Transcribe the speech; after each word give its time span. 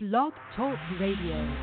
Blog 0.00 0.32
Talk 0.54 0.78
Radio. 1.00 1.56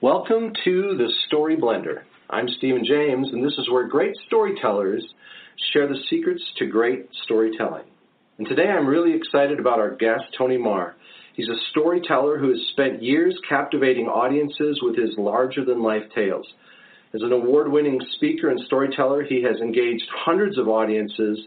Welcome 0.00 0.52
to 0.62 0.96
the 0.96 1.10
Story 1.26 1.56
Blender. 1.56 2.02
I'm 2.30 2.46
Stephen 2.58 2.84
James, 2.84 3.30
and 3.32 3.44
this 3.44 3.58
is 3.58 3.68
where 3.68 3.88
great 3.88 4.14
storytellers 4.28 5.04
share 5.72 5.88
the 5.88 5.98
secrets 6.08 6.44
to 6.58 6.66
great 6.66 7.08
storytelling. 7.24 7.86
And 8.38 8.46
today 8.46 8.68
I'm 8.68 8.86
really 8.86 9.14
excited 9.16 9.58
about 9.58 9.80
our 9.80 9.90
guest, 9.90 10.22
Tony 10.38 10.58
Marr. 10.58 10.94
He's 11.34 11.48
a 11.48 11.60
storyteller 11.70 12.38
who 12.38 12.50
has 12.50 12.60
spent 12.72 13.02
years 13.02 13.38
captivating 13.48 14.06
audiences 14.06 14.80
with 14.82 14.96
his 14.96 15.16
larger 15.16 15.64
than 15.64 15.82
life 15.82 16.04
tales. 16.14 16.46
As 17.14 17.22
an 17.22 17.32
award 17.32 17.70
winning 17.70 18.00
speaker 18.16 18.50
and 18.50 18.60
storyteller, 18.66 19.22
he 19.22 19.42
has 19.42 19.56
engaged 19.56 20.04
hundreds 20.10 20.58
of 20.58 20.68
audiences 20.68 21.38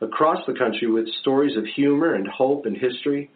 across 0.00 0.44
the 0.46 0.54
country 0.54 0.90
with 0.90 1.08
stories 1.20 1.56
of 1.56 1.64
humor 1.64 2.14
and 2.14 2.26
hope 2.26 2.66
and 2.66 2.76
history, 2.76 3.30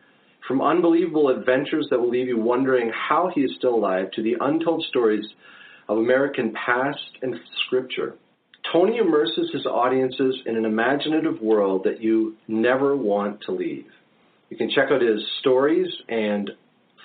from 0.47 0.63
unbelievable 0.63 1.29
adventures 1.29 1.89
that 1.91 2.01
will 2.01 2.11
leave 2.11 2.29
you 2.29 2.39
wondering 2.39 2.91
how 2.91 3.31
he 3.35 3.41
is 3.41 3.55
still 3.57 3.75
alive 3.75 4.11
to 4.13 4.23
the 4.23 4.37
untold 4.41 4.85
stories 4.89 5.27
of 5.89 5.99
American 5.99 6.53
past 6.53 7.19
and 7.23 7.35
scripture. 7.67 8.15
Tony 8.73 8.99
immerses 8.99 9.51
his 9.53 9.67
audiences 9.67 10.37
in 10.47 10.57
an 10.57 10.65
imaginative 10.65 11.41
world 11.41 11.83
that 11.85 12.01
you 12.01 12.37
never 12.49 12.97
want 12.97 13.41
to 13.43 13.53
leave. 13.53 13.87
You 14.51 14.57
can 14.57 14.71
check 14.71 14.91
out 14.91 15.01
his 15.01 15.21
stories 15.41 15.89
and 16.09 16.51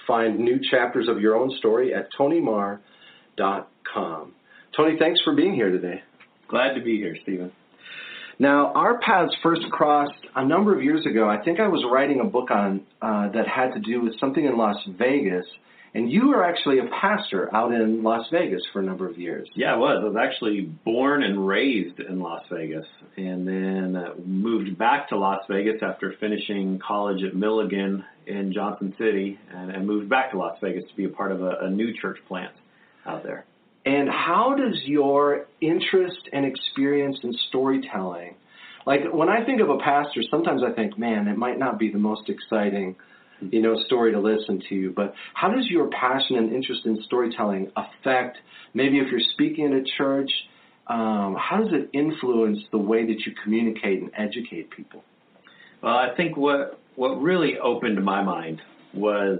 find 0.07 0.39
new 0.39 0.59
chapters 0.69 1.07
of 1.07 1.19
your 1.19 1.35
own 1.35 1.51
story 1.57 1.93
at 1.93 2.07
tonymarr.com. 2.17 2.81
Tony, 4.75 4.97
thanks 4.99 5.21
for 5.23 5.35
being 5.35 5.53
here 5.53 5.71
today. 5.71 6.01
Glad 6.47 6.73
to 6.75 6.81
be 6.81 6.97
here, 6.97 7.15
Stephen. 7.23 7.51
Now, 8.39 8.73
our 8.73 8.99
paths 8.99 9.35
first 9.43 9.61
crossed 9.71 10.13
a 10.35 10.43
number 10.45 10.75
of 10.75 10.83
years 10.83 11.05
ago. 11.05 11.29
I 11.29 11.43
think 11.43 11.59
I 11.59 11.67
was 11.67 11.83
writing 11.91 12.21
a 12.21 12.25
book 12.25 12.49
on 12.49 12.81
uh, 13.01 13.29
that 13.29 13.47
had 13.47 13.73
to 13.73 13.79
do 13.79 14.01
with 14.01 14.19
something 14.19 14.43
in 14.43 14.57
Las 14.57 14.77
Vegas, 14.97 15.45
and 15.93 16.11
you 16.11 16.29
were 16.29 16.43
actually 16.43 16.79
a 16.79 16.87
pastor 17.01 17.53
out 17.53 17.73
in 17.73 18.01
Las 18.03 18.25
Vegas 18.31 18.61
for 18.71 18.79
a 18.79 18.83
number 18.83 19.07
of 19.09 19.17
years. 19.17 19.49
Yeah, 19.55 19.73
I 19.73 19.77
was. 19.77 19.99
I 20.01 20.07
was 20.07 20.15
actually 20.17 20.61
born 20.61 21.23
and 21.23 21.45
raised 21.45 21.99
in 21.99 22.19
Las 22.19 22.43
Vegas, 22.51 22.85
and 23.17 23.47
then 23.47 23.95
uh, 23.95 24.13
moved 24.23 24.77
back 24.77 25.09
to 25.09 25.17
Las 25.17 25.43
Vegas 25.49 25.81
after 25.81 26.13
finishing 26.19 26.79
college 26.79 27.23
at 27.23 27.35
Milligan 27.35 28.03
in 28.25 28.53
Johnson 28.53 28.93
City, 28.97 29.39
and, 29.53 29.71
and 29.71 29.85
moved 29.85 30.09
back 30.09 30.31
to 30.31 30.37
Las 30.37 30.57
Vegas 30.61 30.83
to 30.89 30.95
be 30.95 31.05
a 31.05 31.09
part 31.09 31.31
of 31.31 31.41
a, 31.41 31.57
a 31.61 31.69
new 31.69 31.93
church 31.99 32.19
plant 32.27 32.53
out 33.05 33.23
there. 33.23 33.45
And 33.85 34.07
how 34.07 34.55
does 34.55 34.79
your 34.85 35.47
interest 35.59 36.29
and 36.31 36.45
experience 36.45 37.17
in 37.23 37.33
storytelling, 37.49 38.35
like 38.85 39.01
when 39.11 39.27
I 39.27 39.43
think 39.43 39.59
of 39.59 39.69
a 39.69 39.77
pastor, 39.79 40.21
sometimes 40.29 40.61
I 40.63 40.71
think, 40.71 40.97
man, 40.97 41.27
it 41.27 41.37
might 41.37 41.57
not 41.57 41.79
be 41.79 41.91
the 41.91 41.97
most 41.97 42.29
exciting 42.29 42.95
you 43.49 43.61
know, 43.61 43.75
story 43.85 44.11
to 44.11 44.19
listen 44.19 44.61
to. 44.69 44.91
But 44.95 45.13
how 45.33 45.49
does 45.49 45.67
your 45.67 45.89
passion 45.89 46.37
and 46.37 46.53
interest 46.53 46.85
in 46.85 47.01
storytelling 47.05 47.71
affect, 47.75 48.37
maybe 48.73 48.99
if 48.99 49.07
you're 49.09 49.21
speaking 49.33 49.65
at 49.67 49.73
a 49.73 49.83
church, 49.97 50.31
um, 50.87 51.35
how 51.39 51.63
does 51.63 51.73
it 51.73 51.89
influence 51.93 52.59
the 52.71 52.77
way 52.77 53.05
that 53.05 53.25
you 53.25 53.33
communicate 53.43 54.01
and 54.01 54.11
educate 54.17 54.69
people? 54.71 55.03
Well, 55.81 55.95
I 55.95 56.15
think 56.15 56.37
what 56.37 56.79
what 56.95 57.21
really 57.21 57.57
opened 57.57 58.03
my 58.03 58.21
mind 58.21 58.61
was 58.93 59.39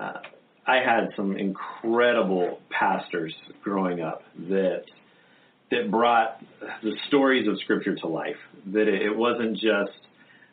uh, 0.00 0.20
I 0.66 0.76
had 0.76 1.10
some 1.14 1.36
incredible 1.36 2.60
pastors 2.70 3.34
growing 3.62 4.00
up 4.00 4.22
that 4.48 4.84
that 5.70 5.90
brought 5.90 6.40
the 6.82 6.96
stories 7.08 7.46
of 7.48 7.58
Scripture 7.60 7.94
to 7.96 8.06
life. 8.06 8.36
That 8.72 8.88
it, 8.88 9.02
it 9.02 9.16
wasn't 9.16 9.54
just 9.54 10.05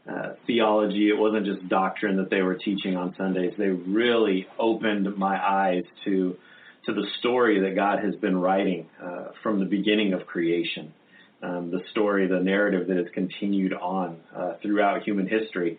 uh, 0.10 0.34
theology. 0.46 1.10
It 1.10 1.18
wasn't 1.18 1.46
just 1.46 1.68
doctrine 1.70 2.18
that 2.18 2.30
they 2.30 2.42
were 2.42 2.56
teaching 2.56 2.98
on 2.98 3.16
Sundays. 3.18 3.54
They 3.58 3.70
really 3.70 4.48
opened 4.60 5.16
my 5.18 5.38
eyes 5.38 5.84
to 6.06 6.38
to 6.86 6.94
the 6.94 7.08
story 7.20 7.62
that 7.62 7.76
God 7.76 8.04
has 8.04 8.14
been 8.16 8.38
writing 8.38 8.90
uh, 9.02 9.30
from 9.42 9.60
the 9.60 9.66
beginning 9.66 10.12
of 10.12 10.26
creation. 10.26 10.94
Um, 11.42 11.72
the 11.72 11.82
story, 11.92 12.28
the 12.28 12.42
narrative 12.42 12.88
that 12.88 12.98
has 12.98 13.06
continued 13.14 13.74
on 13.74 14.20
uh, 14.36 14.56
throughout 14.62 15.04
human 15.04 15.28
history, 15.28 15.78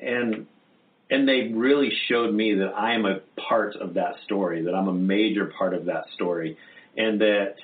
and 0.00 0.46
and 1.10 1.28
they 1.28 1.52
really 1.52 1.90
showed 2.08 2.32
me 2.32 2.54
that 2.54 2.72
I 2.76 2.94
am 2.94 3.04
a 3.04 3.20
part 3.48 3.76
of 3.76 3.94
that 3.94 4.14
story, 4.24 4.64
that 4.64 4.74
I'm 4.74 4.88
a 4.88 4.94
major 4.94 5.52
part 5.58 5.74
of 5.74 5.86
that 5.86 6.06
story, 6.14 6.56
and 6.96 7.20
that 7.20 7.56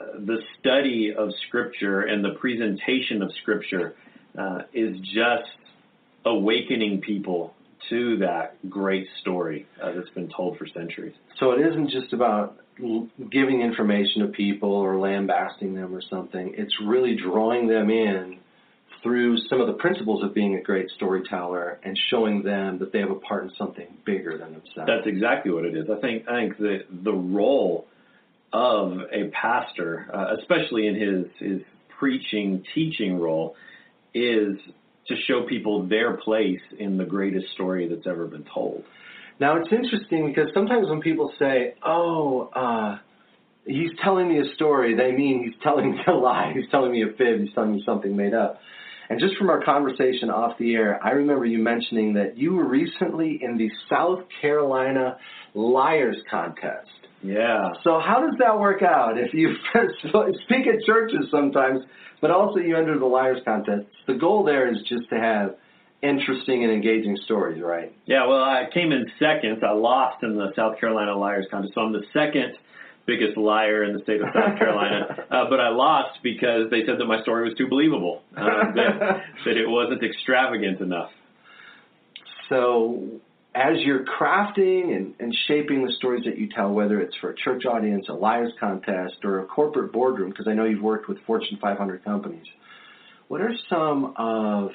uh, 0.00 0.04
the 0.18 0.38
study 0.58 1.14
of 1.16 1.30
Scripture 1.48 2.02
and 2.02 2.24
the 2.24 2.34
presentation 2.38 3.22
of 3.22 3.30
Scripture 3.42 3.94
uh, 4.38 4.62
is 4.72 4.98
just 5.00 5.50
awakening 6.24 7.00
people 7.00 7.54
to 7.88 8.18
that 8.18 8.56
great 8.68 9.06
story 9.20 9.66
uh, 9.82 9.92
that's 9.92 10.10
been 10.10 10.28
told 10.28 10.58
for 10.58 10.66
centuries. 10.66 11.14
So 11.38 11.52
it 11.52 11.60
isn't 11.66 11.90
just 11.90 12.12
about 12.12 12.58
giving 13.30 13.62
information 13.62 14.22
to 14.22 14.28
people 14.28 14.72
or 14.72 14.98
lambasting 14.98 15.74
them 15.74 15.94
or 15.94 16.02
something. 16.10 16.54
It's 16.56 16.74
really 16.84 17.16
drawing 17.16 17.68
them 17.68 17.90
in 17.90 18.38
through 19.02 19.38
some 19.48 19.60
of 19.60 19.68
the 19.68 19.74
principles 19.74 20.24
of 20.24 20.34
being 20.34 20.56
a 20.56 20.60
great 20.60 20.90
storyteller 20.90 21.78
and 21.84 21.96
showing 22.10 22.42
them 22.42 22.78
that 22.78 22.92
they 22.92 22.98
have 22.98 23.10
a 23.10 23.14
part 23.14 23.44
in 23.44 23.52
something 23.56 23.86
bigger 24.04 24.36
than 24.36 24.52
themselves. 24.52 24.88
That's 24.88 25.06
exactly 25.06 25.52
what 25.52 25.64
it 25.64 25.76
is. 25.76 25.88
I 25.88 26.00
think 26.00 26.28
I 26.28 26.40
think 26.40 26.58
the 26.58 26.78
the 27.04 27.12
role 27.12 27.86
of 28.52 28.98
a 29.12 29.28
pastor, 29.30 30.10
uh, 30.12 30.36
especially 30.40 30.86
in 30.88 30.94
his 30.96 31.26
his 31.38 31.60
preaching 31.98 32.64
teaching 32.74 33.18
role, 33.18 33.54
is 34.16 34.58
to 35.08 35.14
show 35.28 35.46
people 35.46 35.86
their 35.86 36.16
place 36.16 36.60
in 36.78 36.96
the 36.96 37.04
greatest 37.04 37.52
story 37.54 37.88
that's 37.88 38.06
ever 38.06 38.26
been 38.26 38.46
told. 38.52 38.84
Now 39.38 39.56
it's 39.56 39.70
interesting 39.70 40.26
because 40.26 40.48
sometimes 40.54 40.88
when 40.88 41.00
people 41.00 41.32
say, 41.38 41.74
"Oh, 41.84 42.48
uh, 42.54 42.98
he's 43.66 43.90
telling 44.02 44.28
me 44.28 44.40
a 44.40 44.54
story," 44.54 44.94
they 44.94 45.12
mean 45.12 45.44
he's 45.44 45.62
telling 45.62 45.92
me 45.92 46.00
a 46.06 46.12
lie. 46.12 46.52
He's 46.54 46.68
telling 46.70 46.92
me 46.92 47.02
a 47.02 47.12
fib. 47.18 47.40
He's 47.40 47.52
telling 47.54 47.72
me 47.72 47.82
something 47.84 48.16
made 48.16 48.34
up. 48.34 48.60
And 49.08 49.20
just 49.20 49.36
from 49.36 49.50
our 49.50 49.62
conversation 49.62 50.30
off 50.30 50.58
the 50.58 50.74
air, 50.74 50.98
I 51.02 51.10
remember 51.10 51.44
you 51.44 51.58
mentioning 51.58 52.14
that 52.14 52.36
you 52.36 52.54
were 52.54 52.64
recently 52.64 53.38
in 53.40 53.56
the 53.56 53.70
South 53.88 54.24
Carolina 54.40 55.18
Liars 55.54 56.16
Contest. 56.28 56.88
Yeah. 57.26 57.72
So 57.82 57.98
how 57.98 58.20
does 58.20 58.38
that 58.38 58.58
work 58.58 58.82
out? 58.82 59.18
If 59.18 59.34
you 59.34 59.54
speak 60.44 60.66
at 60.66 60.84
churches 60.84 61.26
sometimes, 61.30 61.80
but 62.20 62.30
also 62.30 62.58
you 62.58 62.76
enter 62.76 62.98
the 62.98 63.06
liars 63.06 63.38
contest. 63.44 63.86
The 64.06 64.14
goal 64.14 64.44
there 64.44 64.70
is 64.72 64.78
just 64.88 65.08
to 65.10 65.16
have 65.18 65.56
interesting 66.02 66.62
and 66.62 66.72
engaging 66.72 67.16
stories, 67.24 67.62
right? 67.62 67.92
Yeah. 68.06 68.26
Well, 68.26 68.42
I 68.42 68.64
came 68.72 68.92
in 68.92 69.06
second. 69.18 69.62
I 69.64 69.72
lost 69.72 70.22
in 70.22 70.36
the 70.36 70.52
South 70.54 70.78
Carolina 70.78 71.16
liars 71.16 71.46
contest, 71.50 71.74
so 71.74 71.80
I'm 71.80 71.92
the 71.92 72.04
second 72.12 72.56
biggest 73.06 73.36
liar 73.36 73.84
in 73.84 73.96
the 73.96 74.02
state 74.02 74.20
of 74.20 74.28
South 74.34 74.58
Carolina. 74.58 75.06
uh, 75.30 75.44
but 75.48 75.60
I 75.60 75.68
lost 75.68 76.18
because 76.22 76.70
they 76.70 76.84
said 76.84 76.98
that 76.98 77.06
my 77.06 77.22
story 77.22 77.48
was 77.48 77.56
too 77.56 77.68
believable, 77.68 78.22
uh, 78.36 78.44
that, 78.74 79.22
that 79.44 79.56
it 79.56 79.68
wasn't 79.68 80.02
extravagant 80.02 80.80
enough. 80.80 81.10
So 82.48 83.20
as 83.56 83.78
you're 83.78 84.04
crafting 84.04 84.94
and, 84.94 85.14
and 85.18 85.34
shaping 85.48 85.86
the 85.86 85.92
stories 85.92 86.24
that 86.26 86.36
you 86.36 86.46
tell, 86.54 86.70
whether 86.70 87.00
it's 87.00 87.16
for 87.16 87.30
a 87.30 87.34
church 87.34 87.64
audience, 87.64 88.06
a 88.10 88.12
liars 88.12 88.52
contest, 88.60 89.24
or 89.24 89.40
a 89.40 89.46
corporate 89.46 89.92
boardroom, 89.92 90.28
because 90.28 90.46
I 90.46 90.52
know 90.52 90.66
you've 90.66 90.82
worked 90.82 91.08
with 91.08 91.18
Fortune 91.26 91.58
500 91.60 92.04
companies, 92.04 92.44
what 93.28 93.40
are 93.40 93.54
some 93.70 94.12
of 94.16 94.72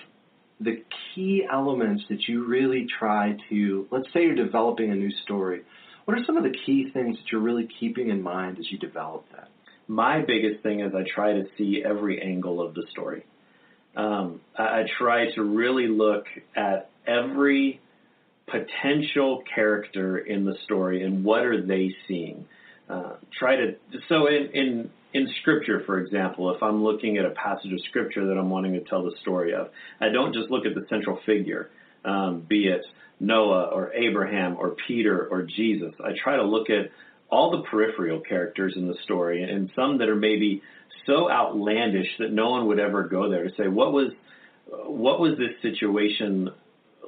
the 0.60 0.84
key 1.14 1.46
elements 1.50 2.04
that 2.10 2.28
you 2.28 2.46
really 2.46 2.88
try 3.00 3.38
to, 3.50 3.88
let's 3.92 4.08
say 4.14 4.24
you're 4.24 4.36
developing 4.36 4.92
a 4.92 4.96
new 4.96 5.12
story, 5.24 5.62
what 6.06 6.18
are 6.18 6.26
some 6.26 6.38
of 6.38 6.44
the 6.44 6.56
key 6.66 6.90
things 6.92 7.18
that 7.18 7.32
you're 7.32 7.42
really 7.42 7.70
keeping 7.80 8.10
in 8.10 8.24
mind 8.24 8.58
as 8.58 8.66
you 8.72 8.80
develop 8.80 9.26
that? 9.32 9.50
My 9.88 10.24
biggest 10.26 10.64
thing 10.64 10.80
is 10.80 10.94
I 10.96 11.04
try 11.04 11.34
to 11.34 11.44
see 11.56 11.84
every 11.86 12.20
angle 12.20 12.60
of 12.60 12.74
the 12.74 12.84
story. 12.90 13.26
Um, 13.96 14.42
I, 14.58 14.64
I 14.64 14.84
try 14.98 15.32
to 15.36 15.44
really 15.44 15.88
look 15.88 16.26
at 16.56 16.90
every 17.06 17.81
potential 18.52 19.44
character 19.54 20.18
in 20.18 20.46
the 20.46 20.56
story 20.66 21.04
and 21.04 21.24
what 21.24 21.46
are 21.46 21.62
they 21.66 21.96
seeing. 22.08 22.46
Uh, 22.90 23.14
try 23.38 23.56
to 23.56 23.76
so 24.10 24.28
in, 24.28 24.50
in 24.54 24.90
in 25.14 25.30
scripture, 25.42 25.84
for 25.86 26.00
example, 26.00 26.54
if 26.54 26.62
I'm 26.62 26.84
looking 26.84 27.18
at 27.18 27.26
a 27.26 27.32
passage 27.32 27.72
of 27.72 27.80
scripture 27.90 28.28
that 28.28 28.38
I'm 28.38 28.50
wanting 28.50 28.74
to 28.74 28.82
tell 28.82 29.04
the 29.04 29.16
story 29.22 29.54
of, 29.54 29.70
I 30.00 30.10
don't 30.10 30.34
just 30.34 30.50
look 30.50 30.66
at 30.66 30.74
the 30.74 30.86
central 30.90 31.20
figure, 31.26 31.70
um, 32.06 32.46
be 32.48 32.68
it 32.68 32.86
Noah 33.20 33.66
or 33.66 33.94
Abraham 33.94 34.58
or 34.58 34.76
Peter 34.88 35.28
or 35.30 35.44
Jesus. 35.44 35.94
I 36.04 36.12
try 36.22 36.38
to 36.38 36.44
look 36.44 36.70
at 36.70 36.92
all 37.30 37.52
the 37.52 37.64
peripheral 37.70 38.20
characters 38.20 38.74
in 38.76 38.88
the 38.88 38.96
story 39.04 39.44
and 39.44 39.72
some 39.76 40.00
that 40.00 40.10
are 40.10 40.16
maybe 40.16 40.62
so 41.06 41.32
outlandish 41.32 42.08
that 42.20 42.32
no 42.32 42.50
one 42.50 42.68
would 42.68 42.80
ever 42.80 43.04
go 43.04 43.30
there 43.30 43.44
to 43.44 43.56
say 43.56 43.68
what 43.68 43.94
was 43.94 44.12
what 44.86 45.20
was 45.20 45.38
this 45.38 45.52
situation 45.62 46.50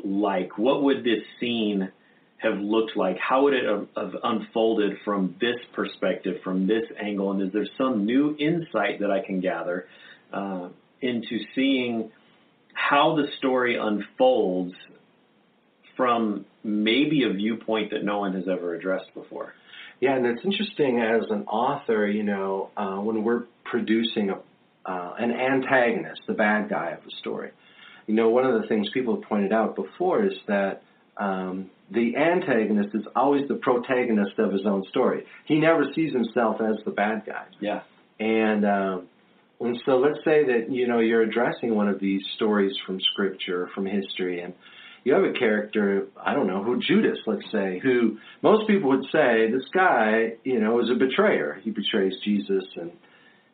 like? 0.03 0.57
What 0.57 0.83
would 0.83 1.03
this 1.03 1.23
scene 1.39 1.91
have 2.37 2.59
looked 2.59 2.95
like? 2.97 3.17
How 3.17 3.43
would 3.43 3.53
it 3.53 3.65
have, 3.65 4.15
unfolded 4.23 4.97
from 5.05 5.35
this 5.39 5.55
perspective, 5.73 6.41
from 6.43 6.67
this 6.67 6.83
angle? 7.01 7.31
And 7.31 7.41
is 7.41 7.53
there 7.53 7.67
some 7.77 8.05
new 8.05 8.35
insight 8.37 8.99
that 8.99 9.09
I 9.09 9.25
can 9.25 9.39
gather 9.39 9.87
uh, 10.31 10.69
into 11.01 11.39
seeing 11.55 12.11
how 12.73 13.15
the 13.15 13.27
story 13.37 13.77
unfolds 13.77 14.73
from 15.95 16.45
maybe 16.63 17.23
a 17.23 17.33
viewpoint 17.33 17.91
that 17.91 18.03
no 18.03 18.19
one 18.19 18.33
has 18.33 18.47
ever 18.47 18.75
addressed 18.75 19.13
before? 19.13 19.53
Yeah, 20.01 20.17
and 20.17 20.25
it's 20.25 20.43
interesting 20.43 20.99
as 20.99 21.29
an 21.29 21.43
author, 21.43 22.07
you 22.07 22.23
know, 22.23 22.71
uh, 22.75 22.97
when 22.97 23.23
we're 23.23 23.43
producing 23.63 24.31
a, 24.31 24.39
uh, 24.85 25.13
an 25.17 25.31
antagonist, 25.31 26.21
the 26.27 26.33
bad 26.33 26.69
guy 26.69 26.91
of 26.91 27.03
the 27.05 27.11
story. 27.19 27.51
You 28.07 28.15
know, 28.15 28.29
one 28.29 28.45
of 28.45 28.61
the 28.61 28.67
things 28.67 28.89
people 28.93 29.15
have 29.15 29.23
pointed 29.23 29.53
out 29.53 29.75
before 29.75 30.25
is 30.25 30.33
that 30.47 30.83
um, 31.17 31.69
the 31.91 32.15
antagonist 32.15 32.95
is 32.95 33.05
always 33.15 33.47
the 33.47 33.55
protagonist 33.55 34.39
of 34.39 34.51
his 34.51 34.65
own 34.65 34.83
story. 34.89 35.25
He 35.45 35.59
never 35.59 35.85
sees 35.93 36.13
himself 36.13 36.59
as 36.61 36.83
the 36.85 36.91
bad 36.91 37.23
guy. 37.25 37.45
Yeah. 37.59 37.81
And 38.19 38.65
um, 38.65 39.07
and 39.59 39.81
so 39.85 39.97
let's 39.97 40.19
say 40.25 40.43
that 40.45 40.71
you 40.71 40.87
know 40.87 40.99
you're 40.99 41.21
addressing 41.21 41.75
one 41.75 41.87
of 41.87 41.99
these 41.99 42.21
stories 42.35 42.73
from 42.85 42.99
scripture, 43.11 43.69
from 43.73 43.85
history, 43.85 44.41
and 44.41 44.53
you 45.03 45.13
have 45.13 45.23
a 45.23 45.33
character, 45.33 46.07
I 46.21 46.33
don't 46.33 46.47
know, 46.47 46.63
who 46.63 46.79
Judas, 46.79 47.19
let's 47.25 47.49
say, 47.51 47.79
who 47.79 48.17
most 48.41 48.67
people 48.67 48.89
would 48.89 49.05
say 49.11 49.51
this 49.51 49.65
guy, 49.73 50.33
you 50.43 50.59
know, 50.59 50.79
is 50.79 50.89
a 50.89 50.95
betrayer. 50.95 51.59
He 51.61 51.71
betrays 51.71 52.13
Jesus 52.23 52.63
and 52.75 52.91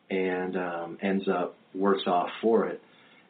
and 0.09 0.57
um, 0.57 0.97
ends 1.01 1.27
up 1.27 1.55
worse 1.73 2.01
off 2.07 2.29
for 2.41 2.67
it. 2.67 2.81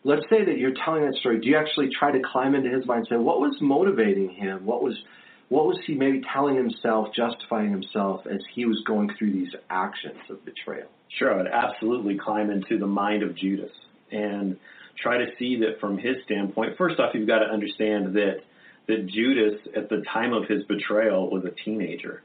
Let's 0.04 0.24
say 0.30 0.46
that 0.46 0.58
you're 0.58 0.74
telling 0.86 1.06
that 1.06 1.16
story. 1.20 1.40
Do 1.40 1.48
you 1.48 1.58
actually 1.58 1.90
try 1.90 2.12
to 2.12 2.20
climb 2.32 2.56
into 2.56 2.70
his 2.70 2.86
mind 2.86 3.00
and 3.00 3.08
say, 3.10 3.18
what 3.18 3.40
was 3.40 3.56
motivating 3.62 4.30
him? 4.30 4.66
What 4.66 4.82
was 4.82 4.96
what 5.50 5.66
was 5.66 5.80
he 5.88 5.96
maybe 5.96 6.22
telling 6.32 6.56
himself, 6.56 7.08
justifying 7.16 7.72
himself 7.72 8.22
as 8.28 8.40
he 8.54 8.66
was 8.66 8.84
going 8.86 9.10
through 9.18 9.34
these 9.34 9.50
actions 9.70 10.20
of 10.30 10.46
betrayal? 10.46 10.88
Sure, 11.18 11.34
I 11.34 11.38
would 11.38 11.48
absolutely 11.48 12.20
climb 12.20 12.52
into 12.52 12.78
the 12.78 12.86
mind 12.86 13.24
of 13.24 13.36
Judas 13.36 13.72
and 14.12 14.58
try 15.02 15.18
to 15.18 15.26
see 15.40 15.58
that 15.62 15.80
from 15.80 15.98
his 15.98 16.18
standpoint. 16.26 16.78
First 16.78 17.00
off, 17.00 17.16
you've 17.16 17.28
got 17.28 17.40
to 17.40 17.46
understand 17.46 18.14
that 18.16 18.42
that 18.88 19.08
Judas, 19.08 19.60
at 19.76 19.90
the 19.90 20.04
time 20.12 20.34
of 20.34 20.48
his 20.48 20.64
betrayal, 20.64 21.30
was 21.30 21.46
a 21.46 21.52
teenager. 21.64 22.24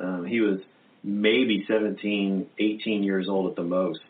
Um, 0.00 0.24
he 0.24 0.40
was 0.40 0.60
maybe 1.02 1.64
17, 1.68 2.46
18 2.58 3.02
years 3.02 3.28
old 3.28 3.50
at 3.50 3.56
the 3.56 3.64
most. 3.64 4.00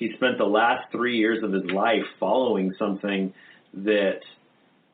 He 0.00 0.14
spent 0.14 0.38
the 0.38 0.46
last 0.46 0.90
three 0.90 1.18
years 1.18 1.44
of 1.44 1.52
his 1.52 1.70
life 1.70 2.04
following 2.18 2.72
something 2.78 3.34
that, 3.74 4.20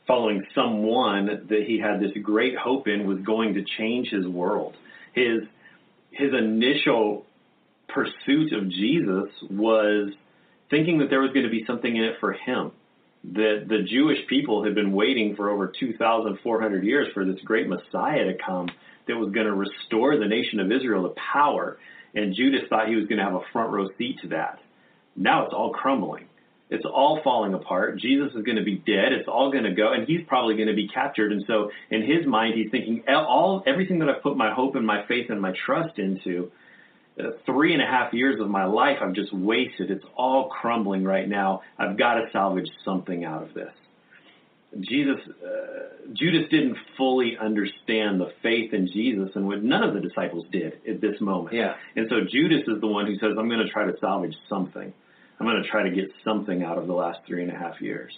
following 0.04 0.44
someone 0.52 1.46
that 1.48 1.62
he 1.64 1.78
had 1.78 2.00
this 2.00 2.10
great 2.24 2.56
hope 2.58 2.88
in 2.88 3.06
was 3.06 3.20
going 3.20 3.54
to 3.54 3.64
change 3.78 4.08
his 4.08 4.26
world. 4.26 4.76
His 5.14 5.44
his 6.10 6.32
initial 6.34 7.24
pursuit 7.88 8.52
of 8.52 8.68
Jesus 8.68 9.28
was 9.48 10.12
thinking 10.70 10.98
that 10.98 11.08
there 11.08 11.20
was 11.20 11.30
going 11.30 11.44
to 11.44 11.50
be 11.50 11.64
something 11.66 11.94
in 11.94 12.02
it 12.02 12.16
for 12.18 12.32
him. 12.32 12.72
That 13.32 13.66
the 13.68 13.84
Jewish 13.88 14.26
people 14.28 14.64
had 14.64 14.74
been 14.74 14.92
waiting 14.92 15.36
for 15.36 15.50
over 15.50 15.72
2,400 15.78 16.84
years 16.84 17.12
for 17.14 17.24
this 17.24 17.40
great 17.44 17.68
Messiah 17.68 18.24
to 18.24 18.34
come 18.44 18.70
that 19.06 19.16
was 19.16 19.30
going 19.30 19.46
to 19.46 19.54
restore 19.54 20.16
the 20.16 20.26
nation 20.26 20.58
of 20.58 20.72
Israel 20.72 21.04
to 21.04 21.14
power. 21.32 21.78
And 22.12 22.34
Judas 22.34 22.62
thought 22.68 22.88
he 22.88 22.96
was 22.96 23.06
going 23.06 23.18
to 23.18 23.24
have 23.24 23.34
a 23.34 23.44
front 23.52 23.70
row 23.70 23.88
seat 23.98 24.18
to 24.22 24.28
that. 24.28 24.58
Now 25.16 25.44
it's 25.44 25.54
all 25.54 25.72
crumbling. 25.72 26.26
It's 26.68 26.84
all 26.84 27.20
falling 27.22 27.54
apart. 27.54 27.98
Jesus 27.98 28.34
is 28.34 28.42
going 28.42 28.56
to 28.56 28.64
be 28.64 28.76
dead. 28.76 29.12
It's 29.12 29.28
all 29.28 29.52
going 29.52 29.64
to 29.64 29.72
go, 29.72 29.92
and 29.92 30.06
he's 30.06 30.22
probably 30.26 30.56
going 30.56 30.68
to 30.68 30.74
be 30.74 30.88
captured. 30.88 31.30
And 31.30 31.44
so, 31.46 31.70
in 31.90 32.02
his 32.02 32.26
mind, 32.26 32.54
he's 32.54 32.70
thinking 32.72 33.04
all 33.08 33.62
everything 33.66 34.00
that 34.00 34.08
I've 34.08 34.22
put 34.22 34.36
my 34.36 34.52
hope 34.52 34.74
and 34.74 34.84
my 34.84 35.06
faith 35.06 35.30
and 35.30 35.40
my 35.40 35.52
trust 35.64 35.98
into 35.98 36.50
uh, 37.20 37.30
three 37.46 37.72
and 37.72 37.80
a 37.80 37.86
half 37.86 38.12
years 38.12 38.40
of 38.40 38.48
my 38.48 38.64
life 38.64 38.98
I've 39.00 39.14
just 39.14 39.32
wasted. 39.32 39.92
It's 39.92 40.04
all 40.16 40.48
crumbling 40.48 41.04
right 41.04 41.28
now. 41.28 41.62
I've 41.78 41.96
got 41.96 42.14
to 42.14 42.28
salvage 42.32 42.68
something 42.84 43.24
out 43.24 43.44
of 43.44 43.54
this. 43.54 43.70
Jesus, 44.80 45.20
uh, 45.42 46.08
Judas 46.12 46.50
didn't 46.50 46.76
fully 46.96 47.38
understand 47.40 48.20
the 48.20 48.32
faith 48.42 48.74
in 48.74 48.88
Jesus, 48.88 49.30
and 49.36 49.46
what 49.46 49.62
none 49.62 49.84
of 49.84 49.94
the 49.94 50.00
disciples 50.00 50.46
did 50.50 50.80
at 50.86 51.00
this 51.00 51.20
moment. 51.20 51.54
Yeah. 51.54 51.74
And 51.94 52.08
so 52.10 52.16
Judas 52.28 52.62
is 52.66 52.80
the 52.80 52.88
one 52.88 53.06
who 53.06 53.14
says, 53.14 53.36
"I'm 53.38 53.48
going 53.48 53.64
to 53.64 53.72
try 53.72 53.86
to 53.86 53.96
salvage 54.00 54.34
something. 54.48 54.92
I'm 55.38 55.46
going 55.46 55.62
to 55.62 55.68
try 55.68 55.82
to 55.82 55.94
get 55.94 56.10
something 56.24 56.62
out 56.62 56.78
of 56.78 56.86
the 56.86 56.94
last 56.94 57.20
three 57.26 57.42
and 57.42 57.52
a 57.52 57.56
half 57.56 57.80
years." 57.80 58.12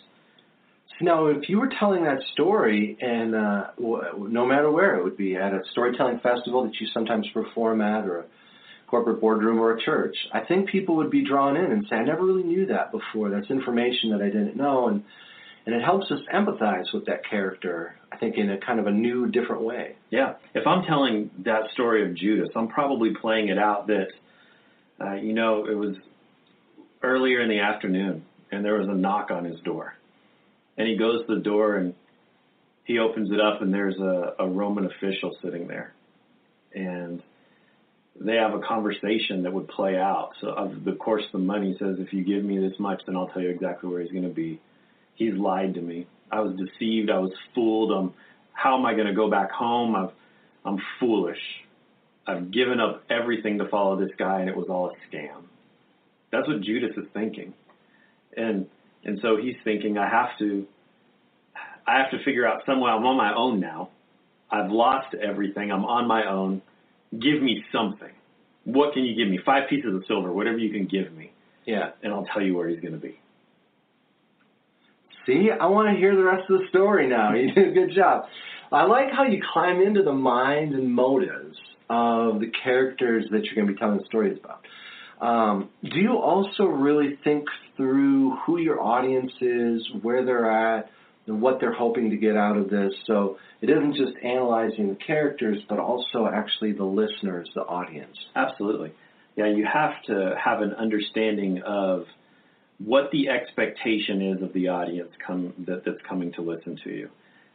So 0.98 1.04
now, 1.04 1.26
if 1.26 1.48
you 1.48 1.60
were 1.60 1.70
telling 1.78 2.04
that 2.04 2.20
story, 2.32 2.96
and 3.00 3.34
uh, 3.34 3.66
w- 3.76 4.28
no 4.28 4.46
matter 4.46 4.70
where 4.70 4.96
it 4.96 5.04
would 5.04 5.16
be 5.16 5.36
at 5.36 5.52
a 5.52 5.62
storytelling 5.70 6.20
festival 6.20 6.64
that 6.64 6.80
you 6.80 6.88
sometimes 6.94 7.26
perform 7.32 7.80
at, 7.80 8.04
or 8.04 8.20
a 8.20 8.24
corporate 8.88 9.20
boardroom 9.20 9.60
or 9.60 9.76
a 9.76 9.80
church, 9.82 10.16
I 10.32 10.40
think 10.40 10.70
people 10.70 10.96
would 10.96 11.10
be 11.10 11.24
drawn 11.24 11.56
in 11.56 11.70
and 11.70 11.86
say, 11.88 11.96
I 11.96 12.04
never 12.04 12.24
really 12.24 12.42
knew 12.42 12.66
that 12.66 12.90
before. 12.90 13.30
That's 13.30 13.50
information 13.50 14.10
that 14.12 14.22
I 14.22 14.26
didn't 14.26 14.56
know. 14.56 14.88
And, 14.88 15.04
and 15.66 15.74
it 15.74 15.82
helps 15.82 16.10
us 16.10 16.20
empathize 16.34 16.92
with 16.94 17.04
that 17.06 17.28
character, 17.28 17.94
I 18.10 18.16
think, 18.16 18.36
in 18.36 18.50
a 18.50 18.58
kind 18.58 18.80
of 18.80 18.86
a 18.86 18.90
new, 18.90 19.30
different 19.30 19.62
way. 19.62 19.96
Yeah. 20.10 20.34
If 20.54 20.66
I'm 20.66 20.84
telling 20.84 21.30
that 21.44 21.70
story 21.74 22.08
of 22.08 22.16
Judas, 22.16 22.48
I'm 22.56 22.68
probably 22.68 23.10
playing 23.20 23.48
it 23.48 23.58
out 23.58 23.88
that, 23.88 24.08
uh, 25.00 25.14
you 25.16 25.34
know, 25.34 25.66
it 25.66 25.74
was 25.74 25.96
earlier 27.02 27.40
in 27.40 27.48
the 27.48 27.60
afternoon 27.60 28.24
and 28.50 28.64
there 28.64 28.74
was 28.74 28.88
a 28.88 28.94
knock 28.94 29.30
on 29.30 29.44
his 29.44 29.60
door. 29.60 29.94
And 30.76 30.88
he 30.88 30.96
goes 30.96 31.26
to 31.26 31.34
the 31.34 31.40
door 31.40 31.76
and 31.76 31.94
he 32.84 32.98
opens 32.98 33.30
it 33.30 33.40
up 33.40 33.62
and 33.62 33.72
there's 33.72 33.98
a, 33.98 34.34
a 34.38 34.48
Roman 34.48 34.86
official 34.86 35.36
sitting 35.42 35.66
there. 35.66 35.92
And 36.74 37.22
they 38.20 38.36
have 38.36 38.54
a 38.54 38.60
conversation 38.60 39.42
that 39.42 39.52
would 39.52 39.68
play 39.68 39.96
out. 39.96 40.32
So 40.40 40.48
of 40.48 40.84
the 40.84 40.92
course 40.92 41.24
the 41.32 41.38
money 41.38 41.76
says 41.78 41.96
if 41.98 42.12
you 42.12 42.24
give 42.24 42.44
me 42.44 42.58
this 42.58 42.78
much 42.78 43.02
then 43.06 43.16
I'll 43.16 43.28
tell 43.28 43.42
you 43.42 43.50
exactly 43.50 43.88
where 43.88 44.00
he's 44.00 44.12
going 44.12 44.24
to 44.24 44.28
be. 44.28 44.60
He's 45.14 45.34
lied 45.34 45.74
to 45.74 45.80
me. 45.80 46.06
I 46.30 46.40
was 46.40 46.56
deceived, 46.56 47.10
I 47.10 47.18
was 47.18 47.32
fooled. 47.54 47.92
Um 47.92 48.14
how 48.52 48.76
am 48.76 48.84
I 48.84 48.94
going 48.94 49.06
to 49.06 49.14
go 49.14 49.30
back 49.30 49.52
home? 49.52 49.94
I've 49.94 50.10
I'm 50.64 50.78
foolish. 50.98 51.40
I've 52.26 52.50
given 52.50 52.80
up 52.80 53.04
everything 53.08 53.58
to 53.58 53.68
follow 53.68 53.96
this 53.96 54.10
guy 54.18 54.40
and 54.40 54.50
it 54.50 54.56
was 54.56 54.66
all 54.68 54.90
a 54.90 55.16
scam. 55.16 55.44
That's 56.30 56.46
what 56.46 56.60
Judas 56.60 56.96
is 56.96 57.06
thinking. 57.14 57.54
And 58.36 58.66
and 59.04 59.18
so 59.22 59.36
he's 59.36 59.56
thinking 59.64 59.98
I 59.98 60.08
have 60.08 60.38
to 60.38 60.66
I 61.86 61.98
have 61.98 62.10
to 62.10 62.22
figure 62.24 62.46
out 62.46 62.62
some 62.66 62.80
way 62.80 62.90
I'm 62.90 63.04
on 63.04 63.16
my 63.16 63.34
own 63.34 63.60
now. 63.60 63.90
I've 64.50 64.70
lost 64.70 65.14
everything. 65.14 65.70
I'm 65.70 65.84
on 65.84 66.06
my 66.06 66.28
own 66.28 66.62
give 67.12 67.42
me 67.42 67.64
something. 67.72 68.12
What 68.64 68.92
can 68.92 69.04
you 69.04 69.14
give 69.14 69.28
me? 69.28 69.38
Five 69.44 69.68
pieces 69.68 69.94
of 69.94 70.04
silver, 70.06 70.32
whatever 70.32 70.58
you 70.58 70.70
can 70.70 70.86
give 70.86 71.12
me. 71.12 71.32
Yeah. 71.64 71.90
And 72.02 72.12
I'll 72.12 72.26
tell 72.26 72.42
you 72.42 72.54
where 72.54 72.68
he's 72.68 72.80
going 72.80 72.92
to 72.92 72.98
be. 72.98 73.18
See, 75.26 75.50
I 75.50 75.66
want 75.66 75.92
to 75.92 75.98
hear 75.98 76.16
the 76.16 76.24
rest 76.24 76.50
of 76.50 76.60
the 76.60 76.68
story 76.68 77.06
now. 77.06 77.32
You 77.34 77.52
did 77.52 77.68
a 77.68 77.72
good 77.72 77.94
job. 77.94 78.24
I 78.72 78.84
like 78.84 79.10
how 79.10 79.24
you 79.24 79.42
climb 79.52 79.80
into 79.80 80.02
the 80.02 80.12
mind 80.12 80.74
and 80.74 80.92
motives 80.92 81.56
of 81.88 82.40
the 82.40 82.50
characters 82.62 83.24
that 83.30 83.44
you're 83.44 83.54
going 83.54 83.66
to 83.66 83.72
be 83.72 83.78
telling 83.78 83.98
the 83.98 84.04
stories 84.04 84.38
about. 84.42 84.66
Um, 85.20 85.70
do 85.82 85.98
you 85.98 86.16
also 86.16 86.64
really 86.64 87.18
think 87.24 87.46
through 87.76 88.36
who 88.46 88.58
your 88.58 88.80
audience 88.80 89.32
is, 89.40 89.88
where 90.02 90.24
they're 90.24 90.50
at, 90.50 90.90
and 91.26 91.42
what 91.42 91.60
they're 91.60 91.74
hoping 91.74 92.10
to 92.10 92.16
get 92.16 92.36
out 92.36 92.56
of 92.56 92.70
this? 92.70 92.92
So 93.06 93.38
it 93.60 93.68
isn't 93.70 93.94
just 93.94 94.16
analyzing 94.22 94.88
the 94.88 94.94
characters, 94.94 95.58
but 95.68 95.78
also 95.78 96.26
actually 96.26 96.72
the 96.72 96.84
listeners, 96.84 97.50
the 97.54 97.62
audience. 97.62 98.16
Absolutely. 98.36 98.92
Yeah, 99.36 99.46
you 99.48 99.66
have 99.72 100.02
to 100.06 100.36
have 100.42 100.62
an 100.62 100.72
understanding 100.74 101.62
of 101.62 102.04
what 102.78 103.10
the 103.10 103.28
expectation 103.28 104.22
is 104.22 104.42
of 104.42 104.52
the 104.52 104.68
audience 104.68 105.10
come, 105.24 105.52
that, 105.66 105.84
that's 105.84 106.00
coming 106.08 106.32
to 106.34 106.42
listen 106.42 106.78
to 106.84 106.90
you. 106.90 107.10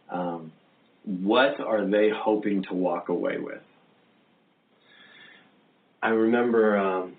Um, 0.09 0.51
what 1.05 1.59
are 1.59 1.85
they 1.85 2.09
hoping 2.13 2.63
to 2.63 2.73
walk 2.73 3.09
away 3.09 3.37
with? 3.37 3.61
I 6.01 6.09
remember 6.09 6.77
um, 6.77 7.13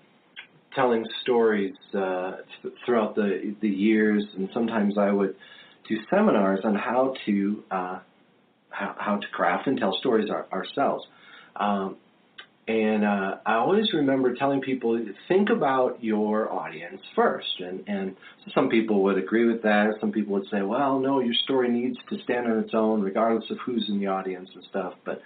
telling 0.75 1.05
stories 1.23 1.75
uh, 1.95 2.37
th- 2.63 2.75
throughout 2.85 3.15
the 3.15 3.55
the 3.61 3.69
years, 3.69 4.25
and 4.37 4.49
sometimes 4.53 4.99
I 4.99 5.11
would 5.11 5.37
do 5.89 5.97
seminars 6.11 6.61
on 6.65 6.75
how 6.75 7.15
to 7.27 7.65
uh, 7.71 7.99
how, 8.71 8.97
how 8.99 9.17
to 9.17 9.27
craft 9.29 9.67
and 9.67 9.79
tell 9.79 9.97
stories 10.01 10.31
our, 10.31 10.47
ourselves. 10.53 11.07
Um, 11.57 11.97
and 12.67 13.05
uh, 13.05 13.37
I 13.45 13.55
always 13.57 13.93
remember 13.93 14.35
telling 14.35 14.63
people, 14.63 14.99
think 15.29 15.51
about 15.51 16.03
your 16.03 16.51
audience 16.51 17.03
first. 17.15 17.61
And, 17.61 17.85
and 17.87 18.17
some 18.55 18.71
people 18.71 19.03
would 19.05 19.19
agree 19.19 19.45
with 19.45 19.63
that. 19.63 19.97
Some 20.01 20.13
people 20.13 20.33
would 20.35 20.49
say, 20.51 20.63
well, 20.63 20.99
no, 20.99 21.21
your 21.21 21.35
story 21.45 21.69
needs 21.69 21.99
to 22.09 22.19
stand 22.23 22.47
on 22.51 22.59
its 22.61 22.73
own, 22.73 23.03
regardless 23.03 23.51
of 23.51 23.59
who's 23.67 23.85
in 23.91 24.01
the 24.01 24.07
audience 24.07 24.49
and 24.55 24.65
stuff. 24.71 24.95
But, 25.05 25.21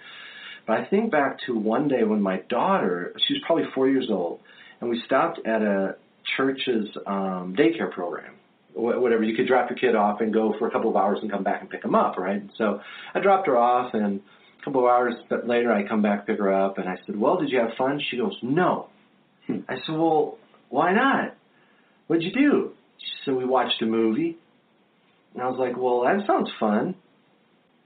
but 0.67 0.79
I 0.79 0.85
think 0.85 1.11
back 1.11 1.37
to 1.45 1.57
one 1.57 1.87
day 1.87 2.03
when 2.03 2.21
my 2.21 2.41
daughter, 2.49 3.13
she 3.25 3.35
was 3.35 3.43
probably 3.45 3.65
four 3.73 3.87
years 3.87 4.09
old, 4.11 4.41
and 4.81 4.89
we 4.89 5.01
stopped 5.05 5.39
at 5.45 5.61
a 5.61 5.95
church's 6.37 6.87
um, 7.07 7.55
daycare 7.57 7.91
program 7.91 8.33
whatever 8.73 9.23
you 9.23 9.35
could 9.35 9.47
drop 9.47 9.69
your 9.69 9.77
kid 9.77 9.95
off 9.95 10.21
and 10.21 10.31
go 10.31 10.53
for 10.57 10.67
a 10.67 10.71
couple 10.71 10.89
of 10.89 10.95
hours 10.95 11.17
and 11.21 11.31
come 11.31 11.43
back 11.43 11.61
and 11.61 11.69
pick 11.69 11.81
them 11.81 11.95
up 11.95 12.17
right 12.17 12.43
so 12.57 12.79
i 13.15 13.19
dropped 13.19 13.47
her 13.47 13.57
off 13.57 13.93
and 13.93 14.21
a 14.59 14.65
couple 14.65 14.81
of 14.81 14.87
hours 14.87 15.13
later, 15.45 15.71
I 15.71 15.87
come 15.87 16.01
back, 16.01 16.27
pick 16.27 16.37
her 16.37 16.53
up, 16.53 16.77
and 16.77 16.89
I 16.89 16.97
said, 17.05 17.17
"Well, 17.17 17.37
did 17.37 17.49
you 17.49 17.59
have 17.59 17.73
fun?" 17.77 17.99
She 18.09 18.17
goes, 18.17 18.37
"No." 18.41 18.87
Hmm. 19.47 19.59
I 19.69 19.75
said, 19.85 19.95
"Well, 19.95 20.37
why 20.69 20.93
not? 20.93 21.35
What'd 22.07 22.23
you 22.23 22.33
do?" 22.33 22.73
She 22.97 23.11
said, 23.23 23.35
"We 23.35 23.45
watched 23.45 23.81
a 23.81 23.85
movie." 23.85 24.37
And 25.33 25.43
I 25.43 25.47
was 25.47 25.57
like, 25.57 25.77
"Well, 25.77 26.01
that 26.01 26.25
sounds 26.27 26.51
fun." 26.59 26.95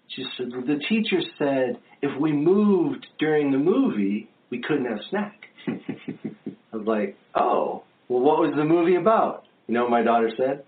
She 0.07 0.25
said, 0.35 0.51
"The 0.51 0.79
teacher 0.89 1.21
said 1.37 1.79
if 2.01 2.19
we 2.19 2.31
moved 2.31 3.05
during 3.19 3.51
the 3.51 3.59
movie, 3.59 4.29
we 4.49 4.59
couldn't 4.59 4.85
have 4.85 4.99
snack." 5.09 5.47
I 6.73 6.77
was 6.77 6.85
like, 6.87 7.15
"Oh, 7.35 7.83
well, 8.09 8.19
what 8.21 8.39
was 8.39 8.53
the 8.55 8.65
movie 8.65 8.95
about?" 8.95 9.45
You 9.67 9.75
know 9.75 9.83
what 9.83 9.91
my 9.91 10.03
daughter 10.03 10.31
said? 10.35 10.63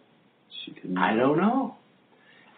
she 0.63 0.71
didn't 0.71 0.97
I 0.97 1.15
don't 1.15 1.37
know. 1.37 1.75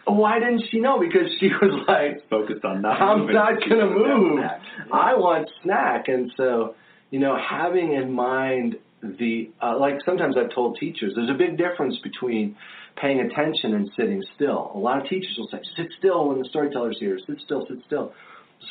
Why 0.06 0.40
didn't 0.40 0.64
she 0.72 0.80
know? 0.80 1.00
Because 1.00 1.28
she 1.40 1.48
was 1.50 1.84
like, 1.88 2.30
focused 2.30 2.64
on 2.64 2.82
not 2.82 3.02
I'm 3.02 3.22
moving. 3.22 3.36
not 3.36 3.60
going 3.60 3.80
to 3.82 3.88
move. 3.90 4.40
snack. 4.40 4.62
I 4.94 5.16
want 5.16 5.50
snack. 5.64 6.08
And 6.08 6.32
so, 6.38 6.76
you 7.12 7.20
know, 7.20 7.38
having 7.38 7.94
in 7.94 8.14
mind 8.14 8.76
the, 9.04 9.52
uh, 9.62 9.78
like 9.78 9.96
sometimes 10.06 10.36
I've 10.38 10.54
told 10.56 10.78
teachers, 10.80 11.14
there's 11.16 11.30
a 11.30 11.38
big 11.38 11.58
difference 11.58 11.98
between 12.04 12.56
paying 12.96 13.20
attention 13.20 13.74
and 13.74 13.90
sitting 13.98 14.24
still. 14.36 14.72
A 14.74 14.78
lot 14.78 15.02
of 15.02 15.10
teachers 15.10 15.36
will 15.38 15.50
say, 15.52 15.60
sit 15.76 15.88
still 16.00 16.30
when 16.30 16.40
the 16.40 16.48
storyteller's 16.50 16.98
here, 17.00 17.20
sit 17.28 17.40
still, 17.44 17.66
sit 17.68 17.80
still. 17.86 18.14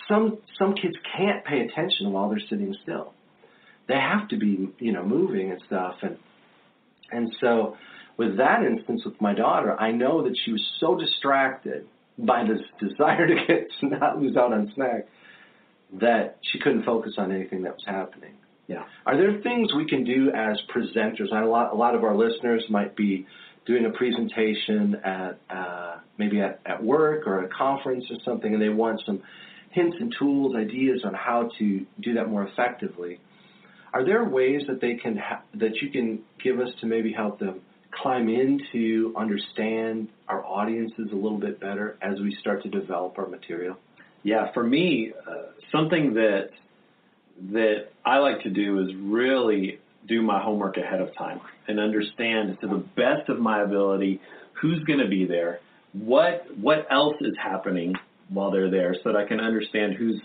Some, 0.09 0.39
some 0.59 0.75
kids 0.75 0.95
can't 1.17 1.45
pay 1.45 1.61
attention 1.61 2.13
while 2.13 2.31
they're 2.31 2.41
sitting 2.49 2.75
still. 2.83 3.13
They 3.89 3.95
have 3.95 4.29
to 4.29 4.37
be, 4.37 4.69
you 4.79 4.93
know, 4.93 5.05
moving 5.05 5.51
and 5.53 5.61
stuff. 5.67 5.97
And, 6.03 6.19
and 7.11 7.33
so, 7.41 7.77
with 8.17 8.39
that 8.39 8.63
instance 8.65 9.03
with 9.05 9.21
my 9.21 9.35
daughter, 9.35 9.79
I 9.79 9.93
know 9.93 10.23
that 10.23 10.37
she 10.45 10.53
was 10.53 10.63
so 10.81 10.97
distracted 10.97 11.87
by 12.19 12.45
this 12.45 12.61
desire 12.91 13.27
to 13.27 13.35
get 13.47 13.69
to 13.81 13.87
not 13.87 14.21
lose 14.21 14.37
out 14.37 14.53
on 14.53 14.73
snack 14.75 15.07
that 16.01 16.39
she 16.43 16.59
couldn't 16.59 16.85
focus 16.85 17.15
on 17.19 17.31
anything 17.31 17.63
that 17.63 17.75
was 17.75 17.85
happening. 17.87 18.33
Yeah. 18.67 18.85
Are 19.05 19.17
there 19.17 19.41
things 19.43 19.73
we 19.75 19.87
can 19.87 20.03
do 20.03 20.31
as 20.31 20.59
presenters? 20.75 21.33
I 21.33 21.43
a 21.43 21.47
lot, 21.47 21.73
a 21.73 21.77
lot 21.77 21.95
of 21.95 22.03
our 22.03 22.17
listeners 22.17 22.65
might 22.69 22.97
be 22.97 23.27
doing 23.65 23.85
a 23.85 23.91
presentation 23.91 24.97
at 25.05 25.39
uh, 25.51 25.97
maybe 26.19 26.41
at, 26.41 26.61
at 26.67 26.83
work 26.83 27.27
or 27.27 27.45
a 27.45 27.49
conference 27.49 28.05
or 28.11 28.17
something, 28.25 28.53
and 28.53 28.63
they 28.63 28.69
want 28.69 29.01
some 29.07 29.23
hints 29.71 29.97
and 30.01 30.15
tools, 30.19 30.57
ideas 30.57 31.03
on 31.05 31.15
how 31.15 31.51
to 31.59 31.87
do 32.01 32.15
that 32.15 32.29
more 32.29 32.45
effectively. 32.45 33.21
Are 33.97 34.05
there 34.05 34.27
ways 34.27 34.61
that 34.69 34.83
they 34.83 34.97
can 34.97 35.17
ha- 35.17 35.41
that 35.55 35.77
you 35.81 35.89
can 35.89 36.19
give 36.45 36.61
us 36.61 36.69
to 36.83 36.87
maybe 36.87 37.15
help 37.15 37.39
them 37.39 37.63
climb 38.03 38.29
into 38.29 39.15
understand 39.17 40.09
our 40.29 40.45
audiences 40.45 41.09
a 41.13 41.15
little 41.15 41.39
bit 41.39 41.59
better 41.59 41.97
as 42.03 42.21
we 42.21 42.37
start 42.39 42.63
to 42.65 42.69
develop 42.69 43.19
our 43.19 43.27
material? 43.27 43.75
Yeah, 44.23 44.53
for 44.53 44.63
me, 44.63 45.15
uh, 45.27 45.45
something 45.73 46.13
that 46.13 46.51
that 47.53 47.87
I 48.05 48.19
like 48.19 48.43
to 48.43 48.51
do 48.51 48.81
is 48.81 48.95
really 48.97 49.81
do 50.07 50.21
my 50.21 50.43
homework 50.43 50.77
ahead 50.77 51.01
of 51.01 51.17
time 51.17 51.41
and 51.67 51.81
understand 51.81 52.59
to 52.61 52.67
the 52.67 52.85
best 52.97 53.31
of 53.31 53.39
my 53.39 53.63
ability 53.63 54.21
who's 54.61 54.85
going 54.85 54.99
to 54.99 55.09
be 55.09 55.25
there, 55.25 55.61
what 55.95 56.45
what 56.59 56.87
else 56.91 57.17
is 57.23 57.35
happening 57.43 57.95
while 58.29 58.51
they're 58.51 58.71
there, 58.71 58.95
so 59.03 59.11
that 59.11 59.17
I 59.17 59.27
can 59.27 59.41
understand 59.41 59.95
who's 59.95 60.21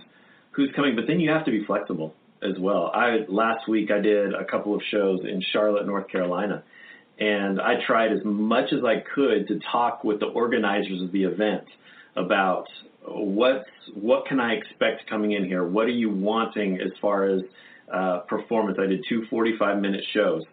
who's 0.51 0.73
coming. 0.75 0.93
But 0.93 1.07
then 1.07 1.21
you 1.21 1.31
have 1.31 1.45
to 1.45 1.51
be 1.51 1.63
flexible 1.63 2.13
as 2.41 2.57
well. 2.59 2.91
I 2.93 3.19
last 3.27 3.67
week 3.67 3.91
I 3.91 3.99
did 3.99 4.33
a 4.33 4.45
couple 4.45 4.75
of 4.75 4.81
shows 4.89 5.21
in 5.23 5.41
Charlotte, 5.51 5.85
North 5.85 6.07
Carolina, 6.07 6.63
and 7.19 7.61
I 7.61 7.75
tried 7.85 8.11
as 8.11 8.23
much 8.23 8.73
as 8.73 8.83
I 8.83 9.03
could 9.13 9.47
to 9.47 9.59
talk 9.71 10.03
with 10.03 10.19
the 10.19 10.27
organizers 10.27 11.01
of 11.01 11.11
the 11.11 11.23
event 11.23 11.65
about 12.15 12.65
what 13.05 13.65
what 13.93 14.25
can 14.25 14.39
I 14.39 14.53
expect 14.53 15.09
coming 15.09 15.31
in 15.31 15.45
here? 15.45 15.63
What 15.63 15.85
are 15.85 15.89
you 15.89 16.09
wanting 16.09 16.79
as 16.81 16.91
far 17.01 17.25
as 17.25 17.41
uh, 17.91 18.19
performance? 18.27 18.77
I 18.81 18.87
did 18.87 19.05
two 19.07 19.25
45 19.29 19.79
minute 19.79 20.03
shows, 20.13 20.43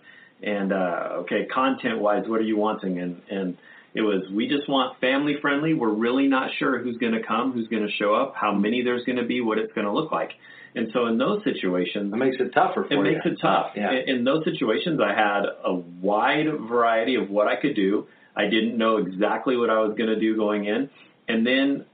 and 0.43 0.73
uh, 0.73 1.09
okay, 1.21 1.47
content 1.47 2.01
wise, 2.01 2.25
what 2.27 2.41
are 2.41 2.45
you 2.45 2.57
wanting? 2.57 2.99
And 2.99 3.23
and 3.31 3.57
it 3.95 4.03
was 4.03 4.23
we 4.33 4.49
just 4.49 4.69
want 4.69 5.01
family 5.01 5.37
friendly. 5.41 5.75
We're 5.75 5.93
really 5.93 6.29
not 6.29 6.51
sure 6.59 6.79
who's 6.79 6.99
going 6.99 7.15
to 7.15 7.23
come, 7.23 7.53
who's 7.53 7.69
going 7.69 7.87
to 7.87 7.93
show 7.93 8.15
up, 8.15 8.35
how 8.37 8.53
many 8.53 8.83
there's 8.83 9.05
going 9.05 9.17
to 9.17 9.27
be, 9.27 9.41
what 9.41 9.59
it's 9.59 9.73
going 9.73 9.87
to 9.87 9.93
look 9.93 10.13
like. 10.13 10.33
And 10.79 10.91
so 10.93 11.07
in 11.07 11.19
those 11.19 11.43
situations, 11.43 12.13
That 12.13 12.19
makes 12.19 12.37
it 12.39 12.53
tougher 12.53 12.85
for 12.85 12.93
it 12.95 12.97
you. 12.97 13.03
makes 13.03 13.27
it 13.27 13.37
tough. 13.43 13.73
Yeah. 13.75 13.91
In, 13.93 14.19
in 14.19 14.25
those 14.25 14.45
situations, 14.45 15.01
I 15.01 15.13
had 15.13 15.43
a 15.65 15.75
wide 15.75 16.47
variety 16.69 17.17
of 17.17 17.29
what 17.31 17.49
I 17.49 17.57
could 17.57 17.75
do. 17.75 18.07
I 18.37 18.45
didn't 18.47 18.79
know 18.79 18.99
exactly 18.99 19.57
what 19.57 19.71
I 19.71 19.81
was 19.81 19.97
going 19.99 20.11
to 20.11 20.21
do 20.21 20.37
going 20.37 20.67
in, 20.67 20.89
and 21.27 21.45
then 21.45 21.85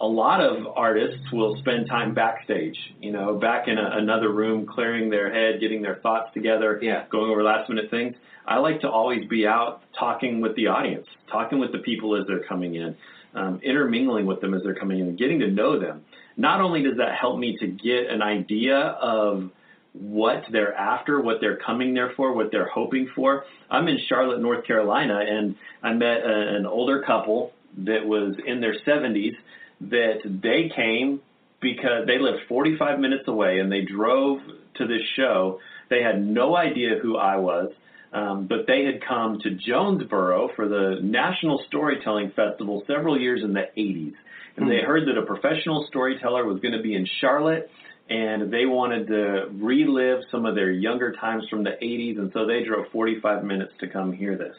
a 0.00 0.06
lot 0.06 0.40
of 0.40 0.66
artists 0.74 1.30
will 1.32 1.56
spend 1.58 1.86
time 1.88 2.14
backstage, 2.14 2.76
you 3.00 3.12
know, 3.12 3.34
back 3.34 3.68
in 3.68 3.76
a, 3.78 3.98
another 3.98 4.30
room, 4.32 4.66
clearing 4.66 5.10
their 5.10 5.32
head, 5.32 5.60
getting 5.60 5.82
their 5.82 5.96
thoughts 5.96 6.32
together, 6.34 6.78
Yeah. 6.82 7.04
going 7.10 7.30
over 7.30 7.42
last 7.42 7.68
minute 7.68 7.90
things. 7.90 8.16
I 8.46 8.58
like 8.58 8.80
to 8.80 8.90
always 8.90 9.24
be 9.28 9.46
out 9.46 9.82
talking 9.98 10.40
with 10.40 10.54
the 10.56 10.66
audience, 10.68 11.06
talking 11.30 11.58
with 11.58 11.72
the 11.72 11.78
people 11.78 12.16
as 12.20 12.26
they're 12.26 12.44
coming 12.52 12.74
in, 12.74 12.96
um, 13.34 13.60
intermingling 13.62 14.26
with 14.26 14.40
them 14.40 14.54
as 14.54 14.62
they're 14.64 14.74
coming 14.74 14.98
in, 15.00 15.14
getting 15.16 15.38
to 15.40 15.48
know 15.50 15.78
them. 15.78 16.02
Not 16.36 16.60
only 16.60 16.82
does 16.82 16.96
that 16.98 17.14
help 17.14 17.38
me 17.38 17.56
to 17.58 17.66
get 17.66 18.10
an 18.10 18.22
idea 18.22 18.76
of 18.76 19.50
what 19.92 20.44
they're 20.50 20.74
after, 20.74 21.20
what 21.20 21.40
they're 21.40 21.56
coming 21.56 21.94
there 21.94 22.12
for, 22.16 22.32
what 22.32 22.50
they're 22.50 22.68
hoping 22.68 23.08
for. 23.14 23.44
I'm 23.70 23.86
in 23.86 23.98
Charlotte, 24.08 24.40
North 24.40 24.66
Carolina, 24.66 25.20
and 25.20 25.54
I 25.82 25.92
met 25.92 26.18
a, 26.18 26.56
an 26.56 26.66
older 26.66 27.02
couple 27.02 27.52
that 27.78 28.04
was 28.04 28.34
in 28.44 28.60
their 28.60 28.74
70s 28.86 29.36
that 29.82 30.20
they 30.24 30.70
came 30.74 31.20
because 31.60 32.06
they 32.06 32.18
lived 32.18 32.40
45 32.48 32.98
minutes 32.98 33.24
away 33.28 33.60
and 33.60 33.70
they 33.70 33.82
drove 33.82 34.40
to 34.76 34.86
this 34.86 35.02
show. 35.16 35.60
They 35.90 36.02
had 36.02 36.24
no 36.24 36.56
idea 36.56 36.98
who 37.00 37.16
I 37.16 37.36
was, 37.36 37.70
um, 38.12 38.46
but 38.48 38.66
they 38.66 38.84
had 38.84 39.04
come 39.06 39.38
to 39.40 39.50
Jonesborough 39.50 40.54
for 40.56 40.68
the 40.68 40.98
National 41.02 41.62
Storytelling 41.68 42.32
Festival 42.34 42.82
several 42.86 43.18
years 43.18 43.42
in 43.42 43.52
the 43.52 43.68
80s. 43.76 44.14
And 44.56 44.70
they 44.70 44.80
heard 44.80 45.08
that 45.08 45.18
a 45.18 45.22
professional 45.26 45.84
storyteller 45.88 46.44
was 46.44 46.60
going 46.60 46.74
to 46.74 46.82
be 46.82 46.94
in 46.94 47.06
Charlotte 47.20 47.70
and 48.08 48.52
they 48.52 48.66
wanted 48.66 49.06
to 49.08 49.48
relive 49.54 50.20
some 50.30 50.44
of 50.44 50.54
their 50.54 50.70
younger 50.70 51.12
times 51.12 51.44
from 51.48 51.64
the 51.64 51.70
80s, 51.82 52.18
and 52.18 52.30
so 52.34 52.44
they 52.46 52.62
drove 52.62 52.84
45 52.92 53.44
minutes 53.44 53.72
to 53.80 53.88
come 53.88 54.12
hear 54.12 54.36
this. 54.36 54.54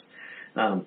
Um, 0.55 0.85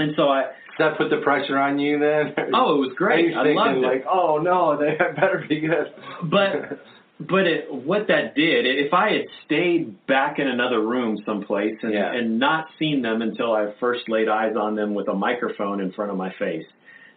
and 0.00 0.12
so 0.16 0.28
I, 0.28 0.42
Does 0.42 0.50
that 0.80 0.98
put 0.98 1.10
the 1.10 1.18
pressure 1.22 1.56
on 1.56 1.78
you 1.78 2.00
then? 2.00 2.34
oh, 2.52 2.74
it 2.74 2.78
was 2.78 2.92
great. 2.96 3.32
I 3.36 3.48
you 3.48 3.54
loved 3.56 3.76
it. 3.76 3.80
like, 3.82 4.04
oh 4.10 4.38
no, 4.38 4.76
they 4.76 4.96
better 5.14 5.44
be 5.48 5.60
good. 5.60 5.92
But 6.24 6.80
but 7.20 7.46
it, 7.46 7.72
what 7.72 8.08
that 8.08 8.34
did, 8.34 8.66
if 8.66 8.92
I 8.92 9.12
had 9.12 9.26
stayed 9.46 10.04
back 10.08 10.40
in 10.40 10.48
another 10.48 10.80
room 10.80 11.18
someplace 11.24 11.76
and, 11.82 11.92
Yeah. 11.94 12.12
and 12.12 12.40
not 12.40 12.66
seen 12.76 13.02
them 13.02 13.22
until 13.22 13.52
I 13.52 13.72
first 13.78 14.08
laid 14.08 14.28
eyes 14.28 14.56
on 14.56 14.74
them 14.74 14.94
with 14.94 15.06
a 15.06 15.14
microphone 15.14 15.80
in 15.80 15.92
front 15.92 16.10
of 16.10 16.16
my 16.16 16.32
face, 16.40 16.66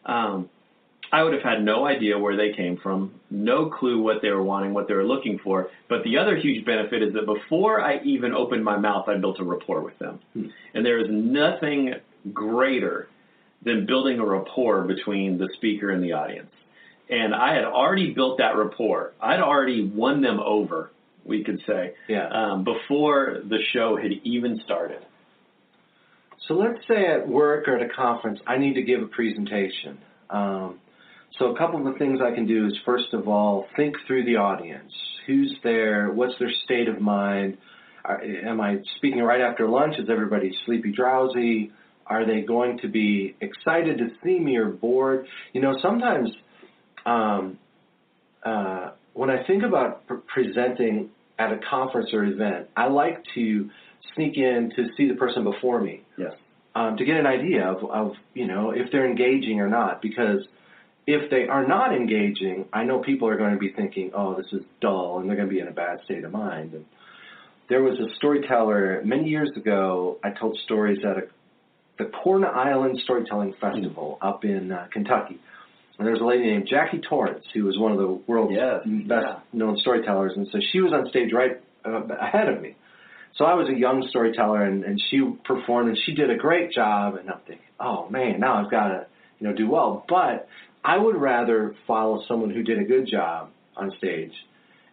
um, 0.05 0.49
I 1.11 1.23
would 1.23 1.33
have 1.33 1.43
had 1.43 1.63
no 1.63 1.85
idea 1.85 2.17
where 2.17 2.35
they 2.35 2.53
came 2.53 2.77
from, 2.77 3.13
no 3.29 3.69
clue 3.69 4.01
what 4.01 4.21
they 4.21 4.29
were 4.29 4.43
wanting, 4.43 4.73
what 4.73 4.87
they 4.87 4.93
were 4.93 5.05
looking 5.05 5.39
for. 5.39 5.69
But 5.87 6.03
the 6.03 6.17
other 6.17 6.35
huge 6.35 6.65
benefit 6.65 7.01
is 7.01 7.13
that 7.13 7.25
before 7.25 7.81
I 7.81 7.99
even 8.03 8.33
opened 8.33 8.63
my 8.63 8.77
mouth, 8.77 9.07
I 9.07 9.17
built 9.17 9.39
a 9.39 9.43
rapport 9.43 9.81
with 9.81 9.97
them. 9.99 10.19
Hmm. 10.33 10.47
And 10.73 10.85
there 10.85 10.99
is 10.99 11.07
nothing 11.09 11.93
greater 12.33 13.07
than 13.63 13.85
building 13.85 14.19
a 14.19 14.25
rapport 14.25 14.83
between 14.83 15.37
the 15.37 15.49
speaker 15.55 15.89
and 15.91 16.03
the 16.03 16.13
audience. 16.13 16.51
And 17.09 17.33
I 17.33 17.53
had 17.53 17.63
already 17.63 18.13
built 18.13 18.39
that 18.39 18.57
rapport. 18.57 19.13
I'd 19.21 19.39
already 19.39 19.87
won 19.87 20.21
them 20.21 20.39
over, 20.39 20.91
we 21.23 21.43
could 21.43 21.61
say, 21.65 21.93
yeah. 22.09 22.27
um, 22.27 22.63
before 22.65 23.41
the 23.47 23.59
show 23.73 23.97
had 23.97 24.11
even 24.23 24.61
started. 24.65 25.05
So 26.47 26.53
let's 26.53 26.85
say 26.87 27.05
at 27.05 27.27
work 27.27 27.67
or 27.67 27.77
at 27.77 27.81
a 27.81 27.93
conference, 27.93 28.39
I 28.45 28.57
need 28.57 28.73
to 28.75 28.81
give 28.81 29.01
a 29.01 29.07
presentation. 29.07 29.99
Um, 30.29 30.79
so 31.37 31.53
a 31.53 31.57
couple 31.57 31.79
of 31.85 31.93
the 31.93 31.99
things 31.99 32.19
I 32.21 32.33
can 32.33 32.47
do 32.47 32.65
is 32.67 32.73
first 32.85 33.13
of 33.13 33.27
all 33.27 33.67
think 33.75 33.95
through 34.07 34.25
the 34.25 34.37
audience. 34.37 34.91
Who's 35.27 35.55
there? 35.63 36.09
What's 36.11 36.33
their 36.39 36.51
state 36.65 36.87
of 36.87 36.99
mind? 37.01 37.57
Are, 38.05 38.21
am 38.21 38.61
I 38.61 38.77
speaking 38.97 39.21
right 39.21 39.41
after 39.41 39.67
lunch? 39.67 39.95
Is 39.99 40.09
everybody 40.09 40.55
sleepy, 40.65 40.91
drowsy? 40.91 41.71
Are 42.05 42.25
they 42.25 42.41
going 42.41 42.79
to 42.79 42.87
be 42.87 43.35
excited 43.41 43.97
to 43.97 44.09
see 44.23 44.39
me 44.39 44.55
or 44.55 44.69
bored? 44.69 45.27
You 45.53 45.61
know, 45.61 45.77
sometimes 45.81 46.29
um, 47.05 47.59
uh, 48.43 48.91
when 49.13 49.29
I 49.29 49.43
think 49.45 49.63
about 49.63 50.07
pre- 50.07 50.19
presenting 50.33 51.09
at 51.37 51.51
a 51.51 51.59
conference 51.69 52.09
or 52.13 52.23
event, 52.23 52.67
I 52.75 52.87
like 52.87 53.23
to 53.35 53.69
sneak 54.15 54.37
in 54.37 54.71
to 54.75 54.87
see 54.95 55.07
the 55.07 55.15
person 55.15 55.43
before 55.43 55.81
me 55.81 56.03
Yes. 56.17 56.31
um, 56.75 56.95
to 56.97 57.05
get 57.05 57.17
an 57.17 57.27
idea 57.27 57.67
of, 57.67 57.83
of 57.91 58.13
you 58.33 58.47
know 58.47 58.71
if 58.71 58.91
they're 58.91 59.05
engaging 59.05 59.59
or 59.59 59.67
not. 59.67 60.01
Because 60.01 60.47
if 61.07 61.29
they 61.31 61.47
are 61.47 61.65
not 61.65 61.95
engaging, 61.95 62.65
I 62.73 62.83
know 62.83 62.99
people 62.99 63.29
are 63.29 63.37
going 63.37 63.53
to 63.53 63.57
be 63.59 63.71
thinking, 63.71 64.11
"Oh, 64.13 64.35
this 64.35 64.51
is 64.51 64.61
dull," 64.81 65.19
and 65.19 65.29
they're 65.29 65.37
going 65.37 65.47
to 65.47 65.53
be 65.53 65.61
in 65.61 65.67
a 65.67 65.71
bad 65.71 66.01
state 66.05 66.23
of 66.25 66.31
mind. 66.31 66.73
And 66.73 66.85
there 67.69 67.81
was 67.81 67.97
a 67.99 68.13
storyteller 68.15 69.01
many 69.05 69.29
years 69.29 69.49
ago. 69.55 70.17
I 70.23 70.31
told 70.31 70.57
stories 70.65 70.99
at 71.03 71.17
a, 71.17 71.21
the 71.97 72.05
Corn 72.05 72.43
Island 72.45 72.99
Storytelling 73.03 73.53
Festival 73.59 74.17
up 74.21 74.43
in 74.45 74.71
uh, 74.71 74.87
Kentucky. 74.91 75.39
and 75.97 76.05
there's 76.07 76.19
a 76.21 76.25
lady 76.25 76.43
named 76.45 76.67
Jackie 76.69 76.99
Torrence 76.99 77.45
who 77.53 77.63
was 77.63 77.77
one 77.77 77.91
of 77.93 77.97
the 77.97 78.07
world's 78.27 78.53
Yes, 78.53 78.81
best 78.85 79.25
yeah. 79.27 79.39
known 79.53 79.77
storytellers, 79.77 80.33
and 80.35 80.47
so 80.51 80.59
she 80.71 80.81
was 80.81 80.93
on 80.93 81.09
stage 81.09 81.31
right 81.33 81.59
uh, 81.85 82.03
ahead 82.19 82.49
of 82.49 82.61
me. 82.61 82.75
So 83.37 83.45
I 83.45 83.53
was 83.53 83.69
a 83.69 83.77
young 83.77 84.05
storyteller, 84.09 84.63
and, 84.63 84.83
and 84.83 85.01
she 85.09 85.21
performed, 85.45 85.89
and 85.89 85.97
she 86.05 86.13
did 86.15 86.29
a 86.31 86.35
great 86.35 86.71
job. 86.71 87.15
And 87.15 87.29
I'm 87.29 87.39
thinking, 87.47 87.65
oh 87.79 88.09
man, 88.09 88.39
now 88.39 88.63
I've 88.63 88.71
got 88.71 88.87
to, 88.89 89.05
you 89.39 89.47
know, 89.47 89.53
do 89.53 89.69
well. 89.69 90.03
But 90.09 90.47
I 90.87 90.97
would 90.97 91.17
rather 91.17 91.75
follow 91.85 92.23
someone 92.29 92.49
who 92.49 92.63
did 92.63 92.79
a 92.79 92.83
good 92.85 93.05
job 93.07 93.49
on 93.75 93.91
stage, 93.97 94.31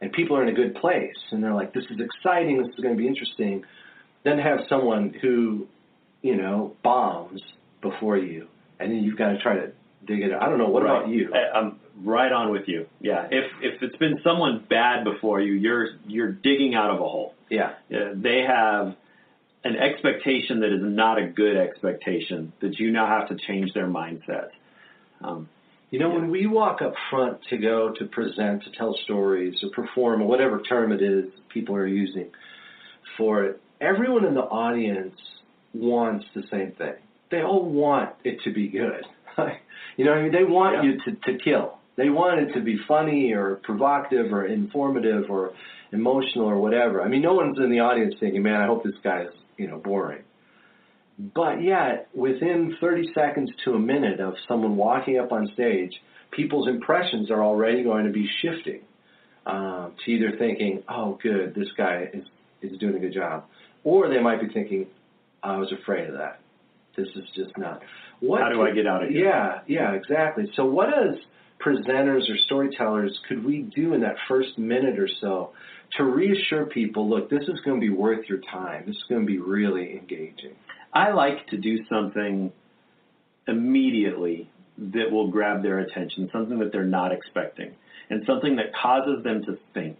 and 0.00 0.12
people 0.12 0.36
are 0.36 0.42
in 0.42 0.48
a 0.48 0.52
good 0.62 0.74
place, 0.74 1.16
and 1.30 1.42
they're 1.42 1.54
like, 1.54 1.72
this 1.72 1.84
is 1.84 1.98
exciting, 2.00 2.58
this 2.60 2.68
is 2.76 2.80
going 2.82 2.96
to 2.96 3.00
be 3.00 3.06
interesting, 3.06 3.64
than 4.24 4.38
have 4.38 4.58
someone 4.68 5.14
who, 5.22 5.68
you 6.22 6.36
know, 6.36 6.74
bombs 6.82 7.40
before 7.80 8.18
you, 8.18 8.48
and 8.80 8.90
then 8.90 9.04
you've 9.04 9.16
got 9.16 9.28
to 9.28 9.38
try 9.38 9.54
to 9.54 9.70
dig 10.04 10.22
it. 10.22 10.32
out. 10.32 10.42
I 10.42 10.48
don't 10.48 10.58
know. 10.58 10.68
What 10.68 10.82
Right. 10.82 10.96
about 10.96 11.08
you? 11.08 11.32
I, 11.32 11.58
I'm 11.58 11.78
right 12.02 12.32
on 12.32 12.50
with 12.50 12.66
you. 12.66 12.86
Yeah. 13.00 13.28
If 13.30 13.46
if 13.62 13.82
it's 13.82 13.96
been 13.96 14.18
someone 14.24 14.64
bad 14.68 15.04
before 15.04 15.40
you, 15.40 15.52
you're 15.52 15.88
you're 16.06 16.32
digging 16.32 16.74
out 16.74 16.90
of 16.90 16.96
a 16.96 17.08
hole. 17.08 17.34
Yeah. 17.48 17.74
Yeah, 17.88 18.12
they 18.14 18.40
have 18.42 18.96
an 19.62 19.76
expectation 19.76 20.60
that 20.60 20.72
is 20.72 20.82
not 20.82 21.18
a 21.18 21.26
good 21.26 21.56
expectation 21.56 22.52
that 22.60 22.78
you 22.78 22.90
now 22.90 23.06
have 23.06 23.28
to 23.28 23.36
change 23.46 23.72
their 23.74 23.86
mindset. 23.86 24.48
Um, 25.22 25.48
You 25.90 25.98
know, 26.00 26.08
Yeah. 26.10 26.16
when 26.16 26.30
we 26.30 26.46
walk 26.46 26.82
up 26.82 26.94
front 27.10 27.42
to 27.50 27.56
go 27.56 27.92
to 27.92 28.04
present, 28.06 28.64
to 28.64 28.70
tell 28.72 28.94
stories, 29.04 29.62
or 29.62 29.70
perform, 29.70 30.22
or 30.22 30.26
whatever 30.26 30.60
term 30.60 30.92
it 30.92 31.02
is 31.02 31.26
people 31.50 31.76
are 31.76 31.86
using 31.86 32.30
for 33.16 33.44
it, 33.44 33.60
everyone 33.80 34.24
in 34.24 34.34
the 34.34 34.42
audience 34.42 35.14
wants 35.72 36.24
the 36.34 36.42
same 36.50 36.72
thing. 36.72 36.94
They 37.30 37.42
all 37.42 37.64
want 37.64 38.10
it 38.24 38.40
to 38.42 38.52
be 38.52 38.68
good. 38.68 39.04
you 39.96 40.04
know, 40.04 40.12
I 40.14 40.22
mean, 40.22 40.32
they 40.32 40.44
want 40.44 40.76
Yeah. 40.76 40.82
you 40.90 41.00
to, 41.04 41.12
to 41.32 41.38
kill. 41.38 41.78
They 41.96 42.08
want 42.10 42.40
it 42.40 42.52
to 42.54 42.60
be 42.60 42.76
funny 42.88 43.32
or 43.32 43.56
provocative 43.62 44.32
or 44.32 44.46
informative 44.46 45.30
or 45.30 45.52
emotional 45.92 46.46
or 46.46 46.58
whatever. 46.58 47.02
I 47.02 47.08
mean, 47.08 47.22
no 47.22 47.34
one's 47.34 47.58
in 47.58 47.70
the 47.70 47.80
audience 47.80 48.14
thinking, 48.18 48.42
"Man, 48.42 48.60
I 48.60 48.66
hope 48.66 48.82
this 48.82 48.96
guy's 49.04 49.28
you 49.56 49.68
know 49.68 49.78
boring." 49.78 50.22
But 51.18 51.62
yet, 51.62 52.08
within 52.14 52.76
30 52.80 53.12
seconds 53.14 53.50
to 53.64 53.74
a 53.74 53.78
minute 53.78 54.20
of 54.20 54.34
someone 54.48 54.76
walking 54.76 55.18
up 55.18 55.30
on 55.30 55.48
stage, 55.54 55.92
people's 56.32 56.68
impressions 56.68 57.30
are 57.30 57.42
already 57.42 57.84
going 57.84 58.04
to 58.06 58.12
be 58.12 58.28
shifting 58.42 58.80
um, 59.46 59.92
to 60.04 60.10
either 60.10 60.36
thinking, 60.38 60.82
"Oh, 60.88 61.18
good, 61.22 61.54
this 61.54 61.68
guy 61.76 62.08
is 62.12 62.24
is 62.62 62.78
doing 62.78 62.96
a 62.96 62.98
good 62.98 63.14
job," 63.14 63.44
or 63.84 64.08
they 64.08 64.20
might 64.20 64.40
be 64.40 64.48
thinking, 64.52 64.86
"I 65.42 65.56
was 65.56 65.70
afraid 65.72 66.08
of 66.08 66.16
that. 66.16 66.40
This 66.96 67.08
is 67.14 67.24
just 67.36 67.56
not." 67.56 67.82
What 68.20 68.40
How 68.40 68.48
do 68.48 68.62
I 68.62 68.72
get 68.72 68.86
out 68.86 69.04
of 69.04 69.10
here? 69.10 69.26
Yeah, 69.26 69.60
yeah, 69.66 69.92
exactly. 69.92 70.50
So, 70.56 70.64
what 70.64 70.88
as 70.88 71.16
presenters 71.64 72.28
or 72.30 72.36
storytellers 72.46 73.18
could 73.28 73.44
we 73.44 73.62
do 73.74 73.94
in 73.94 74.00
that 74.00 74.16
first 74.28 74.58
minute 74.58 74.98
or 74.98 75.08
so 75.20 75.50
to 75.96 76.04
reassure 76.04 76.66
people, 76.66 77.08
look, 77.08 77.30
this 77.30 77.42
is 77.42 77.60
going 77.64 77.80
to 77.80 77.86
be 77.86 77.92
worth 77.92 78.28
your 78.28 78.40
time. 78.50 78.84
This 78.86 78.96
is 78.96 79.04
going 79.08 79.20
to 79.20 79.26
be 79.26 79.38
really 79.38 79.92
engaging. 79.92 80.56
I 80.94 81.12
like 81.12 81.46
to 81.48 81.56
do 81.56 81.84
something 81.88 82.52
immediately 83.48 84.48
that 84.78 85.10
will 85.10 85.28
grab 85.28 85.62
their 85.62 85.80
attention, 85.80 86.30
something 86.32 86.58
that 86.60 86.72
they're 86.72 86.84
not 86.84 87.12
expecting, 87.12 87.74
and 88.10 88.22
something 88.26 88.56
that 88.56 88.66
causes 88.80 89.22
them 89.24 89.42
to 89.44 89.58
think, 89.72 89.98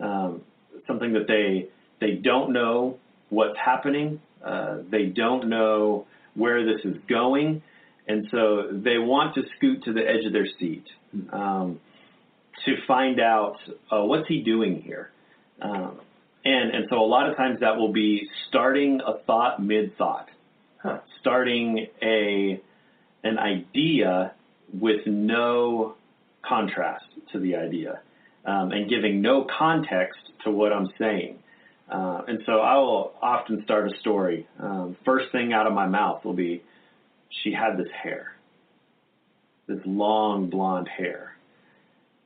um, 0.00 0.42
something 0.86 1.12
that 1.12 1.26
they 1.28 1.68
they 2.00 2.16
don't 2.16 2.52
know 2.52 2.98
what's 3.28 3.56
happening, 3.58 4.20
uh, 4.44 4.78
they 4.90 5.06
don't 5.06 5.48
know 5.48 6.06
where 6.34 6.64
this 6.64 6.84
is 6.84 6.96
going, 7.08 7.62
and 8.08 8.26
so 8.30 8.68
they 8.72 8.98
want 8.98 9.34
to 9.34 9.42
scoot 9.56 9.84
to 9.84 9.92
the 9.92 10.00
edge 10.00 10.24
of 10.26 10.32
their 10.32 10.48
seat 10.58 10.84
um, 11.32 11.78
to 12.64 12.76
find 12.86 13.20
out 13.20 13.56
uh, 13.90 14.02
what's 14.02 14.26
he 14.28 14.42
doing 14.42 14.82
here. 14.82 15.10
Um, 15.60 16.00
and, 16.44 16.74
and 16.74 16.86
so 16.90 17.00
a 17.00 17.06
lot 17.06 17.28
of 17.30 17.36
times 17.36 17.60
that 17.60 17.76
will 17.76 17.92
be 17.92 18.28
starting 18.48 19.00
a 19.06 19.18
thought 19.18 19.62
mid 19.62 19.96
thought, 19.96 20.28
Huh. 20.82 20.98
starting 21.20 21.86
a 22.02 22.60
an 23.22 23.38
idea 23.38 24.32
with 24.72 25.06
no 25.06 25.94
contrast 26.42 27.04
to 27.32 27.38
the 27.38 27.54
idea, 27.54 28.00
um, 28.44 28.72
and 28.72 28.90
giving 28.90 29.22
no 29.22 29.44
context 29.44 30.18
to 30.44 30.50
what 30.50 30.72
I'm 30.72 30.88
saying. 30.98 31.38
Uh, 31.88 32.22
and 32.26 32.42
so 32.46 32.54
I 32.60 32.78
will 32.78 33.12
often 33.22 33.62
start 33.64 33.92
a 33.92 33.96
story. 33.98 34.48
Um, 34.58 34.96
first 35.04 35.30
thing 35.30 35.52
out 35.52 35.66
of 35.68 35.72
my 35.72 35.86
mouth 35.86 36.24
will 36.24 36.32
be, 36.32 36.62
"She 37.28 37.52
had 37.52 37.76
this 37.76 37.90
hair, 37.92 38.34
this 39.68 39.80
long 39.84 40.50
blonde 40.50 40.88
hair." 40.88 41.36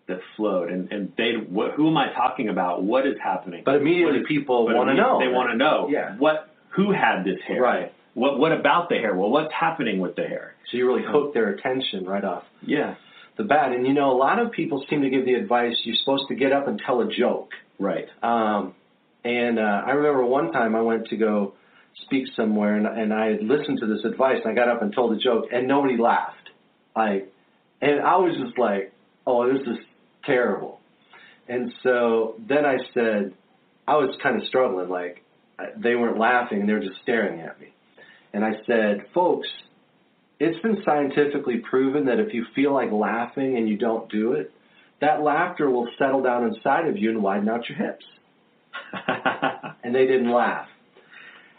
That 0.09 0.21
flowed, 0.37 0.71
and 0.71 0.90
and 0.92 1.12
they. 1.19 1.33
What, 1.33 1.73
who 1.73 1.88
am 1.88 1.97
I 1.97 2.12
talking 2.12 2.49
about? 2.49 2.83
What 2.85 3.07
is 3.07 3.16
happening? 3.23 3.62
But 3.64 3.77
immediately 3.77 4.21
is- 4.21 4.27
people 4.29 4.66
want 4.66 4.88
to 4.88 4.95
know. 4.95 5.19
They 5.19 5.27
want 5.27 5.51
to 5.51 5.57
know. 5.57 5.88
Yeah. 5.90 6.14
What? 6.16 6.49
Who 6.77 6.92
had 6.92 7.25
this 7.25 7.38
hair? 7.47 7.61
Right. 7.61 7.92
What? 8.14 8.38
What 8.38 8.53
about 8.53 8.88
the 8.88 8.97
hair? 8.97 9.16
Well, 9.16 9.31
what's 9.31 9.53
happening 9.53 9.99
with 9.99 10.14
the 10.14 10.23
hair? 10.23 10.55
So 10.71 10.77
you 10.77 10.87
really 10.87 11.03
hook 11.05 11.35
their 11.35 11.49
attention 11.51 12.05
right 12.07 12.23
off 12.25 12.45
Yeah. 12.62 12.95
the 13.37 13.42
bat. 13.45 13.73
And 13.73 13.85
you 13.87 13.95
know, 13.95 14.12
a 14.12 14.16
lot 14.16 14.38
of 14.38 14.53
people 14.53 14.85
seem 14.88 15.03
to 15.03 15.11
give 15.11 15.25
the 15.25 15.35
advice 15.35 15.75
you're 15.85 15.97
supposed 15.97 16.29
to 16.29 16.35
get 16.37 16.53
up 16.53 16.69
and 16.69 16.81
tell 16.87 17.01
a 17.01 17.09
joke. 17.12 17.51
Right. 17.81 18.07
Um, 18.23 18.75
and 19.25 19.59
uh, 19.59 19.83
I 19.87 19.90
remember 19.90 20.25
one 20.25 20.53
time 20.53 20.77
I 20.77 20.83
went 20.83 21.09
to 21.09 21.16
go 21.16 21.55
speak 22.05 22.27
somewhere, 22.37 22.77
and, 22.77 22.87
and 22.87 23.12
I 23.12 23.27
had 23.33 23.42
listened 23.42 23.79
to 23.81 23.87
this 23.87 24.05
advice, 24.05 24.38
and 24.45 24.53
I 24.53 24.55
got 24.55 24.69
up 24.69 24.83
and 24.83 24.95
told 24.95 25.12
a 25.16 25.19
joke, 25.19 25.47
and 25.53 25.66
nobody 25.66 25.97
laughed. 25.97 26.51
Like, 26.95 27.33
and 27.81 28.01
I 28.01 28.16
was 28.16 28.37
just 28.42 28.57
like, 28.59 28.92
"Oh, 29.27 29.45
there's 29.47 29.64
this 29.66 29.77
is 29.79 29.85
terrible." 30.27 30.81
And 31.49 31.73
so 31.83 32.35
then 32.49 32.65
I 32.67 32.77
said, 32.93 33.33
I 33.87 33.97
was 33.97 34.17
kind 34.23 34.41
of 34.41 34.47
struggling, 34.49 34.89
like 34.89 35.23
they 35.77 35.95
weren't 35.95 36.19
laughing, 36.19 36.67
they 36.67 36.73
were 36.73 36.81
just 36.81 37.01
staring 37.03 37.41
at 37.41 37.61
me. 37.61 37.69
And 38.33 38.45
I 38.45 38.55
said, 38.67 39.07
"Folks, 39.15 39.49
it's 40.39 40.61
been 40.61 40.83
scientifically 40.85 41.59
proven 41.59 42.07
that 42.07 42.19
if 42.19 42.35
you 42.35 42.45
feel 42.55 42.75
like 42.75 42.91
laughing 42.91 43.57
and 43.57 43.69
you 43.69 43.79
don't 43.79 44.11
do 44.11 44.33
it, 44.33 44.53
that 45.01 45.23
laughter 45.23 45.71
will 45.71 45.89
settle 45.99 46.23
down 46.23 46.45
inside 46.45 46.89
of 46.89 46.97
you 46.97 47.11
and 47.11 47.23
widen 47.23 47.49
out 47.49 47.69
your 47.69 47.79
hips." 47.79 48.05
and 49.85 49.95
they 49.95 50.07
didn't 50.07 50.31
laugh. 50.31 50.69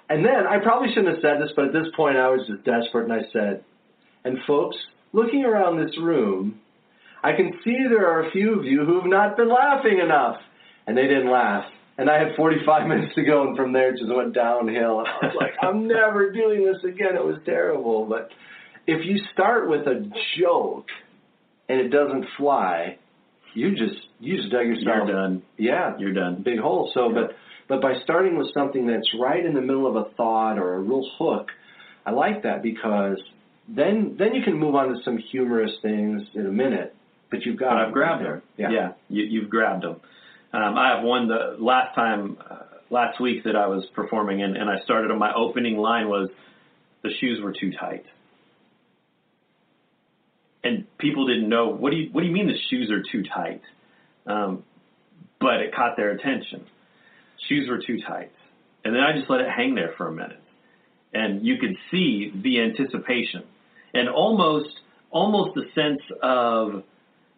And 0.09 0.23
then 0.23 0.45
I 0.47 0.59
probably 0.59 0.89
shouldn't 0.89 1.15
have 1.15 1.21
said 1.21 1.41
this, 1.41 1.51
but 1.55 1.65
at 1.65 1.73
this 1.73 1.87
point 1.95 2.17
I 2.17 2.29
was 2.29 2.45
just 2.47 2.63
desperate, 2.63 3.09
and 3.09 3.13
I 3.13 3.23
said, 3.31 3.63
"And 4.25 4.37
folks, 4.45 4.77
looking 5.13 5.45
around 5.45 5.77
this 5.77 5.97
room, 5.97 6.59
I 7.23 7.33
can 7.33 7.51
see 7.63 7.75
there 7.89 8.07
are 8.07 8.27
a 8.27 8.31
few 8.31 8.57
of 8.59 8.65
you 8.65 8.85
who 8.85 8.95
have 9.01 9.09
not 9.09 9.37
been 9.37 9.49
laughing 9.49 9.99
enough." 9.99 10.37
And 10.85 10.97
they 10.97 11.03
didn't 11.07 11.29
laugh. 11.29 11.65
And 11.97 12.09
I 12.09 12.17
had 12.17 12.35
45 12.37 12.87
minutes 12.91 13.13
to 13.15 13.23
go, 13.23 13.47
and 13.47 13.57
from 13.57 13.73
there 13.73 13.89
it 13.93 13.99
just 13.99 14.13
went 14.13 14.33
downhill. 14.33 14.99
And 14.99 15.07
I 15.07 15.25
was 15.27 15.35
like, 15.39 15.53
"I'm 15.61 15.87
never 15.87 16.31
doing 16.31 16.63
this 16.65 16.83
again." 16.83 17.15
It 17.15 17.23
was 17.23 17.37
terrible. 17.45 18.05
But 18.05 18.29
if 18.85 19.05
you 19.05 19.17
start 19.33 19.67
with 19.69 19.81
a 19.87 20.09
joke 20.39 20.87
and 21.67 21.79
it 21.81 21.89
doesn't 21.89 22.25
fly, 22.37 22.97
you 23.53 23.71
just 23.71 23.99
you 24.19 24.37
just 24.37 24.51
dug 24.51 24.65
yourself 24.67 24.85
You're 24.85 25.07
done. 25.07 25.43
yeah, 25.57 25.95
You're 25.99 26.13
done. 26.13 26.41
big 26.43 26.59
hole. 26.59 26.89
So, 26.93 27.09
Yeah. 27.09 27.15
but 27.27 27.35
but 27.67 27.81
by 27.81 27.99
starting 28.03 28.37
with 28.37 28.47
something 28.53 28.87
that's 28.87 29.09
right 29.19 29.45
in 29.45 29.53
the 29.53 29.61
middle 29.61 29.85
of 29.87 29.95
a 29.97 30.05
thought 30.15 30.57
or 30.57 30.75
a 30.75 30.79
real 30.79 31.05
hook, 31.19 31.49
I 32.05 32.11
like 32.11 32.43
that 32.43 32.63
because 32.63 33.19
then 33.67 34.15
then 34.17 34.33
you 34.35 34.43
can 34.43 34.53
move 34.57 34.75
on 34.75 34.87
to 34.89 34.95
some 35.03 35.17
humorous 35.17 35.71
things 35.81 36.21
in 36.33 36.45
a 36.45 36.51
minute. 36.51 36.95
But 37.29 37.45
you've 37.45 37.57
got 37.57 37.71
But 37.71 37.87
I've 37.87 37.93
grabbed 37.93 38.23
them. 38.23 38.41
Yeah. 38.69 38.91
You, 39.09 39.23
you've 39.23 39.49
grabbed 39.49 39.83
them. 39.83 39.99
Um, 40.53 40.77
I 40.77 40.95
have 40.95 41.03
one 41.03 41.27
the 41.27 41.57
last 41.59 41.93
time, 41.93 42.37
uh, 42.49 42.59
last 42.89 43.19
week 43.19 43.43
that 43.43 43.55
I 43.55 43.67
was 43.67 43.85
performing, 43.93 44.41
and, 44.41 44.55
and 44.55 44.69
I 44.69 44.79
started 44.85 45.11
on 45.11 45.19
my 45.19 45.33
opening 45.33 45.77
line 45.77 46.07
was, 46.07 46.29
the 47.03 47.09
shoes 47.19 47.41
were 47.41 47.53
too 47.53 47.71
tight. 47.79 48.05
And 50.63 50.85
people 50.97 51.27
didn't 51.27 51.47
know 51.47 51.69
what 51.69 51.91
do 51.91 51.97
you 51.97 52.09
what 52.11 52.21
do 52.21 52.27
you 52.27 52.33
mean 52.33 52.47
the 52.47 52.59
shoes 52.69 52.91
are 52.91 53.01
too 53.01 53.23
tight? 53.23 53.61
Um, 54.25 54.63
but 55.39 55.61
it 55.61 55.73
caught 55.73 55.95
their 55.95 56.11
attention. 56.11 56.65
Shoes 57.47 57.69
were 57.69 57.77
too 57.85 58.01
tight, 58.01 58.31
and 58.83 58.93
then 58.93 59.01
I 59.01 59.13
just 59.17 59.29
let 59.29 59.39
it 59.39 59.49
hang 59.49 59.75
there 59.75 59.93
for 59.95 60.07
a 60.07 60.11
minute, 60.11 60.41
and 61.13 61.45
you 61.45 61.57
could 61.57 61.77
see 61.89 62.33
the 62.35 62.59
anticipation, 62.59 63.43
and 63.93 64.09
almost 64.09 64.69
almost 65.09 65.55
a 65.57 65.71
sense 65.73 66.01
of 66.21 66.83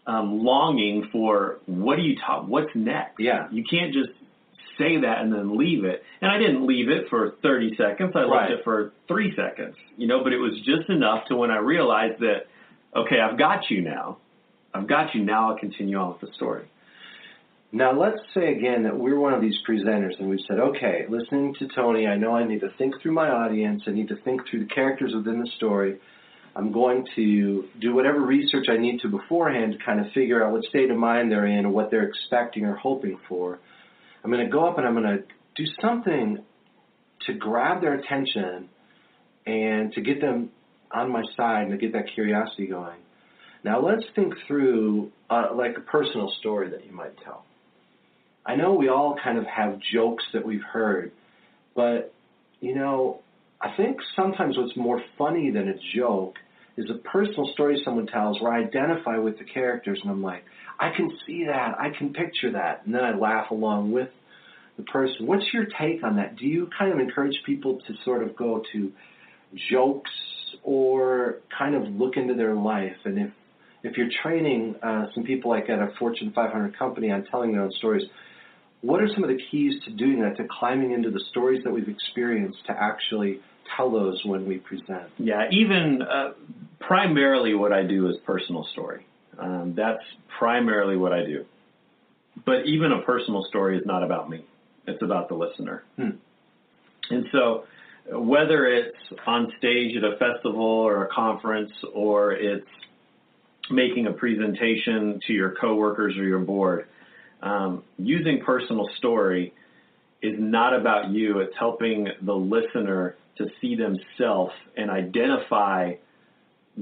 um, 0.10 0.43
longing 0.43 1.08
for 1.12 1.60
what 1.67 1.95
do 1.98 2.02
you 2.02 2.15
talk? 2.26 2.48
What's 2.48 2.74
next? 2.76 3.19
Yeah. 3.19 3.48
you 3.52 3.63
can't 3.63 3.93
just 3.93 4.10
say 4.78 5.02
that 5.02 5.19
and 5.19 5.32
then 5.32 5.58
leave 5.58 5.84
it. 5.84 6.04
And 6.22 6.32
I 6.32 6.38
didn't 6.38 6.65
leave 6.65 6.89
it 6.89 7.10
for 7.10 7.36
30 7.43 7.76
seconds. 7.76 8.13
I 8.15 8.22
Right. 8.22 8.50
left 8.50 8.52
it 8.54 8.63
for 8.63 8.91
three 9.08 9.36
seconds. 9.36 9.76
You 9.98 10.08
know, 10.08 10.24
but 10.24 10.34
it 10.34 10.38
was 10.38 10.54
just 10.65 10.89
enough 10.89 11.28
to 11.28 11.36
when 11.36 11.52
I 11.52 11.58
realized 11.58 12.19
that 12.22 12.48
okay, 12.95 13.19
I've 13.19 13.38
got 13.38 13.69
you 13.69 13.82
now. 13.82 14.17
I've 14.74 14.88
got 14.88 15.13
you 15.13 15.24
now. 15.24 15.52
I'll 15.52 15.58
continue 15.60 15.98
on 15.98 16.13
with 16.13 16.22
the 16.22 16.34
story. 16.36 16.65
Now 17.72 17.91
let's 17.93 18.17
say 18.34 18.52
again 18.58 18.84
that 18.84 18.98
we're 18.98 19.19
one 19.19 19.34
of 19.36 19.41
these 19.41 19.58
presenters 19.67 20.17
and 20.19 20.28
we've 20.28 20.39
said, 20.48 20.60
okay, 20.60 21.06
listening 21.08 21.54
to 21.60 21.67
Tony, 21.76 22.08
I 22.08 22.15
know 22.17 22.36
I 22.36 22.45
need 22.45 22.62
to 22.62 22.72
think 22.80 23.00
through 23.00 23.12
my 23.12 23.30
audience. 23.30 23.84
I 23.86 23.91
need 23.91 24.08
to 24.08 24.15
think 24.15 24.41
through 24.50 24.62
the 24.65 24.74
characters 24.74 25.13
within 25.13 25.39
the 25.39 25.50
story. 25.58 26.00
I'm 26.60 26.74
going 26.74 27.08
to 27.15 27.69
do 27.80 27.95
whatever 27.95 28.19
research 28.19 28.65
I 28.69 28.76
need 28.76 29.00
to 29.00 29.08
beforehand 29.08 29.78
to 29.80 29.86
kind 29.86 30.06
of 30.06 30.12
figure 30.12 30.43
out 30.43 30.52
what 30.52 30.65
state 30.65 30.91
of 30.91 30.98
mind 30.98 31.32
they're 31.32 31.45
in 31.45 31.65
or 31.65 31.69
what 31.69 31.89
they're 31.89 32.04
expecting 32.04 32.65
or 32.65 32.76
hoping 32.76 33.17
for. 33.30 33.60
I'm 34.22 34.30
going 34.30 34.43
to 34.45 34.52
go 34.52 34.67
up 34.67 34.78
and 34.78 34.86
I'm 34.86 34.93
going 34.93 35.06
to 35.06 35.24
do 35.56 35.63
something 35.82 36.39
to 37.28 37.34
grab 37.34 37.80
their 37.80 37.93
attention 37.93 38.67
and 39.45 39.93
to 39.93 40.02
get 40.02 40.19
them 40.19 40.50
on 40.91 41.10
my 41.10 41.24
side 41.38 41.69
and 41.69 41.72
to 41.72 41.78
get 41.78 41.93
that 41.93 42.13
curiosity 42.13 42.67
going. 42.67 43.00
Now 43.63 43.80
let's 43.80 44.04
think 44.13 44.34
through 44.45 45.13
uh, 45.30 45.52
like 45.56 45.78
a 45.78 45.82
personal 45.82 46.30
story 46.41 46.72
that 46.72 46.86
you 46.86 46.91
might 46.91 47.15
tell. 47.24 47.45
I 48.45 48.58
know 48.58 48.74
we 48.74 48.89
all 48.89 49.15
kind 49.24 49.38
of 49.38 49.45
have 49.45 49.80
jokes 49.93 50.26
that 50.34 50.45
we've 50.45 50.63
heard, 50.63 51.13
but 51.74 52.13
you 52.60 52.76
know, 52.76 53.22
I 53.62 53.78
think 53.78 54.00
sometimes 54.13 54.58
what's 54.58 54.76
more 54.76 55.02
funny 55.17 55.52
than 55.52 55.69
a 55.69 55.76
joke 55.95 56.36
is 56.80 56.89
a 56.89 56.98
personal 57.10 57.50
story 57.54 57.82
someone 57.84 58.08
tells 58.08 58.42
where 58.42 58.54
I 58.54 58.63
identify 58.63 59.18
with 59.18 59.38
the 59.38 59.44
characters 59.44 60.00
and 60.02 60.10
I'm 60.10 60.24
like, 60.24 60.44
I 60.80 60.92
can 60.96 61.12
see 61.28 61.46
that, 61.46 61.78
I 61.78 61.89
can 61.98 62.13
picture 62.13 62.54
that, 62.54 62.86
and 62.86 62.96
then 62.96 63.04
I 63.04 63.13
laugh 63.15 63.52
along 63.52 63.92
with 63.92 64.08
the 64.78 64.84
person. 64.84 65.28
What's 65.28 65.44
your 65.54 65.65
take 65.65 66.04
on 66.04 66.15
that? 66.15 66.38
Do 66.38 66.46
you 66.46 66.70
kind 66.78 66.94
of 66.94 67.00
encourage 67.00 67.36
people 67.46 67.80
to 67.86 67.94
sort 68.06 68.24
of 68.24 68.36
go 68.38 68.63
to 68.72 68.92
jokes 69.70 70.12
or 70.63 71.39
kind 71.58 71.76
of 71.76 71.84
look 71.84 72.15
into 72.15 72.34
their 72.34 72.56
life? 72.56 72.96
And 73.04 73.20
if 73.20 73.32
if 73.82 73.98
you're 73.98 74.10
training 74.24 74.76
uh, 74.84 75.08
some 75.13 75.24
people 75.24 75.52
like 75.52 75.70
at 75.70 75.80
a 75.80 75.92
Fortune 76.00 76.32
500 76.34 76.78
company 76.78 77.12
on 77.12 77.26
telling 77.32 77.54
their 77.54 77.62
own 77.62 77.72
stories, 77.78 78.04
what 78.82 79.02
are 79.02 79.08
some 79.13 79.24
of 79.24 79.30
the 79.30 79.39
keys 79.52 79.74
to 79.86 79.92
doing 79.92 80.22
that, 80.22 80.38
to 80.38 80.48
climbing 80.60 80.92
into 80.92 81.12
the 81.12 81.22
stories 81.30 81.63
that 81.63 81.72
we've 81.72 81.88
experienced 81.88 82.60
to 82.68 82.74
actually 82.74 83.39
tell 83.76 83.92
those 83.92 84.22
when 84.26 84.46
we 84.48 84.58
present? 84.58 85.10
Yeah, 85.18 85.48
even 85.52 86.02
uh, 86.02 86.32
primarily 86.89 87.54
what 87.54 87.71
I 87.71 87.84
do 87.84 88.10
is 88.10 88.15
personal 88.25 88.67
story. 88.71 89.06
Um, 89.38 89.75
that's 89.78 90.02
primarily 90.39 90.97
what 90.97 91.13
I 91.13 91.23
do. 91.23 91.45
But 92.47 92.65
even 92.65 92.91
a 92.91 93.04
personal 93.04 93.45
story 93.47 93.78
is 93.78 93.86
not 93.86 94.02
about 94.02 94.28
me. 94.28 94.43
It's 94.88 95.04
about 95.04 95.30
the 95.30 95.36
listener. 95.36 95.84
Hmm. 95.97 96.10
And 97.12 97.28
so 97.32 97.65
whether 98.12 98.65
it's 98.65 98.97
on 99.28 99.54
stage 99.60 99.95
at 99.97 100.04
a 100.04 100.17
festival 100.17 100.65
or 100.65 101.06
a 101.06 101.10
conference 101.10 101.71
or 101.93 102.32
it's 102.32 102.65
making 103.69 104.08
a 104.08 104.13
presentation 104.13 105.21
to 105.28 105.34
your 105.34 105.54
coworkers 105.62 106.17
or 106.17 106.23
your 106.23 106.39
board, 106.39 106.88
um, 107.43 107.84
using 107.99 108.41
personal 108.43 108.89
story 108.97 109.54
is 110.23 110.34
not 110.39 110.73
about 110.73 111.12
you. 111.12 111.38
It's 111.38 111.56
helping 111.56 112.08
the 112.23 112.34
listener 112.34 113.15
to 113.38 113.45
see 113.62 113.75
themselves 113.75 114.54
and 114.75 114.89
identify 114.89 115.93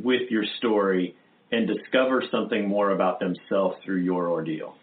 with 0.04 0.30
your 0.30 0.44
story 0.58 1.16
and 1.52 1.68
discover 1.68 2.24
something 2.32 2.68
more 2.68 2.92
about 2.92 3.20
themselves 3.20 3.78
through 3.84 4.02
your 4.02 4.30
ordeal. 4.30 4.76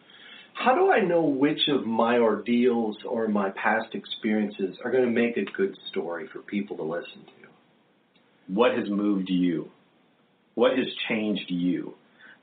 How 0.54 0.74
do 0.74 0.90
I 0.90 1.00
know 1.00 1.22
which 1.22 1.68
of 1.68 1.84
my 1.84 2.18
ordeals 2.18 2.96
or 3.04 3.28
my 3.28 3.50
past 3.50 3.94
experiences 3.94 4.76
are 4.84 4.90
going 4.90 5.04
to 5.04 5.10
make 5.10 5.36
a 5.36 5.44
good 5.44 5.76
story 5.90 6.28
for 6.32 6.40
people 6.40 6.76
to 6.76 6.82
listen 6.84 7.24
to? 7.24 7.48
What 8.46 8.76
has 8.78 8.88
moved 8.88 9.28
you? 9.28 9.70
What 10.54 10.78
has 10.78 10.86
changed 11.08 11.50
you? 11.50 11.94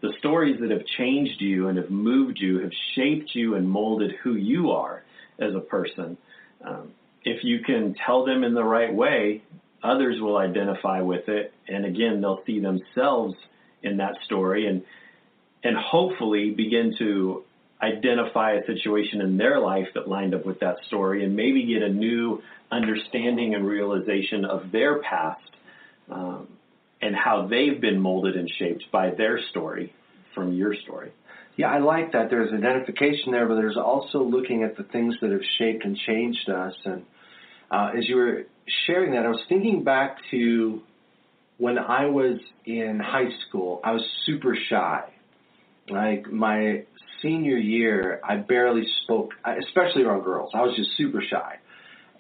The 0.02 0.14
stories 0.20 0.60
that 0.60 0.72
have 0.72 0.86
changed 0.98 1.40
you 1.40 1.68
and 1.68 1.78
have 1.78 1.90
moved 1.90 2.40
you 2.40 2.60
have 2.60 2.72
shaped 2.96 3.32
you 3.34 3.56
and 3.56 3.70
molded 3.70 4.12
who 4.24 4.36
you 4.36 4.72
are 4.72 5.04
as 5.40 5.54
a 5.56 5.60
person. 5.60 6.18
Um, 6.66 6.92
if 7.24 7.44
you 7.44 7.60
can 7.64 7.96
tell 8.06 8.26
them 8.26 8.44
in 8.44 8.54
the 8.54 8.64
right 8.64 8.94
way, 8.94 9.44
others 9.84 10.20
will 10.20 10.38
identify 10.38 11.02
with 11.02 11.28
it, 11.30 11.54
and 11.68 11.86
again, 11.86 12.22
they'll 12.22 12.44
see 12.46 12.60
themselves 12.60 13.36
in 13.84 13.98
that 13.98 14.16
story, 14.26 14.68
and 14.68 14.84
and 15.64 15.78
hopefully 15.78 16.52
begin 16.52 16.96
to 16.98 17.44
identify 17.82 18.54
a 18.54 18.66
situation 18.66 19.22
in 19.22 19.38
their 19.38 19.60
life 19.60 19.88
that 19.94 20.08
lined 20.08 20.34
up 20.34 20.46
with 20.46 20.60
that 20.60 20.78
story, 20.88 21.24
and 21.24 21.36
maybe 21.36 21.66
get 21.66 21.82
a 21.84 21.90
new 21.90 22.42
understanding 22.72 23.54
and 23.56 23.66
realization 23.66 24.46
of 24.46 24.72
their 24.72 25.02
past. 25.02 25.42
Um, 26.10 26.48
and 27.02 27.16
how 27.16 27.48
they've 27.48 27.82
been 27.82 28.00
molded 28.00 28.36
and 28.36 28.50
shaped 28.60 28.86
by 28.92 29.10
their 29.12 29.40
story 29.50 29.94
from 30.36 30.54
your 30.54 30.76
story. 30.76 31.12
Yeah, 31.58 31.70
I 31.70 31.80
like 31.80 32.14
that. 32.14 32.30
There's 32.30 32.54
identification 32.54 33.32
there, 33.32 33.48
but 33.48 33.56
there's 33.56 33.78
also 33.78 34.24
looking 34.24 34.64
at 34.64 34.78
the 34.78 34.84
things 34.84 35.16
that 35.22 35.32
have 35.32 35.42
shaped 35.58 35.84
and 35.84 35.98
changed 35.98 36.50
us. 36.50 36.74
And 36.86 37.04
uh, 37.72 37.92
as 37.98 38.08
you 38.08 38.18
were 38.18 38.44
sharing 38.86 39.14
that, 39.14 39.26
I 39.26 39.30
was 39.30 39.42
thinking 39.50 39.84
back 39.84 40.18
to 40.32 40.82
when 41.58 41.78
I 41.78 42.06
was 42.08 42.40
in 42.66 43.00
high 43.00 43.30
school. 43.48 43.80
I 43.84 43.92
was 43.92 44.04
super 44.26 44.56
shy. 44.70 45.10
Like 45.90 46.32
my 46.32 46.84
senior 47.22 47.58
year, 47.58 48.20
I 48.24 48.38
barely 48.38 48.84
spoke, 49.04 49.32
especially 49.46 50.04
around 50.04 50.24
girls. 50.24 50.52
I 50.54 50.62
was 50.62 50.76
just 50.76 50.92
super 50.98 51.22
shy 51.22 51.58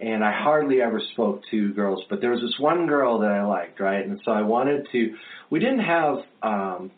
and 0.01 0.23
I 0.23 0.31
hardly 0.31 0.81
ever 0.81 0.99
spoke 1.13 1.43
to 1.51 1.73
girls. 1.73 2.03
But 2.09 2.21
there 2.21 2.31
was 2.31 2.41
this 2.41 2.55
one 2.59 2.87
girl 2.87 3.19
that 3.19 3.29
I 3.29 3.43
liked, 3.43 3.79
right? 3.79 4.05
And 4.05 4.19
so 4.25 4.31
I 4.31 4.41
wanted 4.41 4.87
to. 4.91 5.15
We 5.51 5.59
didn't 5.59 5.83
have 5.83 6.17
um, 6.41 6.91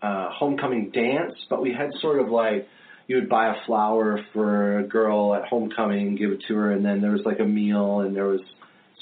a 0.00 0.30
homecoming 0.30 0.90
dance, 0.90 1.34
but 1.48 1.60
we 1.60 1.72
had 1.72 1.90
sort 2.00 2.20
of 2.20 2.28
like 2.28 2.68
you 3.10 3.16
would 3.16 3.28
buy 3.28 3.48
a 3.48 3.66
flower 3.66 4.24
for 4.32 4.78
a 4.78 4.84
girl 4.84 5.34
at 5.34 5.44
homecoming 5.48 6.06
and 6.06 6.16
give 6.16 6.30
it 6.30 6.44
to 6.46 6.54
her, 6.54 6.70
and 6.70 6.84
then 6.84 7.00
there 7.00 7.10
was 7.10 7.22
like 7.24 7.40
a 7.40 7.44
meal 7.44 8.02
and 8.02 8.14
there 8.14 8.28
was 8.28 8.40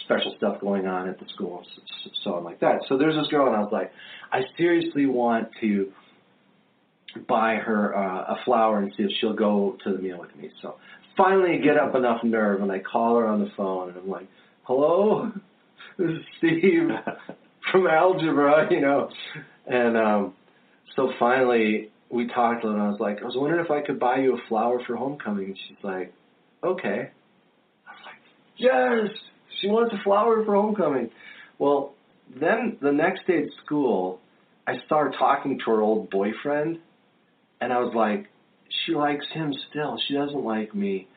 special 0.02 0.34
stuff 0.38 0.58
going 0.62 0.86
on 0.86 1.10
at 1.10 1.20
the 1.20 1.26
school, 1.34 1.62
so, 2.24 2.32
on 2.32 2.42
like 2.42 2.58
that. 2.60 2.80
So 2.88 2.96
there's 2.96 3.14
this 3.14 3.26
girl, 3.26 3.48
and 3.48 3.54
I 3.54 3.58
was 3.58 3.70
like, 3.70 3.92
I 4.32 4.44
seriously 4.56 5.04
want 5.04 5.50
to 5.60 5.92
buy 7.28 7.56
her 7.56 7.94
uh, 7.94 8.32
a 8.32 8.36
flower 8.46 8.78
and 8.78 8.90
see 8.96 9.02
if 9.02 9.10
she'll 9.20 9.34
go 9.34 9.76
to 9.84 9.92
the 9.92 9.98
meal 9.98 10.18
with 10.18 10.34
me. 10.36 10.52
So 10.62 10.76
finally 11.14 11.56
I 11.56 11.56
get 11.58 11.76
up 11.76 11.94
enough 11.94 12.24
nerve 12.24 12.62
and 12.62 12.72
I 12.72 12.78
call 12.78 13.18
her 13.18 13.26
on 13.26 13.40
the 13.40 13.50
phone 13.58 13.90
and 13.90 13.98
I'm 13.98 14.08
like, 14.08 14.28
hello, 14.62 15.32
this 15.98 16.12
is 16.12 16.24
Steve 16.38 16.88
from 17.70 17.86
algebra, 17.86 18.68
you 18.70 18.80
know. 18.80 19.10
And 19.66 19.98
um, 19.98 20.34
so 20.96 21.12
finally 21.18 21.90
we 22.10 22.26
talked 22.26 22.64
and 22.64 22.80
I 22.80 22.88
was 22.88 23.00
like, 23.00 23.20
I 23.20 23.24
was 23.24 23.34
wondering 23.36 23.64
if 23.64 23.70
I 23.70 23.82
could 23.82 23.98
buy 23.98 24.18
you 24.18 24.36
a 24.36 24.48
flower 24.48 24.80
for 24.86 24.96
homecoming. 24.96 25.46
And 25.46 25.58
she's 25.68 25.76
like, 25.82 26.12
okay. 26.62 27.10
I 27.86 27.90
was 27.90 28.02
like, 28.04 28.20
yes, 28.56 29.16
she 29.60 29.68
wants 29.68 29.94
a 29.94 30.02
flower 30.02 30.44
for 30.44 30.54
homecoming. 30.54 31.10
Well, 31.58 31.94
then 32.40 32.78
the 32.80 32.92
next 32.92 33.26
day 33.26 33.42
at 33.44 33.48
school, 33.64 34.20
I 34.66 34.74
started 34.86 35.16
talking 35.18 35.58
to 35.58 35.64
her 35.70 35.80
old 35.80 36.10
boyfriend, 36.10 36.78
and 37.60 37.72
I 37.72 37.78
was 37.78 37.94
like, 37.94 38.28
she 38.84 38.94
likes 38.94 39.24
him 39.32 39.54
still. 39.70 39.98
She 40.06 40.14
doesn't 40.14 40.44
like 40.44 40.74
me. 40.74 41.08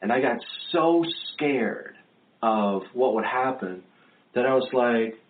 And 0.00 0.12
I 0.12 0.20
got 0.20 0.38
so 0.72 1.04
scared 1.34 1.96
of 2.42 2.82
what 2.94 3.14
would 3.14 3.24
happen 3.24 3.82
that 4.34 4.46
I 4.46 4.54
was 4.54 4.68
like, 4.72 5.20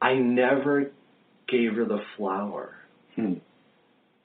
I 0.00 0.14
never 0.14 0.90
gave 1.46 1.74
her 1.74 1.84
the 1.84 2.00
flower. 2.16 2.74
Hmm. 3.14 3.34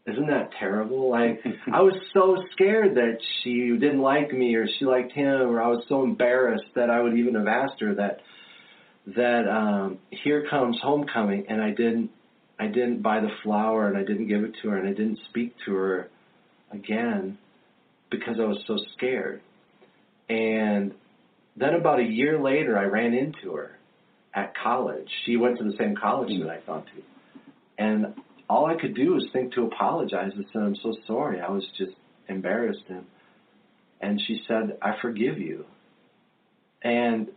Isn't 0.08 0.28
that 0.28 0.52
terrible? 0.58 1.12
Like 1.12 1.44
I 1.72 1.82
was 1.82 1.96
so 2.14 2.38
scared 2.54 2.96
that 2.96 3.18
she 3.44 3.72
didn't 3.72 4.02
like 4.02 4.32
me 4.32 4.56
or 4.56 4.66
she 4.80 4.86
liked 4.86 5.12
him 5.12 5.28
or 5.28 5.62
I 5.62 5.68
was 5.68 5.84
so 5.90 6.04
embarrassed 6.04 6.74
that 6.76 6.90
I 6.90 7.02
would 7.02 7.18
even 7.18 7.36
have 7.36 7.48
asked 7.48 7.82
her 7.82 7.94
that 7.96 8.22
that 9.16 9.48
um 9.50 10.00
here 10.10 10.48
comes 10.50 10.78
homecoming 10.82 11.46
and 11.50 11.62
I 11.62 11.72
didn't 11.72 12.12
I 12.58 12.68
didn't 12.68 13.02
buy 13.02 13.20
the 13.20 13.32
flower 13.44 13.88
and 13.88 13.98
I 13.98 14.04
didn't 14.04 14.28
give 14.28 14.44
it 14.44 14.54
to 14.62 14.70
her 14.70 14.78
and 14.78 14.88
I 14.88 14.94
didn't 14.94 15.20
speak 15.30 15.54
to 15.66 15.74
her 15.74 16.10
again 16.72 17.38
because 18.10 18.40
I 18.40 18.46
was 18.46 18.60
so 18.66 18.78
scared. 18.96 19.42
And 20.30 20.94
then 21.58 21.74
about 21.74 22.00
a 22.00 22.04
year 22.04 22.40
later 22.40 22.78
I 22.78 22.86
ran 22.86 23.14
into 23.14 23.56
her 23.56 23.78
at 24.34 24.54
college. 24.56 25.10
She 25.26 25.36
went 25.36 25.58
to 25.58 25.66
the 25.66 25.76
same 25.78 25.96
college 25.96 26.32
that 26.40 26.50
I 26.50 26.62
thought 26.62 26.86
to. 26.86 27.04
And 27.78 28.14
all 28.50 28.66
I 28.66 28.76
could 28.80 28.96
do 28.96 29.14
was 29.14 29.26
think 29.34 29.54
to 29.54 29.64
apologize 29.66 30.32
and 30.36 30.46
say, 30.54 30.60
I'm 30.60 30.76
so 30.82 30.96
sorry. 31.06 31.42
I 31.42 31.50
was 31.50 31.66
just 31.78 31.94
embarrassed. 32.28 32.84
And, 32.90 33.06
and 34.02 34.22
she 34.26 34.42
said, 34.48 34.78
I 34.82 34.96
forgive 35.02 35.38
you. 35.38 35.66
And 36.82 37.28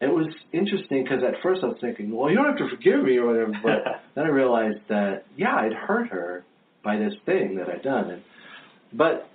it 0.00 0.06
was 0.06 0.32
interesting 0.52 1.02
because 1.04 1.22
at 1.22 1.42
first 1.42 1.62
I 1.62 1.66
was 1.66 1.78
thinking, 1.80 2.14
well, 2.14 2.30
you 2.30 2.36
don't 2.36 2.46
have 2.46 2.58
to 2.58 2.68
forgive 2.70 3.02
me 3.02 3.16
or 3.16 3.26
whatever. 3.26 3.52
But 3.62 4.00
then 4.14 4.24
I 4.24 4.28
realized 4.28 4.80
that, 4.88 5.24
yeah, 5.36 5.54
I'd 5.54 5.74
hurt 5.74 6.08
her 6.10 6.44
by 6.84 6.96
this 6.96 7.14
thing 7.26 7.56
that 7.56 7.68
I'd 7.68 7.82
done. 7.82 8.10
And, 8.10 8.22
but 8.92 9.28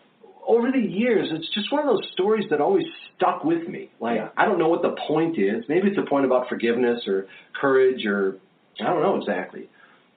over 0.47 0.71
the 0.71 0.79
years, 0.79 1.29
it's 1.31 1.53
just 1.53 1.71
one 1.71 1.81
of 1.81 1.87
those 1.87 2.09
stories 2.13 2.45
that 2.49 2.61
always 2.61 2.85
stuck 3.15 3.43
with 3.43 3.67
me. 3.67 3.91
Like, 3.99 4.17
Yeah. 4.17 4.29
I 4.37 4.45
don't 4.45 4.57
know 4.57 4.69
what 4.69 4.81
the 4.81 4.95
point 5.07 5.37
is. 5.37 5.63
Maybe 5.69 5.89
it's 5.89 5.97
a 5.97 6.09
point 6.09 6.25
about 6.25 6.49
forgiveness 6.49 7.01
or 7.07 7.27
courage 7.59 8.05
or 8.05 8.37
I 8.79 8.85
don't 8.85 9.01
know 9.03 9.17
exactly. 9.17 9.69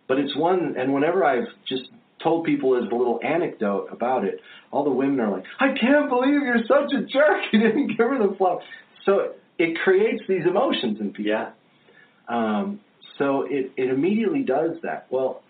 But 0.08 0.18
it's 0.18 0.36
one, 0.36 0.74
and 0.78 0.92
whenever 0.94 1.24
I've 1.24 1.48
just 1.68 1.84
told 2.22 2.44
people 2.44 2.76
as 2.76 2.90
a 2.90 2.94
little 2.94 3.20
anecdote 3.22 3.88
about 3.90 4.24
it, 4.24 4.40
all 4.70 4.84
the 4.84 4.90
women 4.90 5.20
are 5.20 5.30
like, 5.30 5.44
I 5.60 5.68
can't 5.78 6.08
believe 6.08 6.42
you're 6.42 6.64
such 6.66 6.92
a 6.92 7.02
jerk. 7.02 7.42
You 7.52 7.60
didn't 7.60 7.88
give 7.88 7.98
her 7.98 8.18
the 8.26 8.34
flower. 8.36 8.60
So 9.04 9.32
it 9.58 9.78
creates 9.78 10.22
these 10.28 10.46
emotions 10.46 11.00
in 11.00 11.12
people. 11.12 11.32
Yeah. 11.32 11.50
Um, 12.28 12.80
So 13.18 13.46
it, 13.48 13.72
it 13.76 13.88
immediately 13.88 14.42
does 14.42 14.72
that. 14.82 15.06
Well, 15.10 15.42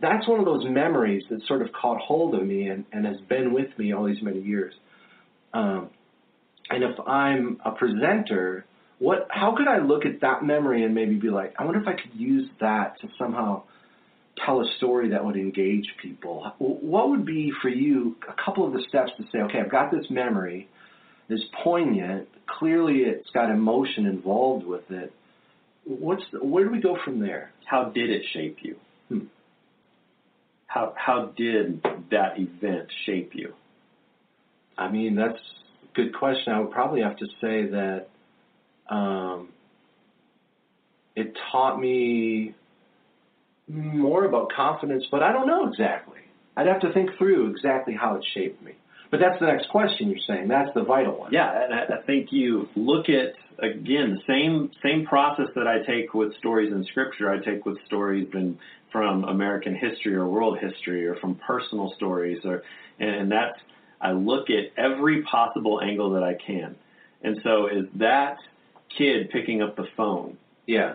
that's 0.00 0.28
one 0.28 0.38
of 0.38 0.46
those 0.46 0.64
memories 0.64 1.24
that 1.28 1.40
sort 1.46 1.60
of 1.60 1.72
caught 1.72 2.00
hold 2.00 2.34
of 2.34 2.46
me 2.46 2.68
and, 2.68 2.84
and 2.92 3.04
has 3.04 3.20
been 3.28 3.52
with 3.52 3.76
me 3.78 3.92
all 3.92 4.04
these 4.04 4.22
many 4.22 4.40
years. 4.40 4.74
Um, 5.52 5.90
and 6.70 6.84
if 6.84 7.00
I'm 7.00 7.60
a 7.64 7.72
presenter, 7.72 8.64
what 8.98 9.28
how 9.30 9.54
could 9.56 9.68
I 9.68 9.78
look 9.78 10.04
at 10.04 10.20
that 10.20 10.42
memory 10.42 10.84
and 10.84 10.94
maybe 10.94 11.14
be 11.14 11.30
like, 11.30 11.54
I 11.58 11.64
wonder 11.64 11.80
if 11.80 11.86
I 11.86 11.92
could 11.92 12.14
use 12.14 12.48
that 12.60 13.00
to 13.00 13.08
somehow 13.18 13.62
tell 14.44 14.60
a 14.60 14.66
story 14.76 15.10
that 15.10 15.24
would 15.24 15.36
engage 15.36 15.86
people? 16.02 16.52
What 16.58 17.10
would 17.10 17.24
be 17.24 17.52
for 17.62 17.68
you 17.68 18.16
a 18.28 18.34
couple 18.44 18.66
of 18.66 18.72
the 18.72 18.82
steps 18.88 19.12
to 19.18 19.24
say, 19.32 19.38
okay, 19.42 19.60
I've 19.60 19.70
got 19.70 19.90
this 19.90 20.06
memory, 20.10 20.68
it's 21.28 21.44
poignant, 21.62 22.28
clearly 22.46 22.98
it's 22.98 23.28
got 23.30 23.50
emotion 23.50 24.06
involved 24.06 24.66
with 24.66 24.90
it. 24.90 25.12
What's 25.84 26.22
the, 26.32 26.44
where 26.44 26.64
do 26.64 26.70
we 26.70 26.80
go 26.80 26.98
from 27.04 27.20
there? 27.20 27.52
How 27.64 27.84
did 27.84 28.10
it 28.10 28.22
shape 28.32 28.58
you? 28.62 28.76
Hmm. 29.08 29.18
How 30.66 30.92
how 30.96 31.32
did 31.36 31.82
that 32.10 32.38
event 32.38 32.88
shape 33.06 33.30
you? 33.34 33.54
I 34.76 34.90
mean, 34.90 35.14
that's 35.16 35.38
a 35.82 35.96
good 35.96 36.14
question. 36.14 36.52
I 36.52 36.60
would 36.60 36.70
probably 36.70 37.02
have 37.02 37.16
to 37.16 37.26
say 37.40 37.66
that 37.70 38.08
um, 38.88 39.48
it 41.16 41.36
taught 41.50 41.80
me 41.80 42.54
more 43.68 44.24
about 44.24 44.52
confidence, 44.52 45.04
but 45.10 45.22
I 45.22 45.32
don't 45.32 45.46
know 45.46 45.68
exactly. 45.68 46.18
I'd 46.56 46.66
have 46.66 46.80
to 46.80 46.92
think 46.92 47.10
through 47.18 47.50
exactly 47.50 47.94
how 47.94 48.16
it 48.16 48.24
shaped 48.34 48.62
me. 48.62 48.72
But 49.10 49.20
that's 49.20 49.38
the 49.40 49.46
next 49.46 49.68
question 49.70 50.10
you're 50.10 50.18
saying. 50.26 50.48
That's 50.48 50.72
the 50.74 50.82
vital 50.82 51.18
one. 51.18 51.32
Yeah, 51.32 51.64
and 51.64 51.74
I, 51.74 52.02
think 52.02 52.28
you 52.30 52.68
look 52.76 53.06
at 53.08 53.34
again 53.58 54.18
the 54.18 54.20
same 54.26 54.70
same 54.82 55.06
process 55.06 55.46
that 55.54 55.66
I 55.66 55.78
take 55.80 56.12
with 56.12 56.36
stories 56.36 56.72
in 56.72 56.84
scripture. 56.84 57.30
I 57.30 57.38
take 57.38 57.64
with 57.64 57.78
stories 57.86 58.28
in, 58.34 58.58
from 58.92 59.24
American 59.24 59.74
history 59.74 60.14
or 60.14 60.26
world 60.26 60.58
history 60.58 61.06
or 61.06 61.16
from 61.16 61.36
personal 61.36 61.94
stories, 61.96 62.44
or 62.44 62.62
and, 62.98 63.10
and 63.10 63.32
that's 63.32 63.58
I 64.00 64.12
look 64.12 64.48
at 64.50 64.72
every 64.76 65.22
possible 65.22 65.80
angle 65.80 66.10
that 66.10 66.22
I 66.22 66.34
can. 66.34 66.76
And 67.22 67.40
so, 67.42 67.66
is 67.66 67.86
that 67.96 68.36
kid 68.96 69.30
picking 69.30 69.62
up 69.62 69.76
the 69.76 69.86
phone? 69.96 70.36
Yeah. 70.66 70.94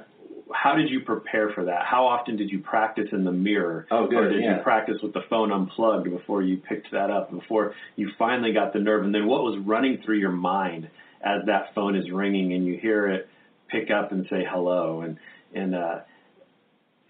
How 0.54 0.76
did 0.76 0.90
you 0.90 1.02
prepare 1.02 1.52
for 1.52 1.66
that? 1.66 1.86
How 1.86 2.06
often 2.06 2.36
did 2.36 2.50
you 2.52 2.60
practice 2.60 3.08
in 3.12 3.24
the 3.24 3.32
mirror? 3.32 3.88
Oh, 3.90 4.08
good. 4.08 4.18
Or 4.18 4.30
did 4.30 4.44
yeah. 4.44 4.58
you 4.58 4.64
practice 4.64 4.98
with 5.02 5.14
the 5.14 5.24
phone 5.30 5.52
unplugged 5.52 6.10
before 6.10 6.42
you 6.42 6.58
picked 6.58 6.92
that 6.92 7.10
up, 7.10 7.32
before 7.32 7.74
you 7.96 8.12
finally 8.18 8.54
got 8.54 8.74
the 8.74 8.80
nerve? 8.80 9.04
And 9.04 9.14
then 9.14 9.26
what 9.26 9.44
was 9.44 9.58
running 9.66 10.02
through 10.06 10.18
your 10.18 10.32
mind 10.32 10.90
as 11.22 11.46
that 11.48 11.74
phone 11.74 11.96
is 11.96 12.12
ringing 12.12 12.54
and 12.54 12.66
you 12.66 12.78
hear 12.78 13.08
it 13.08 13.30
pick 13.70 13.90
up 13.90 14.12
and 14.12 14.28
say 14.30 14.46
hello? 14.48 15.02
And, 15.02 15.18
and, 15.54 15.74
uh, 15.74 16.00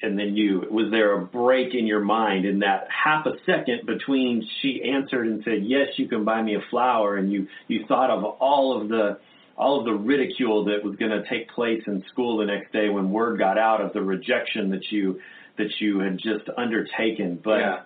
and 0.03 0.19
then 0.19 0.35
you 0.35 0.67
was 0.69 0.91
there 0.91 1.13
a 1.13 1.25
break 1.25 1.73
in 1.73 1.87
your 1.87 2.01
mind 2.01 2.45
in 2.45 2.59
that 2.59 2.87
half 2.91 3.25
a 3.25 3.31
second 3.45 3.85
between 3.85 4.47
she 4.61 4.83
answered 4.83 5.27
and 5.27 5.41
said 5.45 5.63
yes 5.63 5.87
you 5.95 6.07
can 6.07 6.25
buy 6.25 6.41
me 6.41 6.55
a 6.55 6.61
flower 6.69 7.15
and 7.15 7.31
you 7.31 7.47
you 7.67 7.85
thought 7.87 8.09
of 8.09 8.23
all 8.23 8.79
of 8.79 8.89
the 8.89 9.17
all 9.57 9.79
of 9.79 9.85
the 9.85 9.93
ridicule 9.93 10.65
that 10.65 10.83
was 10.83 10.95
going 10.95 11.11
to 11.11 11.27
take 11.29 11.49
place 11.49 11.83
in 11.85 12.03
school 12.11 12.37
the 12.37 12.45
next 12.45 12.71
day 12.71 12.89
when 12.89 13.11
word 13.11 13.37
got 13.37 13.57
out 13.57 13.81
of 13.81 13.93
the 13.93 14.01
rejection 14.01 14.69
that 14.71 14.91
you 14.91 15.19
that 15.57 15.69
you 15.79 15.99
had 15.99 16.17
just 16.17 16.49
undertaken. 16.57 17.39
But 17.43 17.59
yeah. 17.59 17.81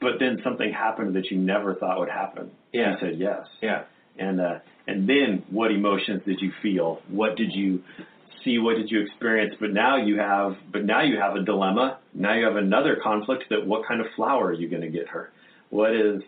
but 0.00 0.12
then 0.18 0.40
something 0.42 0.72
happened 0.72 1.16
that 1.16 1.30
you 1.30 1.36
never 1.36 1.74
thought 1.74 1.98
would 1.98 2.08
happen. 2.08 2.50
Yeah. 2.72 2.92
you 2.92 2.96
said 3.00 3.18
yes. 3.18 3.46
Yeah. 3.60 3.84
and 4.18 4.40
uh 4.40 4.58
and 4.86 5.08
then 5.08 5.44
what 5.50 5.70
emotions 5.70 6.22
did 6.24 6.40
you 6.40 6.52
feel? 6.62 7.02
What 7.08 7.36
did 7.36 7.52
you 7.52 7.82
see? 8.44 8.58
What 8.58 8.76
did 8.76 8.90
you 8.90 9.02
experience? 9.02 9.54
But 9.60 9.72
now 9.72 9.96
you 9.96 10.18
have 10.18 10.56
but 10.72 10.84
now 10.84 11.02
you 11.02 11.18
have 11.20 11.36
a 11.36 11.42
dilemma. 11.42 11.98
Now 12.14 12.34
you 12.34 12.46
have 12.46 12.56
another 12.56 12.98
conflict 13.02 13.44
that 13.50 13.66
what 13.66 13.86
kind 13.86 14.00
of 14.00 14.06
flower 14.16 14.46
are 14.46 14.52
you 14.54 14.68
going 14.68 14.82
to 14.82 14.90
get 14.90 15.08
her? 15.08 15.30
What 15.68 15.94
is 15.94 16.22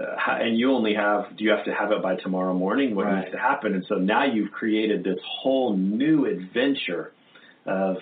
uh, 0.00 0.30
and 0.40 0.58
you 0.58 0.72
only 0.72 0.94
have 0.94 1.36
do 1.36 1.44
you 1.44 1.50
have 1.50 1.64
to 1.64 1.74
have 1.74 1.92
it 1.92 2.02
by 2.02 2.16
tomorrow 2.16 2.54
morning? 2.54 2.94
What 2.94 3.06
Right. 3.06 3.20
needs 3.20 3.32
to 3.32 3.38
happen? 3.38 3.74
And 3.74 3.84
so 3.88 3.96
now 3.96 4.24
you've 4.24 4.52
created 4.52 5.04
this 5.04 5.18
whole 5.24 5.76
new 5.76 6.26
adventure 6.26 7.12
of 7.66 7.98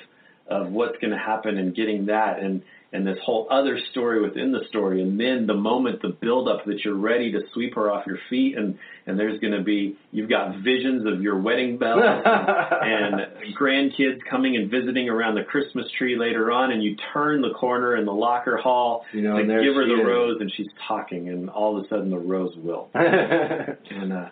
of 0.46 0.70
what's 0.72 0.96
going 0.98 1.10
to 1.10 1.18
happen 1.18 1.58
and 1.58 1.74
getting 1.74 2.06
that. 2.06 2.38
And 2.40 2.62
and 2.92 3.06
this 3.06 3.18
whole 3.22 3.46
other 3.50 3.78
story 3.90 4.22
within 4.22 4.50
the 4.50 4.64
story 4.68 5.02
and 5.02 5.20
then 5.20 5.46
the 5.46 5.54
moment 5.54 6.00
the 6.00 6.08
build 6.08 6.48
up 6.48 6.64
that 6.64 6.84
you're 6.84 6.96
ready 6.96 7.30
to 7.30 7.40
sweep 7.52 7.74
her 7.74 7.90
off 7.90 8.06
your 8.06 8.18
feet 8.30 8.56
and 8.56 8.78
and 9.06 9.18
there's 9.18 9.38
going 9.40 9.52
to 9.52 9.62
be 9.62 9.96
you've 10.10 10.28
got 10.30 10.56
visions 10.62 11.06
of 11.06 11.20
your 11.20 11.38
wedding 11.38 11.76
bells 11.76 12.00
and, 12.02 13.20
and 13.20 13.56
grandkids 13.58 14.18
coming 14.30 14.56
and 14.56 14.70
visiting 14.70 15.08
around 15.08 15.34
the 15.34 15.44
Christmas 15.44 15.86
tree 15.98 16.16
later 16.16 16.50
on 16.50 16.72
and 16.72 16.82
you 16.82 16.96
turn 17.12 17.42
the 17.42 17.50
corner 17.50 17.96
in 17.96 18.06
the 18.06 18.12
locker 18.12 18.56
hall 18.56 19.04
You 19.12 19.22
know, 19.22 19.34
to 19.36 19.42
and 19.42 19.48
give 19.64 19.74
her 19.74 19.86
the 19.86 20.00
is. 20.00 20.06
rose 20.06 20.40
and 20.40 20.50
she's 20.56 20.68
talking 20.86 21.28
and 21.28 21.50
all 21.50 21.78
of 21.78 21.84
a 21.84 21.88
sudden 21.88 22.10
the 22.10 22.18
rose 22.18 22.56
will 22.56 22.88
and 22.94 24.12
uh 24.12 24.28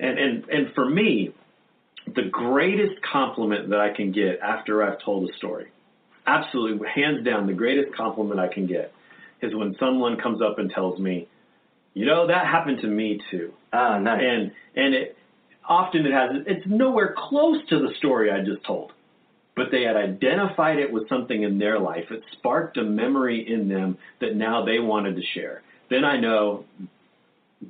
and 0.00 0.18
and 0.18 0.44
and 0.48 0.74
for 0.74 0.88
me 0.88 1.32
the 2.14 2.22
greatest 2.30 3.00
compliment 3.02 3.70
that 3.70 3.80
I 3.80 3.92
can 3.94 4.12
get 4.12 4.40
after 4.40 4.82
I've 4.82 5.00
told 5.04 5.28
a 5.30 5.32
story 5.36 5.66
absolutely 6.26 6.88
hands 6.88 7.24
down 7.24 7.46
the 7.46 7.52
greatest 7.52 7.94
compliment 7.96 8.40
I 8.40 8.48
can 8.48 8.66
get 8.66 8.92
is 9.42 9.54
when 9.54 9.76
someone 9.78 10.16
comes 10.16 10.40
up 10.42 10.58
and 10.58 10.70
tells 10.70 10.98
me 10.98 11.28
you 11.94 12.04
know 12.04 12.26
that 12.26 12.46
happened 12.46 12.80
to 12.82 12.86
me 12.86 13.20
too. 13.30 13.52
Ah, 13.72 13.98
nice. 13.98 14.20
and 14.22 14.52
and 14.74 14.94
it 14.94 15.16
often 15.66 16.04
it 16.04 16.12
has 16.12 16.30
it's 16.46 16.66
nowhere 16.66 17.14
close 17.16 17.58
to 17.68 17.78
the 17.78 17.94
story 17.98 18.30
I 18.30 18.44
just 18.44 18.64
told 18.64 18.92
but 19.56 19.70
they 19.70 19.82
had 19.82 19.96
identified 19.96 20.78
it 20.78 20.92
with 20.92 21.08
something 21.08 21.42
in 21.42 21.58
their 21.58 21.80
life. 21.80 22.04
It 22.10 22.22
sparked 22.32 22.76
a 22.76 22.82
memory 22.82 23.50
in 23.50 23.68
them 23.68 23.96
that 24.20 24.36
now 24.36 24.64
they 24.64 24.78
wanted 24.78 25.16
to 25.16 25.22
share. 25.34 25.62
Then 25.88 26.04
I 26.04 26.20
know 26.20 26.66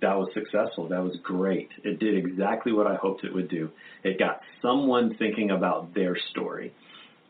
that 0.00 0.18
was 0.18 0.28
successful. 0.34 0.88
That 0.88 1.02
was 1.02 1.16
great. 1.22 1.68
It 1.84 2.00
did 2.00 2.16
exactly 2.16 2.72
what 2.72 2.88
I 2.88 2.96
hoped 2.96 3.22
it 3.22 3.32
would 3.32 3.48
do. 3.48 3.70
It 4.02 4.18
got 4.18 4.40
someone 4.60 5.14
thinking 5.16 5.52
about 5.52 5.94
their 5.94 6.18
story 6.32 6.72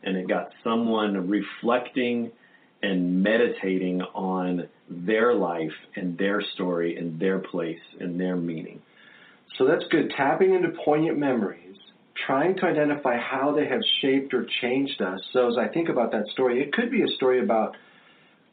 and 0.07 0.17
it 0.17 0.27
got 0.29 0.51
someone 0.63 1.29
reflecting 1.29 2.31
and 2.83 3.23
meditating 3.23 4.01
on 4.01 4.69
their 4.89 5.33
life 5.35 5.73
and 5.97 6.17
their 6.17 6.41
story 6.55 6.97
and 6.97 7.19
their 7.19 7.39
place 7.39 7.81
and 7.99 8.19
their 8.19 8.37
meaning 8.37 8.81
So 9.57 9.65
that's 9.67 9.85
good. 9.91 10.11
Tapping 10.15 10.55
into 10.55 10.69
poignant 10.85 11.17
memories, 11.19 11.77
trying 12.27 12.55
to 12.57 12.65
identify 12.65 13.17
how 13.17 13.53
they 13.55 13.67
have 13.67 13.81
shaped 14.01 14.33
or 14.33 14.47
changed 14.61 15.01
us. 15.01 15.19
So 15.33 15.49
as 15.49 15.57
I 15.57 15.67
think 15.67 15.89
about 15.89 16.11
that 16.13 16.27
story, 16.33 16.61
it 16.63 16.73
could 16.73 16.91
be 16.91 17.03
a 17.03 17.07
story 17.17 17.43
about 17.43 17.75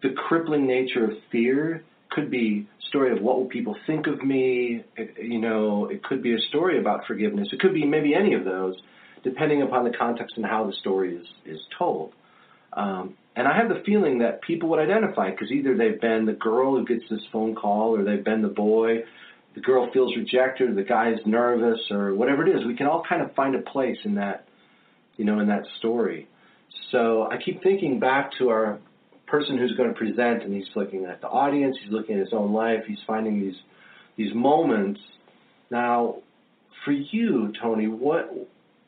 the 0.03 0.11
crippling 0.11 0.67
nature 0.67 1.05
of 1.05 1.13
fear. 1.33 1.85
Could 2.11 2.31
be 2.31 2.69
a 2.81 2.87
story 2.89 3.13
of 3.17 3.23
what 3.23 3.39
will 3.39 3.47
people 3.47 3.77
think 3.87 4.07
of 4.07 4.23
me. 4.25 4.85
It, 4.97 5.17
you 5.23 5.41
know, 5.41 5.87
it 5.87 6.03
could 6.05 6.23
be 6.23 6.35
a 6.35 6.41
story 6.51 6.79
about 6.81 7.07
forgiveness. 7.07 7.49
It 7.53 7.61
could 7.61 7.75
be 7.75 7.87
maybe 7.87 8.15
any 8.15 8.35
of 8.35 8.45
those, 8.45 8.77
depending 9.25 9.63
upon 9.63 9.85
the 9.85 9.97
context 9.97 10.37
and 10.37 10.47
how 10.47 10.65
the 10.67 10.73
story 10.75 11.17
is 11.17 11.27
is 11.45 11.61
told. 11.77 12.13
Um, 12.73 13.15
and 13.37 13.49
I 13.49 13.57
have 13.57 13.69
the 13.69 13.83
feeling 13.85 14.19
that 14.19 14.43
people 14.43 14.69
would 14.71 14.79
identify 14.79 15.31
because 15.31 15.51
either 15.51 15.77
they've 15.77 16.01
been 16.01 16.25
the 16.27 16.33
girl 16.33 16.77
who 16.77 16.85
gets 16.85 17.03
this 17.11 17.23
phone 17.33 17.55
call, 17.57 17.97
or 17.97 18.05
they've 18.05 18.25
been 18.25 18.43
the 18.43 18.49
boy 18.49 19.03
the 19.55 19.61
girl 19.61 19.89
feels 19.93 20.17
rejected, 20.17 20.75
the 20.75 20.83
guy 20.83 21.13
is 21.13 21.21
nervous, 21.25 21.81
or 21.91 22.15
whatever 22.15 22.47
it 22.47 22.55
is. 22.55 22.67
We 22.67 22.77
can 22.77 22.87
all 22.87 23.05
kind 23.09 23.23
of 23.23 23.33
find 23.35 23.55
a 23.55 23.61
place 23.61 23.99
in 24.05 24.17
that, 24.17 24.47
you 25.17 25.25
know, 25.25 25.39
in 25.41 25.47
that 25.49 25.63
story. 25.79 26.29
So 26.91 27.29
I 27.31 27.37
keep 27.39 27.63
thinking 27.63 28.01
back 28.01 28.33
to 28.39 28.49
our 28.49 28.79
person 29.27 29.57
who's 29.57 29.73
going 29.77 29.89
to 29.89 29.95
present, 29.95 30.43
and 30.43 30.53
he's 30.53 30.67
looking 30.75 31.05
at 31.05 31.21
the 31.21 31.29
audience, 31.29 31.77
he's 31.83 31.93
looking 31.93 32.17
at 32.17 32.21
his 32.21 32.33
own 32.33 32.53
life, 32.53 32.85
he's 32.87 32.99
finding 33.07 33.41
these 33.41 33.57
these 34.17 34.35
moments. 34.35 35.01
Now, 35.71 36.19
for 36.85 36.93
you, 36.93 37.53
Tony, 37.61 37.89
what 37.89 38.33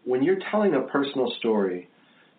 when 0.07 0.23
you're 0.23 0.38
telling 0.51 0.75
a 0.75 0.83
personal 0.83 1.31
story, 1.38 1.88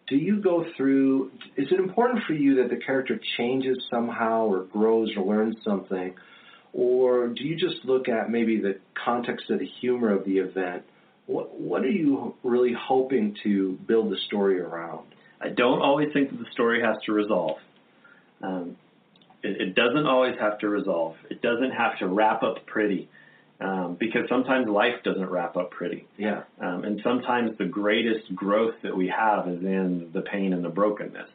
do 0.10 0.16
you 0.16 0.42
go 0.42 0.66
through? 0.76 1.32
Is 1.56 1.68
it 1.72 1.80
important 1.80 2.24
for 2.26 2.34
you 2.34 2.56
that 2.56 2.70
the 2.70 2.78
character 2.84 3.20
changes 3.38 3.78
somehow, 3.92 4.46
or 4.46 4.64
grows, 4.64 5.12
or 5.16 5.24
learns 5.24 5.58
something? 5.64 6.16
or 6.78 7.28
do 7.30 7.44
you 7.44 7.56
just 7.56 7.84
look 7.86 8.08
at 8.08 8.30
maybe 8.30 8.60
the 8.62 8.78
context 9.04 9.50
of 9.50 9.60
the 9.60 9.66
humor 9.82 10.14
of 10.14 10.24
the 10.26 10.38
event? 10.38 10.84
What 11.26 11.60
what 11.60 11.82
are 11.82 11.90
you 11.90 12.36
really 12.44 12.74
hoping 12.80 13.36
to 13.44 13.78
build 13.88 14.12
the 14.12 14.18
story 14.28 14.60
around? 14.60 15.08
I 15.42 15.50
don't 15.50 15.82
always 15.82 16.14
think 16.14 16.30
that 16.30 16.38
the 16.38 16.50
story 16.52 16.82
has 16.82 16.98
to 17.06 17.14
resolve. 17.14 17.58
Um, 18.42 18.78
it, 19.44 19.62
it 19.62 19.76
doesn't 19.76 20.06
always 20.06 20.36
have 20.40 20.60
to 20.60 20.70
resolve. 20.70 21.16
It 21.30 21.42
doesn't 21.42 21.72
have 21.72 21.98
to 22.00 22.08
wrap 22.08 22.44
up 22.44 22.66
pretty, 22.68 23.10
um, 23.60 23.98
because 24.00 24.22
sometimes 24.30 24.68
life 24.68 25.04
doesn't 25.04 25.30
wrap 25.30 25.58
up 25.58 25.72
pretty, 25.72 26.08
Yeah, 26.18 26.44
um, 26.60 26.84
and 26.84 27.00
sometimes 27.04 27.58
the 27.58 27.66
greatest 27.66 28.34
growth 28.36 28.76
that 28.84 28.96
we 28.96 29.08
have 29.08 29.48
is 29.48 29.62
in 29.62 30.12
the 30.14 30.22
pain 30.22 30.54
and 30.54 30.64
the 30.64 30.70
brokenness, 30.70 31.30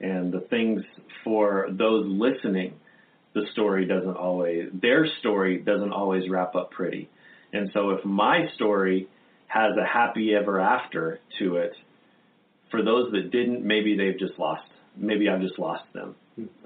and 0.00 0.32
the 0.32 0.40
things 0.40 0.82
for 1.24 1.68
those 1.70 2.06
listening. 2.06 2.74
The 3.34 3.46
story 3.52 3.84
doesn't 3.84 4.16
always, 4.16 4.70
their 4.72 5.06
story 5.20 5.58
doesn't 5.58 5.92
always 5.92 6.28
wrap 6.30 6.54
up 6.54 6.70
pretty, 6.70 7.10
and 7.52 7.70
so 7.74 7.90
if 7.90 8.04
my 8.04 8.46
story 8.54 9.08
has 9.48 9.72
a 9.76 9.84
happy 9.84 10.34
ever 10.34 10.60
after 10.60 11.20
to 11.38 11.56
it, 11.56 11.72
for 12.70 12.82
those 12.82 13.12
that 13.12 13.30
didn't, 13.30 13.64
maybe 13.64 13.96
they've 13.96 14.18
just 14.18 14.38
lost. 14.38 14.64
Maybe 14.96 15.28
I've 15.28 15.40
just 15.40 15.58
lost 15.58 15.84
them 15.92 16.14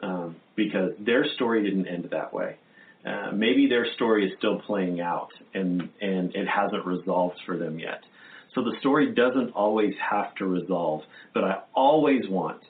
um, 0.02 0.36
because 0.56 0.92
their 0.98 1.24
story 1.34 1.62
didn't 1.62 1.86
end 1.86 2.08
that 2.12 2.32
way. 2.32 2.56
Uh, 3.04 3.30
maybe 3.32 3.66
their 3.66 3.86
story 3.94 4.26
is 4.26 4.32
still 4.38 4.60
playing 4.60 5.00
out 5.00 5.30
and 5.54 5.88
and 6.00 6.34
it 6.34 6.46
hasn't 6.46 6.84
resolved 6.84 7.38
for 7.46 7.56
them 7.56 7.78
yet. 7.78 8.02
So 8.54 8.62
the 8.62 8.76
story 8.80 9.14
doesn't 9.14 9.52
always 9.52 9.94
have 10.10 10.34
to 10.36 10.46
resolve, 10.46 11.02
but 11.32 11.44
I 11.44 11.60
always 11.74 12.28
want 12.28 12.60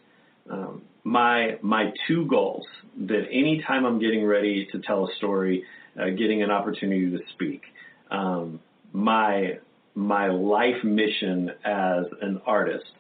um, 0.49 0.83
my 1.05 1.59
my 1.63 1.93
two 2.07 2.27
goals 2.27 2.67
that 3.07 3.27
anytime 3.31 3.85
I'm 3.85 3.99
getting 3.99 4.25
ready 4.25 4.69
to 4.73 4.81
tell 4.81 5.09
a 5.09 5.15
story, 5.17 5.65
uh, 5.99 6.11
getting 6.11 6.43
an 6.43 6.51
opportunity 6.51 7.11
to 7.11 7.19
speak, 7.35 7.63
um, 8.11 8.61
my 8.93 9.59
my 9.95 10.29
life 10.29 10.85
mission 10.85 11.51
as 11.65 12.05
an 12.21 12.41
artist 12.47 12.91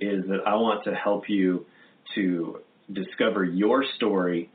is 0.00 0.26
that 0.26 0.40
I 0.46 0.56
want 0.56 0.84
to 0.84 0.94
help 0.94 1.28
you 1.28 1.66
to 2.14 2.60
discover 2.92 3.44
your 3.44 3.84
story 3.96 4.50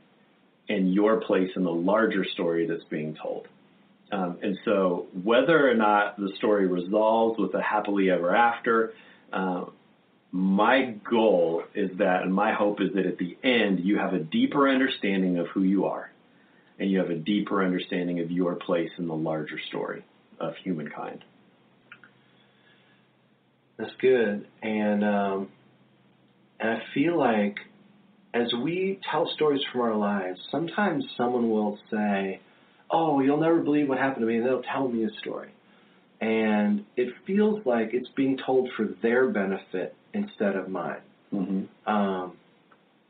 and 0.70 0.94
your 0.94 1.20
place 1.20 1.50
in 1.56 1.64
the 1.64 1.70
larger 1.70 2.24
story 2.24 2.66
that's 2.66 2.84
being 2.84 3.16
told. 3.20 3.48
Um, 4.12 4.38
and 4.42 4.56
so, 4.64 5.08
whether 5.22 5.68
or 5.68 5.74
not 5.74 6.16
the 6.16 6.32
story 6.36 6.66
resolves 6.66 7.38
with 7.38 7.54
a 7.54 7.62
happily 7.62 8.10
ever 8.10 8.34
after, 8.34 8.92
uh, 9.32 9.66
my 10.32 10.94
goal 11.08 11.64
is 11.74 11.90
that, 11.98 12.22
and 12.22 12.32
my 12.32 12.52
hope 12.52 12.80
is 12.80 12.92
that 12.94 13.04
at 13.04 13.18
the 13.18 13.36
end, 13.42 13.80
you 13.80 13.98
have 13.98 14.14
a 14.14 14.18
deeper 14.18 14.68
understanding 14.68 15.38
of 15.38 15.48
who 15.48 15.62
you 15.62 15.86
are, 15.86 16.10
and 16.78 16.90
you 16.90 16.98
have 16.98 17.10
a 17.10 17.16
deeper 17.16 17.64
understanding 17.64 18.20
of 18.20 18.30
your 18.30 18.54
place 18.54 18.90
in 18.96 19.08
the 19.08 19.14
larger 19.14 19.58
story 19.68 20.04
of 20.38 20.54
humankind. 20.62 21.24
That's 23.76 23.94
good, 24.00 24.46
and 24.62 25.04
um, 25.04 25.48
and 26.60 26.70
I 26.70 26.82
feel 26.94 27.18
like 27.18 27.58
as 28.32 28.52
we 28.62 29.00
tell 29.10 29.28
stories 29.34 29.62
from 29.72 29.80
our 29.82 29.96
lives, 29.96 30.40
sometimes 30.50 31.04
someone 31.16 31.50
will 31.50 31.78
say, 31.90 32.40
"Oh, 32.90 33.20
you'll 33.20 33.40
never 33.40 33.60
believe 33.60 33.88
what 33.88 33.98
happened 33.98 34.22
to 34.22 34.26
me," 34.26 34.36
and 34.36 34.46
they'll 34.46 34.62
tell 34.62 34.88
me 34.88 35.04
a 35.04 35.10
story, 35.20 35.50
and 36.20 36.84
it 36.96 37.12
feels 37.26 37.64
like 37.66 37.92
it's 37.92 38.08
being 38.10 38.36
told 38.36 38.70
for 38.76 38.86
their 39.02 39.28
benefit 39.28 39.94
instead 40.12 40.56
of 40.56 40.68
mine. 40.68 41.00
Mm-hmm. 41.32 41.92
Um, 41.92 42.32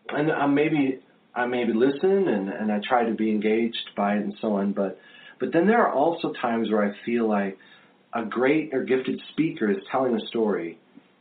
and 0.08 0.32
I 0.32 0.46
maybe 0.46 1.00
I 1.34 1.46
maybe 1.46 1.72
listen 1.72 2.28
and, 2.28 2.48
and 2.48 2.72
I 2.72 2.80
try 2.80 3.04
to 3.04 3.14
be 3.14 3.30
engaged 3.30 3.90
by 3.96 4.14
it 4.16 4.22
and 4.22 4.34
so 4.40 4.54
on, 4.54 4.72
but 4.72 4.98
but 5.38 5.52
then 5.52 5.66
there 5.66 5.86
are 5.86 5.92
also 5.92 6.32
times 6.32 6.70
where 6.70 6.84
I 6.84 6.94
feel 7.04 7.28
like 7.28 7.58
a 8.12 8.24
great 8.24 8.74
or 8.74 8.84
gifted 8.84 9.20
speaker 9.30 9.70
is 9.70 9.78
telling 9.90 10.14
a 10.14 10.26
story, 10.26 10.78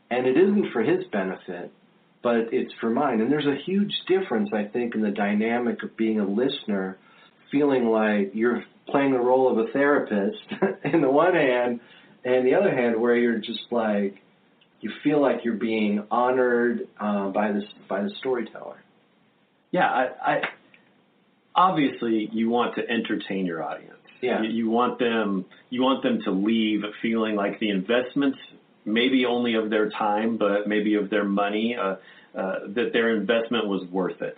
and 0.09 0.25
it 0.25 0.37
isn't 0.37 0.71
for 0.71 0.81
his 0.81 1.05
benefit, 1.05 1.71
but 2.21 2.53
it's 2.53 2.73
for 2.79 2.89
mine. 2.89 3.21
And 3.21 3.31
there's 3.31 3.45
a 3.45 3.55
huge 3.65 3.93
difference, 4.07 4.49
I 4.53 4.65
think, 4.65 4.95
in 4.95 5.01
the 5.01 5.11
dynamic 5.11 5.83
of 5.83 5.95
being 5.95 6.19
a 6.19 6.25
listener, 6.25 6.97
feeling 7.51 7.85
like 7.85 8.31
you're 8.33 8.63
playing 8.87 9.13
the 9.13 9.19
role 9.19 9.51
of 9.51 9.67
a 9.67 9.71
therapist 9.71 10.43
in 10.83 11.01
the 11.01 11.09
one 11.09 11.33
hand, 11.33 11.79
and 12.25 12.45
the 12.45 12.55
other 12.55 12.75
hand 12.75 12.99
where 12.99 13.15
you're 13.15 13.39
just 13.39 13.71
like 13.71 14.15
you 14.81 14.91
feel 15.03 15.21
like 15.21 15.43
you're 15.43 15.55
being 15.55 16.03
honored 16.09 16.87
uh, 16.99 17.29
by 17.29 17.51
this 17.51 17.63
by 17.87 18.01
the 18.01 18.11
storyteller. 18.19 18.81
Yeah, 19.71 19.87
I, 19.87 20.33
I 20.33 20.41
obviously 21.55 22.29
you 22.31 22.49
want 22.49 22.75
to 22.75 22.89
entertain 22.89 23.45
your 23.45 23.63
audience. 23.63 23.95
Yeah. 24.21 24.41
You, 24.41 24.49
you 24.49 24.69
want 24.69 24.99
them 24.99 25.45
you 25.69 25.81
want 25.81 26.03
them 26.03 26.19
to 26.23 26.31
leave 26.31 26.81
feeling 27.01 27.35
like 27.35 27.59
the 27.59 27.69
investment, 27.69 28.35
maybe 28.93 29.25
only 29.25 29.55
of 29.55 29.69
their 29.69 29.89
time, 29.89 30.37
but 30.37 30.67
maybe 30.67 30.95
of 30.95 31.09
their 31.09 31.23
money, 31.23 31.75
uh, 31.75 31.95
uh, 32.35 32.59
that 32.67 32.91
their 32.93 33.15
investment 33.15 33.67
was 33.67 33.87
worth 33.89 34.21
it. 34.21 34.37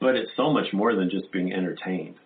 But 0.00 0.16
it's 0.16 0.30
so 0.36 0.50
much 0.52 0.72
more 0.72 0.94
than 0.94 1.10
just 1.10 1.30
being 1.32 1.52
entertained. 1.52 2.16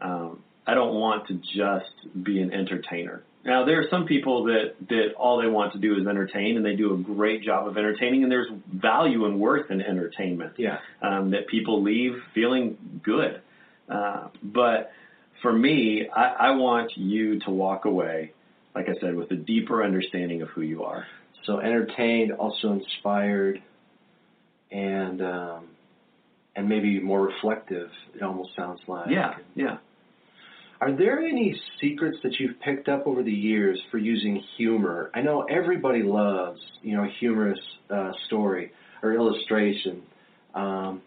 Um, 0.00 0.42
I 0.66 0.74
don't 0.74 0.94
want 0.94 1.26
to 1.28 1.34
just 1.34 2.24
be 2.24 2.40
an 2.40 2.52
entertainer. 2.52 3.22
Now 3.44 3.64
there 3.64 3.80
are 3.80 3.88
some 3.90 4.04
people 4.04 4.44
that 4.44 4.74
that 4.88 5.14
all 5.16 5.40
they 5.40 5.48
want 5.48 5.72
to 5.72 5.78
do 5.78 5.96
is 5.98 6.06
entertain, 6.06 6.56
and 6.56 6.64
they 6.64 6.76
do 6.76 6.94
a 6.94 6.98
great 6.98 7.42
job 7.42 7.66
of 7.66 7.78
entertaining, 7.78 8.22
and 8.22 8.30
there's 8.30 8.50
value 8.72 9.24
and 9.24 9.40
worth 9.40 9.70
in 9.70 9.80
entertainment. 9.80 10.54
Yeah. 10.58 10.78
Um, 11.00 11.30
that 11.30 11.46
people 11.46 11.82
leave 11.82 12.22
feeling 12.34 13.00
good. 13.02 13.40
Uh, 13.88 14.28
but 14.42 14.92
for 15.40 15.52
me, 15.52 16.08
I, 16.08 16.48
I 16.48 16.50
want 16.50 16.96
you 16.96 17.40
to 17.40 17.50
walk 17.50 17.86
away, 17.86 18.32
like 18.74 18.88
I 18.88 19.00
said, 19.00 19.14
with 19.14 19.30
a 19.30 19.36
deeper 19.36 19.82
understanding 19.82 20.42
of 20.42 20.48
who 20.48 20.62
you 20.62 20.84
are. 20.84 21.06
So 21.44 21.60
entertained, 21.60 22.32
also 22.32 22.72
inspired, 22.72 23.62
and 24.70 25.22
um, 25.22 25.68
and 26.54 26.68
maybe 26.68 27.00
more 27.00 27.22
reflective. 27.22 27.90
It 28.14 28.22
almost 28.22 28.50
sounds 28.56 28.80
like. 28.86 29.10
Yeah, 29.10 29.34
yeah. 29.54 29.78
Are 30.80 30.92
there 30.92 31.18
any 31.20 31.60
secrets 31.80 32.18
that 32.22 32.38
you've 32.38 32.60
picked 32.60 32.88
up 32.88 33.06
over 33.06 33.22
the 33.24 33.32
years 33.32 33.80
for 33.90 33.98
using 33.98 34.42
humor? 34.56 35.10
I 35.12 35.22
know 35.22 35.42
everybody 35.42 36.02
loves, 36.04 36.60
you 36.82 36.96
know, 36.96 37.04
a 37.04 37.10
humorous 37.18 37.58
uh, 37.90 38.12
story 38.26 38.72
or 39.02 39.12
illustration. 39.12 40.02
Um, 40.54 41.02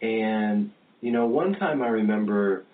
and, 0.00 0.70
you 1.00 1.10
know, 1.10 1.26
one 1.26 1.54
time 1.54 1.82
I 1.82 1.88
remember 1.88 2.64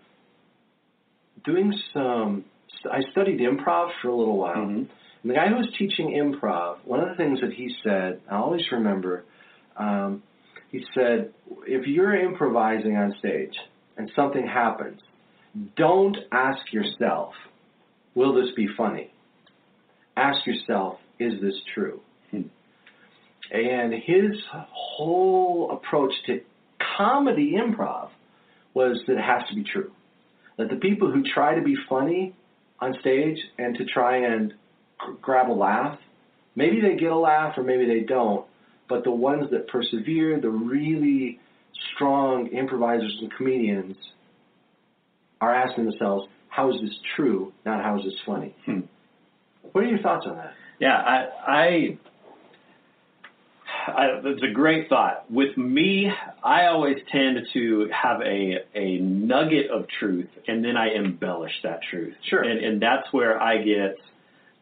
doing 1.45 1.73
some, 1.95 2.45
I 2.91 3.01
studied 3.11 3.41
improv 3.41 3.91
for 4.01 4.09
a 4.09 4.15
little 4.15 4.37
while. 4.37 4.57
Mhm. 4.57 4.89
And 5.23 5.31
the 5.31 5.35
guy 5.35 5.49
who 5.49 5.57
was 5.57 5.71
teaching 5.79 6.11
improv, 6.11 6.79
one 6.85 7.01
of 7.01 7.09
the 7.09 7.15
things 7.15 7.41
that 7.41 7.53
he 7.53 7.75
said, 7.83 8.21
I 8.29 8.37
always 8.37 8.71
remember, 8.71 9.25
um, 9.77 10.23
he 10.71 10.85
said, 10.95 11.33
if 11.67 11.87
you're 11.87 12.15
improvising 12.15 12.97
on 12.97 13.15
stage 13.19 13.59
and 13.97 14.11
something 14.15 14.47
happens, 14.47 15.01
don't 15.77 16.17
ask 16.33 16.73
yourself, 16.73 17.35
will 18.15 18.35
this 18.35 18.51
be 18.55 18.67
funny? 18.77 19.11
Ask 20.17 20.47
yourself, 20.47 20.99
is 21.19 21.41
this 21.41 21.55
true? 21.75 22.01
Hmm. 22.31 22.43
And 23.53 23.95
his 23.95 24.45
whole 24.51 25.71
approach 25.71 26.13
to 26.27 26.41
comedy 26.97 27.53
improv 27.53 28.11
was 28.75 29.03
that 29.07 29.15
it 29.17 29.23
has 29.23 29.49
to 29.49 29.55
be 29.55 29.65
true. 29.65 29.93
That 30.57 30.69
the 30.71 30.77
people 30.77 31.11
who 31.11 31.23
try 31.23 31.55
to 31.55 31.63
be 31.63 31.77
funny 31.89 32.35
on 32.81 32.97
stage 33.01 33.39
and 33.59 33.77
to 33.77 33.85
try 33.85 34.19
and 34.19 34.51
g- 34.51 35.13
grab 35.21 35.51
a 35.51 35.53
laugh, 35.53 35.99
maybe 36.55 36.81
they 36.81 36.97
get 36.97 37.11
a 37.11 37.17
laugh 37.17 37.57
or 37.57 37.63
maybe 37.63 37.87
they 37.87 38.01
don't, 38.01 38.47
but 38.89 39.05
the 39.05 39.11
ones 39.11 39.51
that 39.51 39.69
persevere, 39.69 40.41
the 40.41 40.51
really 40.51 41.41
strong 41.95 42.49
improvisers 42.49 43.17
and 43.21 43.33
comedians, 43.35 43.97
are 45.41 45.55
asking 45.55 45.85
themselves, 45.85 46.29
how 46.49 46.71
is 46.71 46.81
this 46.81 46.95
true, 47.17 47.53
not 47.67 47.83
how 47.83 47.99
is 47.99 48.05
this 48.05 48.15
funny? 48.25 48.55
Hmm. 48.65 48.81
What 49.73 49.85
are 49.85 49.89
your 49.89 49.99
thoughts 49.99 50.27
on 50.29 50.37
that? 50.37 50.55
Yeah, 50.79 50.97
I, 50.97 51.27
I, 51.47 51.53
I, 51.53 51.99
it's 53.87 54.43
a 54.43 54.53
great 54.53 54.89
thought. 54.89 55.31
With 55.31 55.57
me, 55.57 56.11
I 56.43 56.67
always 56.67 56.97
tend 57.11 57.39
to 57.53 57.89
have 57.93 58.21
a 58.23 58.59
a 58.75 58.99
nugget 58.99 59.71
of 59.71 59.87
truth, 59.99 60.29
and 60.49 60.65
then 60.65 60.77
I 60.77 60.95
embellish 60.95 61.53
that 61.63 61.81
truth. 61.91 62.15
Sure. 62.29 62.43
And 62.43 62.65
and 62.65 62.81
that's 62.83 63.13
where 63.13 63.41
I 63.41 63.59
get, 63.63 63.97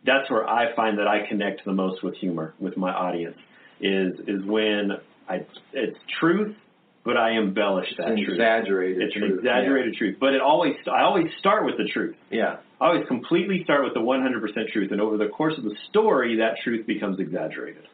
that's 0.05 0.31
where 0.31 0.49
I 0.49 0.75
find 0.75 0.99
that 0.99 1.07
I 1.09 1.27
connect 1.29 1.65
the 1.65 1.73
most 1.73 2.03
with 2.03 2.15
humor 2.17 2.55
with 2.59 2.77
my 2.77 2.93
audience. 2.93 3.39
Is 3.81 4.15
is 4.27 4.45
when 4.45 4.93
I 5.29 5.45
it's 5.73 5.99
truth, 6.21 6.57
but 7.05 7.17
I 7.17 7.33
embellish 7.33 7.89
It's 7.91 7.99
that 7.99 8.09
an 8.09 8.17
truth. 8.17 8.29
exaggerated 8.31 8.97
truth. 8.99 9.07
It's 9.09 9.17
an 9.17 9.23
truth. 9.29 9.39
exaggerated 9.41 9.95
truth, 9.97 10.17
but 10.21 10.35
it 10.35 10.41
always 10.41 10.75
I 10.91 11.03
always 11.03 11.27
start 11.39 11.65
with 11.65 11.77
the 11.79 11.89
truth. 11.93 12.17
Yeah. 12.31 12.57
I 12.81 12.87
always 12.89 13.07
completely 13.07 13.63
start 13.63 13.85
with 13.85 13.95
the 13.95 14.01
100% 14.01 14.73
truth, 14.73 14.91
and 14.91 15.01
over 15.01 15.17
the 15.17 15.29
course 15.29 15.57
of 15.57 15.63
the 15.63 15.77
story, 15.89 16.39
that 16.39 16.57
truth 16.65 16.85
becomes 16.85 17.21
exaggerated. 17.21 17.85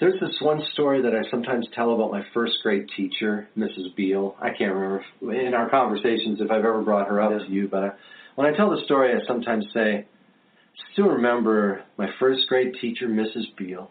There's 0.00 0.18
this 0.20 0.36
one 0.40 0.60
story 0.72 1.02
that 1.02 1.14
I 1.14 1.22
sometimes 1.30 1.66
tell 1.74 1.94
about 1.94 2.10
my 2.10 2.22
first 2.34 2.54
grade 2.62 2.86
teacher, 2.96 3.48
Mrs. 3.56 3.94
Beale. 3.96 4.34
I 4.40 4.48
can't 4.48 4.74
remember 4.74 5.04
if, 5.22 5.46
in 5.46 5.54
our 5.54 5.70
conversations 5.70 6.40
if 6.40 6.50
I've 6.50 6.64
ever 6.64 6.82
brought 6.82 7.08
her 7.08 7.20
up 7.20 7.30
to 7.30 7.52
you, 7.52 7.68
but 7.68 7.84
I, 7.84 7.90
when 8.34 8.52
I 8.52 8.56
tell 8.56 8.70
the 8.70 8.82
story, 8.84 9.12
I 9.14 9.24
sometimes 9.26 9.64
say, 9.72 9.98
I 9.98 10.92
still 10.92 11.06
remember 11.08 11.84
my 11.96 12.08
first 12.18 12.48
grade 12.48 12.74
teacher, 12.80 13.06
Mrs. 13.06 13.56
Beale. 13.56 13.90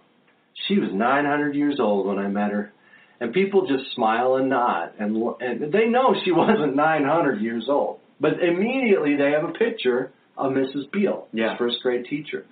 She 0.67 0.77
was 0.77 0.89
900 0.93 1.55
years 1.55 1.77
old 1.79 2.05
when 2.05 2.19
I 2.19 2.27
met 2.27 2.51
her, 2.51 2.73
and 3.21 3.33
people 3.33 3.65
just 3.65 3.95
smile 3.95 4.35
and 4.35 4.49
nod, 4.49 4.91
and, 4.99 5.15
and 5.39 5.71
they 5.71 5.87
know 5.87 6.13
she 6.25 6.31
wasn't 6.33 6.75
900 6.75 7.41
years 7.41 7.67
old. 7.69 7.99
But 8.19 8.43
immediately 8.43 9.15
they 9.15 9.31
have 9.31 9.45
a 9.49 9.53
picture 9.53 10.11
of 10.37 10.51
Mrs. 10.51 10.91
Beale, 10.91 11.27
Yeah. 11.31 11.57
first 11.57 11.77
grade 11.81 12.05
teacher. 12.09 12.45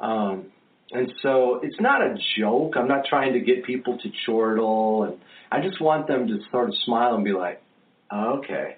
Um, 0.00 0.46
and 0.92 1.12
so 1.22 1.60
it's 1.62 1.80
not 1.80 2.00
a 2.02 2.16
joke. 2.38 2.74
I'm 2.76 2.88
not 2.88 3.04
trying 3.08 3.32
to 3.32 3.40
get 3.40 3.64
people 3.64 3.98
to 3.98 4.08
chortle, 4.24 5.04
and 5.04 5.18
I 5.50 5.60
just 5.66 5.80
want 5.80 6.06
them 6.06 6.28
to 6.28 6.38
sort 6.50 6.68
of 6.68 6.74
smile 6.84 7.14
and 7.14 7.24
be 7.24 7.32
like, 7.32 7.62
oh, 8.10 8.38
"Okay, 8.38 8.76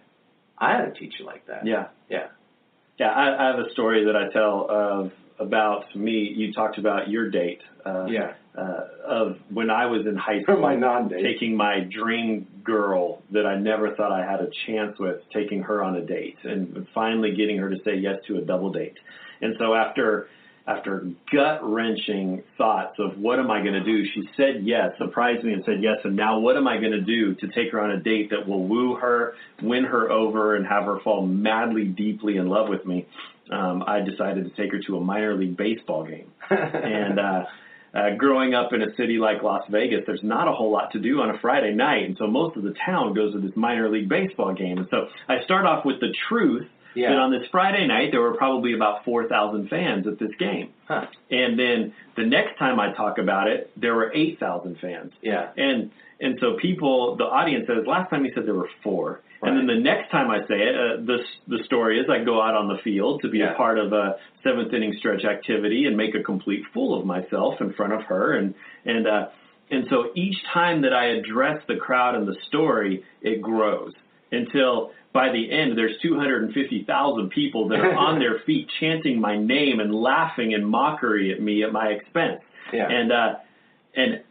I 0.57 0.73
had 0.77 0.89
a 0.89 0.93
teacher 0.93 1.25
like 1.25 1.47
that." 1.47 1.67
Yeah. 1.67 1.89
yeah. 2.09 2.29
Yeah, 2.99 3.11
I, 3.11 3.45
I 3.45 3.51
have 3.51 3.59
a 3.61 3.71
story 3.73 4.07
that 4.07 4.17
I 4.17 4.33
tell 4.33 4.67
of 4.69 5.13
about 5.39 5.95
me. 5.95 6.33
You 6.35 6.53
talked 6.53 6.79
about 6.79 7.09
your 7.09 7.31
date. 7.31 7.61
Uh, 7.85 8.07
Yeah. 8.09 8.33
Uh, 8.57 8.89
of 9.07 9.37
when 9.51 9.71
I 9.71 9.87
was 9.87 10.05
in 10.05 10.17
high 10.17 10.43
school, 10.45 10.59
my 10.59 10.75
non-date. 10.75 11.23
taking 11.23 11.57
my 11.57 11.79
dream 11.81 12.49
girl 12.65 13.23
that 13.31 13.47
I 13.47 13.57
never 13.57 13.95
thought 13.95 14.11
I 14.11 14.29
had 14.29 14.41
a 14.41 14.49
chance 14.67 14.99
with, 14.99 15.21
taking 15.33 15.63
her 15.63 15.81
on 15.85 15.95
a 15.95 16.05
date, 16.05 16.39
and 16.43 16.89
finally 16.93 17.37
getting 17.37 17.57
her 17.59 17.71
to 17.71 17.77
say 17.85 17.95
yes 17.95 18.17
to 18.27 18.39
a 18.39 18.41
double 18.41 18.73
date. 18.73 18.97
And 19.41 19.55
so 19.61 19.75
after 19.75 20.29
after 20.69 21.09
gut 21.33 21.61
wrenching 21.63 22.43
thoughts 22.59 22.97
of 22.99 23.19
what 23.19 23.39
am 23.39 23.51
I 23.51 23.61
going 23.61 23.73
to 23.73 23.85
do, 23.85 24.05
she 24.15 24.29
said 24.37 24.61
yes, 24.63 24.93
surprised 24.99 25.43
me 25.43 25.55
and 25.55 25.65
said 25.65 25.83
yes. 25.83 25.97
And 26.05 26.15
now 26.15 26.39
what 26.39 26.57
am 26.57 26.69
I 26.69 26.77
going 26.77 26.93
to 26.93 27.01
do 27.01 27.35
to 27.37 27.49
take 27.49 27.73
her 27.73 27.81
on 27.81 27.91
a 27.91 28.01
date 28.01 28.31
that 28.31 28.47
will 28.47 28.65
woo 28.65 28.97
her, 28.97 29.35
win 29.63 29.85
her 29.85 30.11
over, 30.11 30.57
and 30.57 30.67
have 30.67 30.85
her 30.85 31.01
fall 31.01 31.27
madly, 31.27 31.85
deeply 31.85 32.37
in 32.37 32.49
love 32.49 32.69
with 32.69 32.85
me? 32.85 33.07
Um, 33.51 33.83
I 33.87 34.01
decided 34.01 34.45
to 34.45 34.63
take 34.63 34.73
her 34.73 34.81
to 34.87 34.99
a 34.99 35.01
minor 35.01 35.35
league 35.35 35.57
baseball 35.57 36.05
game. 36.05 36.31
and 36.51 37.19
uh, 37.19 37.45
uh, 37.95 38.11
growing 38.19 38.53
up 38.53 38.75
in 38.75 38.83
a 38.83 38.95
city 38.97 39.17
like 39.17 39.43
Las 39.43 39.63
Vegas, 39.71 40.01
there's 40.07 40.23
not 40.23 40.49
a 40.49 40.53
whole 40.53 40.71
lot 40.71 40.93
to 40.93 40.99
do 40.99 41.21
on 41.21 41.31
a 41.31 41.39
Friday 41.39 41.73
night, 41.73 42.05
and 42.05 42.17
so 42.19 42.27
most 42.27 42.59
of 42.59 42.63
the 42.63 42.75
town 42.85 43.15
goes 43.15 43.33
to 43.33 43.41
this 43.41 43.57
minor 43.57 43.89
league 43.89 44.11
baseball 44.11 44.53
game. 44.53 44.77
And 44.77 44.87
so 44.91 45.09
I 45.29 45.43
start 45.45 45.65
off 45.65 45.87
with 45.87 45.99
the 46.01 46.15
truth 46.29 46.67
Yeah. 46.95 47.11
that 47.11 47.19
on 47.19 47.31
this 47.31 47.47
Friday 47.51 47.87
night 47.87 48.11
there 48.13 48.21
were 48.21 48.35
probably 48.35 48.75
about 48.75 49.05
4,000 49.05 49.69
fans 49.69 50.07
at 50.07 50.19
this 50.19 50.31
game. 50.39 50.71
Huh. 50.87 51.07
And 51.31 51.59
then 51.59 51.93
the 52.17 52.25
next 52.25 52.59
time 52.59 52.81
I 52.81 52.93
talk 52.95 53.19
about 53.19 53.47
it, 53.49 53.71
there 53.77 53.95
were 53.95 54.13
8,000 54.15 54.79
fans. 54.81 55.13
Yeah. 55.23 55.51
And 55.57 55.91
and 56.21 56.37
so 56.41 56.57
people, 56.61 57.15
the 57.17 57.25
audience 57.25 57.69
says, 57.69 57.87
last 57.87 58.11
time 58.11 58.25
he 58.25 58.33
said 58.35 58.45
there 58.45 58.55
were 58.55 58.69
four. 58.83 59.21
Right. 59.41 59.53
And 59.53 59.57
then 59.57 59.67
the 59.69 59.81
next 59.81 60.11
time 60.11 60.31
I 60.33 60.41
say 60.49 60.57
it, 60.63 60.75
uh, 60.75 60.97
the 61.05 61.19
the 61.47 61.63
story 61.65 62.01
is 62.01 62.07
I 62.11 62.25
go 62.25 62.43
out 62.43 62.55
on 62.57 62.67
the 62.67 62.79
field 62.83 63.23
to 63.23 63.29
be 63.29 63.39
Yeah. 63.39 63.53
a 63.53 63.57
part 63.57 63.79
of 63.79 63.93
a 63.93 64.17
seventh 64.43 64.73
inning 64.75 64.95
stretch 64.99 65.25
activity 65.25 65.85
and 65.87 65.97
make 65.97 66.15
a 66.17 66.23
complete 66.25 66.65
fool 66.75 66.99
of 66.99 67.07
myself 67.07 67.61
in 67.61 67.73
front 67.75 67.93
of 67.93 68.03
her. 68.05 68.33
And 68.37 68.55
and 68.85 69.07
uh, 69.07 69.29
and 69.71 69.87
so 69.91 70.11
each 70.17 70.37
time 70.53 70.81
that 70.83 70.93
I 70.93 71.05
address 71.19 71.63
the 71.69 71.77
crowd 71.77 72.17
and 72.17 72.27
the 72.27 72.37
story, 72.49 73.05
it 73.23 73.41
grows 73.43 73.93
until 74.33 74.93
by 75.13 75.31
the 75.33 75.51
end 75.51 75.77
there's 75.77 75.99
250,000 76.03 77.31
people 77.31 77.69
that 77.69 77.81
are 77.81 77.95
on 77.95 78.19
their 78.19 78.39
feet 78.47 78.69
chanting 78.81 79.21
my 79.21 79.37
name 79.37 79.81
and 79.81 79.95
laughing 79.95 80.53
in 80.53 80.65
mockery 80.65 81.33
at 81.33 81.41
me 81.41 81.63
at 81.63 81.73
my 81.73 81.89
expense. 81.89 82.41
Yeah. 82.73 82.89
And 82.89 83.13
uh, 83.13 83.35
and 83.95 84.23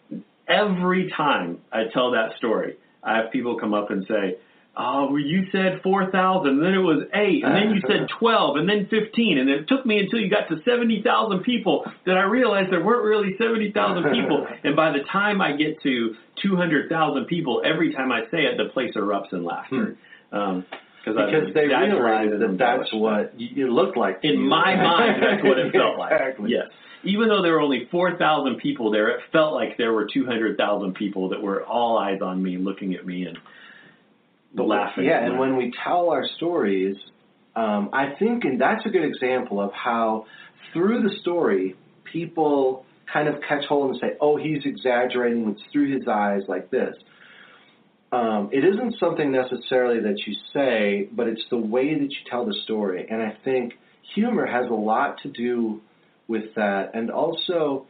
every 0.48 1.10
time 1.10 1.60
I 1.72 1.86
tell 1.94 2.12
that 2.12 2.36
story, 2.38 2.78
I 3.04 3.18
have 3.18 3.32
people 3.32 3.60
come 3.60 3.74
up 3.74 3.90
and 3.90 4.06
say, 4.08 4.38
"Oh, 4.78 5.16
you 5.18 5.48
said 5.52 5.82
4,000, 5.82 6.50
and 6.50 6.62
then 6.64 6.74
it 6.74 6.80
was 6.84 7.04
eight, 7.14 7.44
and 7.44 7.56
then 7.56 7.74
you 7.74 7.82
said 7.88 8.08
12, 8.20 8.58
and 8.58 8.70
then 8.70 8.88
15, 8.90 9.38
and 9.40 9.50
it 9.50 9.68
took 9.68 9.86
me 9.86 10.00
until 10.00 10.20
you 10.20 10.30
got 10.30 10.48
to 10.50 10.62
70,000 10.64 11.40
people 11.44 11.86
that 12.06 12.18
I 12.18 12.24
realized 12.24 12.72
there 12.72 12.84
weren't 12.84 13.04
really 13.04 13.36
70,000 13.38 14.12
people. 14.12 14.46
and 14.64 14.76
by 14.76 14.92
the 14.92 15.04
time 15.12 15.42
I 15.42 15.54
get 15.58 15.82
to 15.84 16.16
200,000 16.44 17.26
people, 17.26 17.62
every 17.66 17.94
time 17.94 18.12
I 18.12 18.22
say 18.32 18.46
it, 18.46 18.58
the 18.58 18.70
place 18.74 18.94
erupts 18.96 19.34
in 19.34 19.44
laughter. 19.44 19.98
Um, 20.32 20.66
Hmm. 20.70 21.14
because 21.14 21.54
they 21.54 21.68
realize 21.68 22.30
that 22.38 22.58
that's 22.60 22.94
what 22.94 23.20
it. 23.20 23.32
what 23.32 23.40
you, 23.40 23.48
you 23.56 23.74
look 23.74 23.96
like. 23.96 24.20
In 24.24 24.32
you. 24.34 24.40
my 24.40 24.76
mind, 24.90 25.24
that's 25.24 25.44
what 25.44 25.58
it 25.58 25.72
felt 25.72 25.98
like. 25.98 26.12
Exactly. 26.12 26.52
Yes. 26.52 26.68
Even 27.04 27.30
though 27.30 27.42
there 27.42 27.54
were 27.54 27.62
only 27.62 27.88
4,000 27.90 28.58
people 28.58 28.92
there, 28.92 29.08
it 29.10 29.22
felt 29.32 29.54
like 29.54 29.78
there 29.78 29.94
were 29.94 30.08
200,000 30.14 30.94
people 30.96 31.30
that 31.30 31.42
were 31.42 31.64
all 31.64 31.98
eyes 31.98 32.20
on 32.22 32.44
me, 32.44 32.58
looking 32.58 32.94
at 32.96 33.06
me 33.06 33.26
and 33.26 33.38
laughing. 34.56 35.06
Yeah, 35.06 35.24
and 35.24 35.40
when 35.40 35.58
we 35.58 35.74
tell 35.84 36.10
our 36.10 36.26
stories, 36.38 36.96
um, 37.56 37.90
I 37.94 38.16
think, 38.20 38.44
and 38.44 38.60
that's 38.60 38.86
a 38.86 38.90
good 38.90 39.04
example 39.04 39.60
of 39.60 39.72
how 39.74 40.26
through 40.74 41.04
the 41.04 41.16
story, 41.22 41.76
people 42.04 42.86
kind 43.12 43.28
of 43.28 43.42
catch 43.48 43.66
hold 43.66 43.92
and 43.92 44.00
say, 44.00 44.16
"Oh, 44.20 44.38
he's 44.38 44.66
exaggerating. 44.66 45.50
It's 45.50 45.64
through 45.72 45.98
his 45.98 46.08
eyes 46.08 46.44
like 46.48 46.70
this." 46.70 46.96
Um, 48.12 48.50
it 48.54 48.64
isn't 48.64 48.98
something 49.00 49.32
necessarily 49.32 50.00
that 50.02 50.26
you 50.26 50.34
say, 50.54 51.10
but 51.12 51.28
it's 51.28 51.44
the 51.50 51.58
way 51.58 51.94
that 51.94 52.10
you 52.10 52.18
tell 52.30 52.46
the 52.46 52.54
story. 52.64 53.06
And 53.10 53.22
I 53.22 53.36
think 53.44 53.74
humor 54.16 54.46
has 54.46 54.68
a 54.70 54.74
lot 54.74 55.22
to 55.24 55.30
do 55.30 55.82
with 56.28 56.54
that, 56.56 56.92
and 56.94 57.12
also 57.12 57.86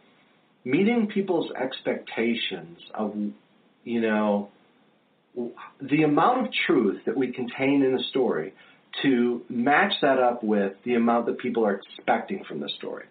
meeting 0.64 1.08
people's 1.08 1.52
expectations 1.52 2.80
of, 2.94 3.16
you 3.84 4.02
know, 4.02 4.50
the 5.82 6.04
amount 6.04 6.46
of 6.46 6.54
truth 6.66 7.02
that 7.06 7.16
we 7.16 7.32
contain 7.32 7.84
in 7.84 7.96
the 7.96 8.04
story 8.10 8.54
to 9.04 9.44
match 9.50 9.94
that 10.02 10.20
up 10.20 10.44
with 10.44 10.74
the 10.84 10.96
amount 10.96 11.28
that 11.28 11.38
people 11.38 11.66
are 11.66 11.76
expecting 11.76 12.44
from 12.48 12.60
the 12.60 12.70
story. 12.78 13.06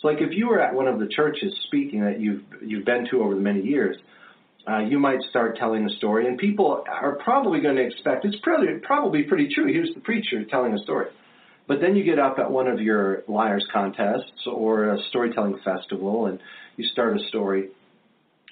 So, 0.00 0.08
like 0.08 0.18
if 0.20 0.32
you 0.32 0.48
were 0.48 0.60
at 0.60 0.74
one 0.74 0.86
of 0.86 1.00
the 1.00 1.08
churches 1.08 1.52
speaking 1.66 2.04
that 2.04 2.20
you've 2.20 2.42
you've 2.60 2.84
been 2.84 3.08
to 3.10 3.22
over 3.22 3.34
the 3.34 3.40
many 3.40 3.62
years, 3.62 3.96
uh, 4.68 4.78
you 4.78 4.98
might 4.98 5.20
start 5.30 5.56
telling 5.56 5.84
a 5.86 5.90
story, 5.96 6.28
and 6.28 6.38
people 6.38 6.84
are 6.88 7.16
probably 7.16 7.60
going 7.60 7.76
to 7.76 7.82
expect 7.82 8.24
it's 8.24 8.36
probably 8.42 8.74
probably 8.82 9.22
pretty 9.24 9.48
true. 9.52 9.72
Here's 9.72 9.92
the 9.94 10.00
preacher 10.00 10.44
telling 10.44 10.74
a 10.74 10.78
story. 10.78 11.06
But 11.66 11.80
then 11.80 11.96
you 11.96 12.04
get 12.04 12.18
up 12.18 12.38
at 12.38 12.50
one 12.50 12.66
of 12.66 12.80
your 12.80 13.22
liars 13.28 13.64
contests 13.72 14.46
or 14.46 14.90
a 14.90 14.98
storytelling 15.08 15.58
festival, 15.64 16.26
and 16.26 16.38
you 16.76 16.86
start 16.88 17.16
a 17.16 17.28
story. 17.28 17.68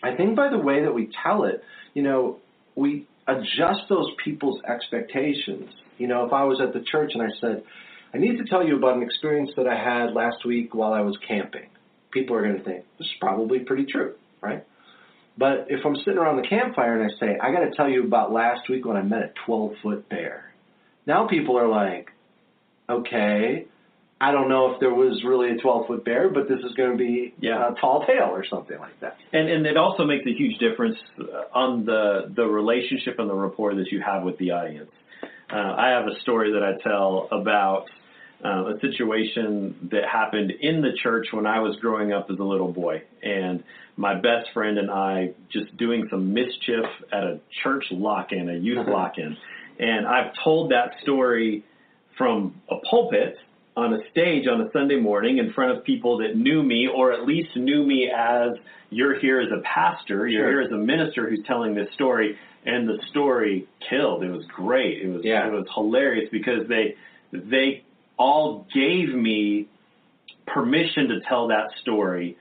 I 0.03 0.17
think 0.17 0.37
by 0.37 0.49
the 0.49 0.59
way 0.59 0.83
that 0.83 0.95
we 0.95 1.11
tell 1.23 1.45
it, 1.45 1.63
you 1.93 2.03
know, 2.03 2.39
we 2.75 3.07
adjust 3.33 3.89
those 3.89 4.11
people's 4.25 4.61
expectations. 4.65 5.71
You 5.99 6.09
know, 6.09 6.27
if 6.27 6.33
I 6.33 6.45
was 6.45 6.61
at 6.61 6.73
the 6.73 6.81
church 6.81 7.13
and 7.15 7.23
I 7.23 7.29
said, 7.41 7.63
I 8.13 8.19
need 8.19 8.39
to 8.39 8.45
tell 8.45 8.67
you 8.67 8.77
about 8.77 8.97
an 8.97 9.03
experience 9.03 9.51
that 9.57 9.67
I 9.67 9.77
had 9.77 10.13
last 10.13 10.45
week 10.45 10.75
while 10.75 10.93
I 10.93 11.03
was 11.03 11.17
camping, 11.27 11.69
people 12.11 12.37
are 12.37 12.43
going 12.43 12.59
to 12.59 12.65
think, 12.65 12.85
this 12.99 13.07
is 13.07 13.15
probably 13.21 13.61
pretty 13.61 13.85
true, 13.85 14.15
right? 14.41 14.65
But 15.39 15.67
if 15.69 15.85
I'm 15.87 15.97
sitting 15.97 16.19
around 16.19 16.37
the 16.37 16.49
campfire 16.49 17.01
and 17.01 17.11
I 17.11 17.19
say, 17.19 17.39
I 17.41 17.53
got 17.53 17.61
to 17.61 17.71
tell 17.75 17.89
you 17.89 18.05
about 18.05 18.33
last 18.33 18.69
week 18.69 18.85
when 18.85 18.97
I 18.97 19.03
met 19.03 19.23
a 19.23 19.33
12 19.47 19.73
foot 19.83 20.09
bear, 20.09 20.53
now 21.07 21.29
people 21.29 21.57
are 21.57 21.69
like, 21.69 22.11
okay, 22.89 23.67
I 24.23 24.33
don't 24.33 24.51
know 24.51 24.73
if 24.75 24.81
there 24.81 24.93
was 24.93 25.25
really 25.25 25.51
a 25.51 25.57
12 25.57 25.87
foot 25.87 26.05
bear, 26.05 26.29
but 26.29 26.47
this 26.47 26.61
is 26.61 26.75
going 26.75 26.93
to 26.93 26.99
be 26.99 27.33
Yeah. 27.41 27.73
a 27.73 27.75
tall 27.81 28.05
tale 28.05 28.29
or 28.31 28.45
something 28.45 28.79
like 28.79 28.99
that. 29.01 29.17
And 29.33 29.49
and 29.49 29.67
it 29.67 29.77
also 29.79 30.05
makes 30.05 30.27
a 30.27 30.33
huge 30.35 30.59
difference 30.59 30.99
on 31.55 31.85
the 31.87 32.31
the 32.35 32.47
relationship 32.47 33.19
and 33.19 33.31
the 33.31 33.35
rapport 33.35 33.75
that 33.75 33.91
you 33.91 34.01
have 34.03 34.23
with 34.23 34.37
the 34.39 34.51
audience. 34.51 34.91
Uh, 35.53 35.57
I 35.57 35.89
have 35.89 36.07
a 36.07 36.21
story 36.21 36.53
that 36.53 36.63
I 36.63 36.75
tell 36.83 37.29
about 37.33 37.87
uh, 38.45 38.75
a 38.75 38.81
situation 38.81 39.89
that 39.91 40.05
happened 40.07 40.51
in 40.61 40.81
the 40.81 40.93
church 41.03 41.27
when 41.33 41.47
I 41.47 41.61
was 41.61 41.77
growing 41.77 42.13
up 42.13 42.31
as 42.31 42.39
a 42.39 42.45
little 42.45 42.73
boy, 42.73 43.03
and 43.23 43.65
my 43.97 44.15
best 44.15 44.51
friend 44.55 44.79
and 44.79 44.91
I 44.91 45.33
just 45.51 45.77
doing 45.77 46.07
some 46.11 46.33
mischief 46.33 46.87
at 47.13 47.25
a 47.25 47.41
church 47.63 47.85
lock-in, 47.91 48.49
a 48.49 48.55
youth 48.55 48.87
lock-in, 48.97 49.37
and 49.79 50.07
I've 50.07 50.33
told 50.45 50.71
that 50.73 50.93
story 51.03 51.65
from 52.17 52.61
a 52.71 52.77
pulpit 52.89 53.37
on 53.77 53.95
a 53.95 53.99
stage 54.11 54.47
on 54.47 54.61
a 54.61 54.71
Sunday 54.73 54.97
morning 54.97 55.39
in 55.39 55.53
front 55.53 55.77
of 55.77 55.85
people 55.85 56.19
that 56.19 56.37
knew 56.37 56.63
me 56.63 56.89
or 56.89 57.13
at 57.13 57.25
least 57.27 57.57
knew 57.57 57.85
me 57.87 58.11
as 58.15 58.53
you're 58.91 59.19
here 59.21 59.41
as 59.41 59.51
a 59.53 59.61
pastor, 59.63 60.27
you're 60.27 60.43
Sure. 60.43 60.51
here 60.51 60.61
as 60.63 60.73
a 60.73 60.77
minister 60.77 61.29
who's 61.31 61.45
telling 61.47 61.75
this 61.75 61.89
story 61.95 62.37
and 62.67 62.89
the 62.89 62.99
story 63.11 63.67
killed. 63.89 64.23
It 64.25 64.31
was 64.31 64.45
great. 64.47 65.03
It 65.03 65.09
was 65.09 65.25
Yeah. 65.25 65.47
it 65.47 65.53
was 65.53 65.67
hilarious 65.75 66.29
because 66.31 66.67
they 66.69 66.97
they 67.33 67.85
all 68.19 68.67
gave 68.75 69.15
me 69.15 69.67
permission 70.47 71.09
to 71.09 71.21
tell 71.21 71.47
that 71.49 71.71
story 71.81 72.37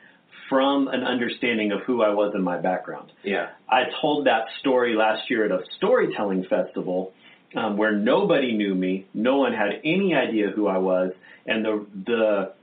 from 0.50 0.88
an 0.88 1.04
understanding 1.04 1.72
of 1.72 1.82
who 1.82 2.02
I 2.02 2.10
was 2.10 2.34
in 2.34 2.42
my 2.42 2.58
background. 2.58 3.12
Yeah. 3.24 3.50
I 3.70 3.84
told 4.02 4.26
that 4.26 4.46
story 4.60 4.96
last 4.96 5.30
year 5.30 5.46
at 5.46 5.52
a 5.52 5.64
storytelling 5.78 6.44
festival 6.46 7.14
um, 7.56 7.78
where 7.78 7.92
nobody 7.92 8.54
knew 8.54 8.76
me, 8.76 9.06
no 9.14 9.38
one 9.38 9.54
had 9.54 9.82
any 9.84 10.14
idea 10.16 10.50
who 10.50 10.68
I 10.68 10.78
was, 10.78 11.14
and 11.46 11.66
the 11.66 11.86
the 12.06 12.54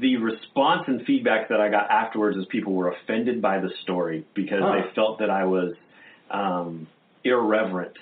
the 0.00 0.16
response 0.16 0.84
and 0.86 1.04
feedback 1.04 1.48
that 1.48 1.60
I 1.60 1.68
got 1.68 1.90
afterwards 1.90 2.36
is 2.36 2.44
people 2.46 2.72
were 2.72 2.92
offended 2.92 3.42
by 3.42 3.58
the 3.58 3.70
story 3.82 4.24
because 4.34 4.60
Huh. 4.62 4.72
they 4.82 4.94
felt 4.94 5.18
that 5.18 5.30
I 5.30 5.44
was 5.44 5.74
um, 6.30 6.86
irreverent 7.24 7.96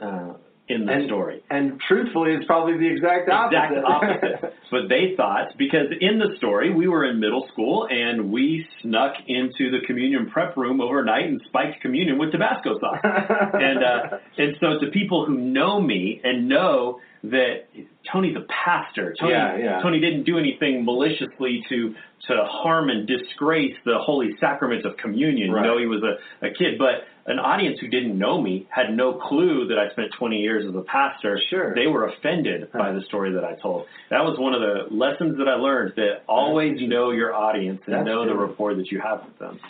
uh, 0.00 0.34
in 0.68 0.84
the 0.86 0.92
And- 0.92 1.06
story. 1.06 1.42
And 1.50 1.80
truthfully, 1.88 2.32
it's 2.32 2.44
probably 2.46 2.76
the 2.78 2.86
exact 2.86 3.28
opposite. 3.28 3.56
Exact 3.78 3.84
opposite. 3.86 4.54
but 4.70 4.88
they 4.88 5.14
thought 5.16 5.56
because 5.56 5.86
in 6.00 6.18
the 6.18 6.36
story 6.36 6.72
we 6.72 6.86
were 6.88 7.04
in 7.04 7.18
middle 7.20 7.46
school 7.52 7.86
and 7.90 8.30
we 8.30 8.66
snuck 8.82 9.14
into 9.26 9.70
the 9.70 9.80
communion 9.86 10.28
prep 10.30 10.56
room 10.56 10.80
overnight 10.80 11.26
and 11.26 11.40
spiked 11.46 11.80
communion 11.80 12.18
with 12.18 12.32
Tabasco 12.32 12.78
sauce. 12.78 12.98
and 13.04 13.82
uh, 13.82 14.18
and 14.36 14.56
so 14.60 14.78
to 14.78 14.90
people 14.92 15.24
who 15.24 15.38
know 15.38 15.80
me 15.80 16.20
and 16.22 16.48
know 16.48 17.00
that 17.30 17.66
Tony's 18.12 18.36
a 18.36 18.46
pastor. 18.64 19.14
Tony, 19.18 19.32
Yeah, 19.32 19.56
yeah. 19.56 19.82
Tony 19.82 20.00
didn't 20.00 20.24
do 20.24 20.38
anything 20.38 20.84
maliciously 20.84 21.64
to 21.68 21.94
to 22.26 22.44
harm 22.44 22.90
and 22.90 23.06
disgrace 23.06 23.74
the 23.84 23.96
holy 23.98 24.30
sacrament 24.40 24.84
of 24.84 24.96
communion. 24.96 25.52
Right. 25.52 25.64
You 25.64 25.70
know, 25.70 25.78
he 25.78 25.86
was 25.86 26.02
a, 26.02 26.46
a 26.46 26.50
kid, 26.50 26.78
but 26.78 27.06
an 27.26 27.38
audience 27.38 27.78
who 27.80 27.88
didn't 27.88 28.18
know 28.18 28.40
me 28.40 28.66
had 28.70 28.94
no 28.94 29.14
clue 29.14 29.68
that 29.68 29.78
I 29.78 29.90
spent 29.90 30.08
20 30.18 30.36
years 30.36 30.64
as 30.68 30.74
a 30.74 30.82
pastor. 30.82 31.38
Sure. 31.48 31.74
They 31.74 31.86
were 31.86 32.08
offended 32.08 32.72
by 32.72 32.92
the 32.92 33.02
story 33.02 33.32
that 33.34 33.44
I 33.44 33.54
told. 33.54 33.86
That 34.10 34.24
was 34.24 34.38
one 34.38 34.54
of 34.54 34.60
the 34.60 34.94
lessons 34.94 35.38
that 35.38 35.46
I 35.46 35.54
learned 35.54 35.92
that 35.96 36.22
always 36.26 36.78
know 36.80 37.10
your 37.10 37.34
audience 37.34 37.80
and 37.86 37.96
That's 37.96 38.06
know 38.06 38.26
the 38.26 38.34
rapport 38.34 38.74
that 38.74 38.90
you 38.90 39.00
have 39.00 39.24
with 39.24 39.38
them. 39.38 39.60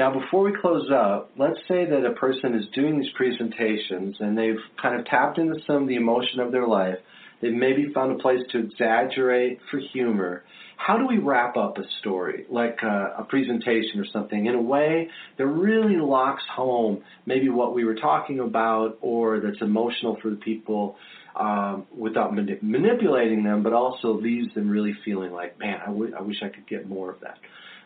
Now, 0.00 0.18
before 0.18 0.44
we 0.44 0.52
close 0.58 0.90
up, 0.90 1.30
let's 1.36 1.58
say 1.68 1.84
that 1.84 2.06
a 2.06 2.14
person 2.14 2.54
is 2.54 2.64
doing 2.74 2.98
these 2.98 3.10
presentations 3.14 4.16
and 4.18 4.36
they've 4.36 4.56
kind 4.80 4.98
of 4.98 5.04
tapped 5.04 5.36
into 5.36 5.60
some 5.66 5.82
of 5.82 5.88
the 5.88 5.96
emotion 5.96 6.40
of 6.40 6.52
their 6.52 6.66
life. 6.66 6.96
They've 7.42 7.52
maybe 7.52 7.92
found 7.92 8.12
a 8.12 8.14
place 8.14 8.40
to 8.52 8.60
exaggerate 8.60 9.58
for 9.70 9.78
humor. 9.92 10.42
How 10.78 10.96
do 10.96 11.06
we 11.06 11.18
wrap 11.18 11.58
up 11.58 11.76
a 11.76 11.82
story, 11.98 12.46
like 12.48 12.78
uh, 12.82 13.10
a 13.18 13.26
presentation 13.28 14.00
or 14.00 14.06
something, 14.10 14.46
in 14.46 14.54
a 14.54 14.62
way 14.62 15.10
that 15.36 15.46
really 15.46 15.98
locks 15.98 16.44
home 16.50 17.02
maybe 17.26 17.50
what 17.50 17.74
we 17.74 17.84
were 17.84 17.96
talking 17.96 18.40
about 18.40 18.96
or 19.02 19.40
that's 19.40 19.60
emotional 19.60 20.16
for 20.22 20.30
the 20.30 20.36
people 20.36 20.96
um, 21.36 21.86
without 21.94 22.34
mani- 22.34 22.58
manipulating 22.62 23.44
them, 23.44 23.62
but 23.62 23.74
also 23.74 24.14
leaves 24.14 24.48
them 24.54 24.70
really 24.70 24.94
feeling 25.04 25.32
like, 25.32 25.58
man, 25.58 25.78
I, 25.82 25.88
w- 25.88 26.14
I 26.18 26.22
wish 26.22 26.36
I 26.42 26.48
could 26.48 26.66
get 26.66 26.88
more 26.88 27.10
of 27.10 27.20
that. 27.20 27.36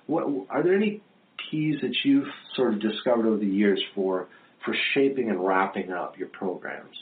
What, 0.07 0.47
are 0.49 0.63
there 0.63 0.77
any 0.77 1.03
keys 1.51 1.77
that 1.83 1.95
you've 2.05 2.29
sort 2.55 2.75
of 2.75 2.81
discovered 2.81 3.27
over 3.27 3.37
the 3.37 3.47
years 3.47 3.83
for 3.95 4.29
for 4.65 4.75
shaping 4.95 5.29
and 5.29 5.45
wrapping 5.47 5.93
up 5.93 6.19
your 6.19 6.29
programs? 6.29 6.97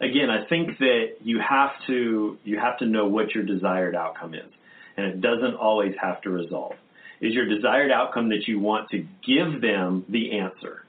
again, 0.00 0.30
I 0.30 0.46
think 0.46 0.78
that 0.78 1.16
you 1.22 1.40
have 1.40 1.70
to 1.86 2.38
you 2.44 2.58
have 2.58 2.78
to 2.78 2.86
know 2.86 3.06
what 3.06 3.34
your 3.34 3.44
desired 3.44 3.94
outcome 3.94 4.34
is, 4.34 4.50
and 4.96 5.06
it 5.06 5.20
doesn't 5.20 5.54
always 5.54 5.94
have 6.00 6.20
to 6.22 6.30
resolve. 6.30 6.74
Is 7.20 7.32
your 7.32 7.46
desired 7.46 7.90
outcome 7.90 8.30
that 8.30 8.46
you 8.46 8.58
want 8.58 8.90
to 8.90 9.06
give 9.26 9.60
them 9.60 10.04
the 10.08 10.38
answer, 10.38 10.84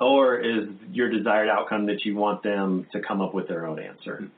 or 0.00 0.38
is 0.38 0.68
your 0.92 1.10
desired 1.10 1.48
outcome 1.48 1.86
that 1.86 2.04
you 2.04 2.16
want 2.16 2.42
them 2.42 2.86
to 2.92 3.00
come 3.00 3.20
up 3.20 3.34
with 3.34 3.48
their 3.48 3.66
own 3.66 3.78
answer? 3.78 4.28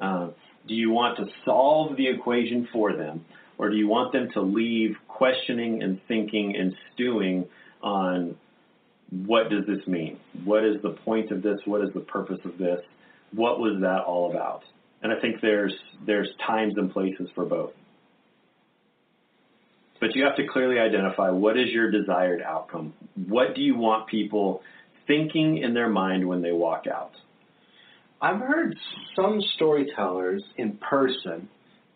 Uh, 0.00 0.28
do 0.66 0.74
you 0.74 0.90
want 0.90 1.16
to 1.18 1.26
solve 1.44 1.96
the 1.96 2.08
equation 2.08 2.68
for 2.72 2.94
them, 2.94 3.24
or 3.58 3.70
do 3.70 3.76
you 3.76 3.88
want 3.88 4.12
them 4.12 4.28
to 4.34 4.40
leave 4.40 4.96
questioning 5.08 5.82
and 5.82 6.00
thinking 6.08 6.56
and 6.56 6.74
stewing 6.94 7.46
on 7.82 8.36
what 9.10 9.50
does 9.50 9.64
this 9.66 9.86
mean? 9.86 10.18
What 10.44 10.64
is 10.64 10.80
the 10.82 10.90
point 10.90 11.30
of 11.30 11.42
this? 11.42 11.58
What 11.64 11.82
is 11.82 11.92
the 11.94 12.00
purpose 12.00 12.40
of 12.44 12.58
this? 12.58 12.80
What 13.32 13.58
was 13.58 13.80
that 13.80 14.02
all 14.04 14.30
about? 14.30 14.62
And 15.02 15.12
I 15.12 15.20
think 15.20 15.40
there's 15.40 15.74
there's 16.06 16.28
times 16.46 16.74
and 16.76 16.92
places 16.92 17.28
for 17.34 17.44
both. 17.44 17.72
But 20.00 20.14
you 20.14 20.24
have 20.24 20.36
to 20.36 20.46
clearly 20.46 20.78
identify 20.78 21.30
what 21.30 21.56
is 21.56 21.70
your 21.70 21.90
desired 21.90 22.42
outcome. 22.42 22.94
What 23.26 23.54
do 23.54 23.62
you 23.62 23.76
want 23.76 24.06
people 24.06 24.62
thinking 25.06 25.58
in 25.58 25.74
their 25.74 25.88
mind 25.88 26.26
when 26.28 26.42
they 26.42 26.52
walk 26.52 26.86
out? 26.86 27.12
I've 28.20 28.40
heard 28.40 28.76
some 29.16 29.40
storytellers 29.54 30.42
in 30.56 30.76
person, 30.78 31.48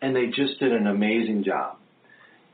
and 0.03 0.13
they 0.13 0.27
just 0.27 0.59
did 0.59 0.73
an 0.73 0.85
amazing 0.85 1.45
job. 1.45 1.77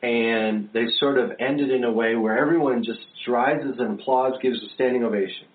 And 0.04 0.70
they 0.72 0.86
sort 1.00 1.18
of 1.18 1.32
ended 1.40 1.72
in 1.72 1.84
a 1.84 1.92
way 1.92 2.16
where 2.16 2.38
everyone 2.38 2.84
just 2.84 3.00
rises 3.28 3.76
and 3.80 4.00
applauds, 4.00 4.38
gives 4.42 4.62
a 4.64 4.70
standing 4.76 5.04
ovation. 5.04 5.48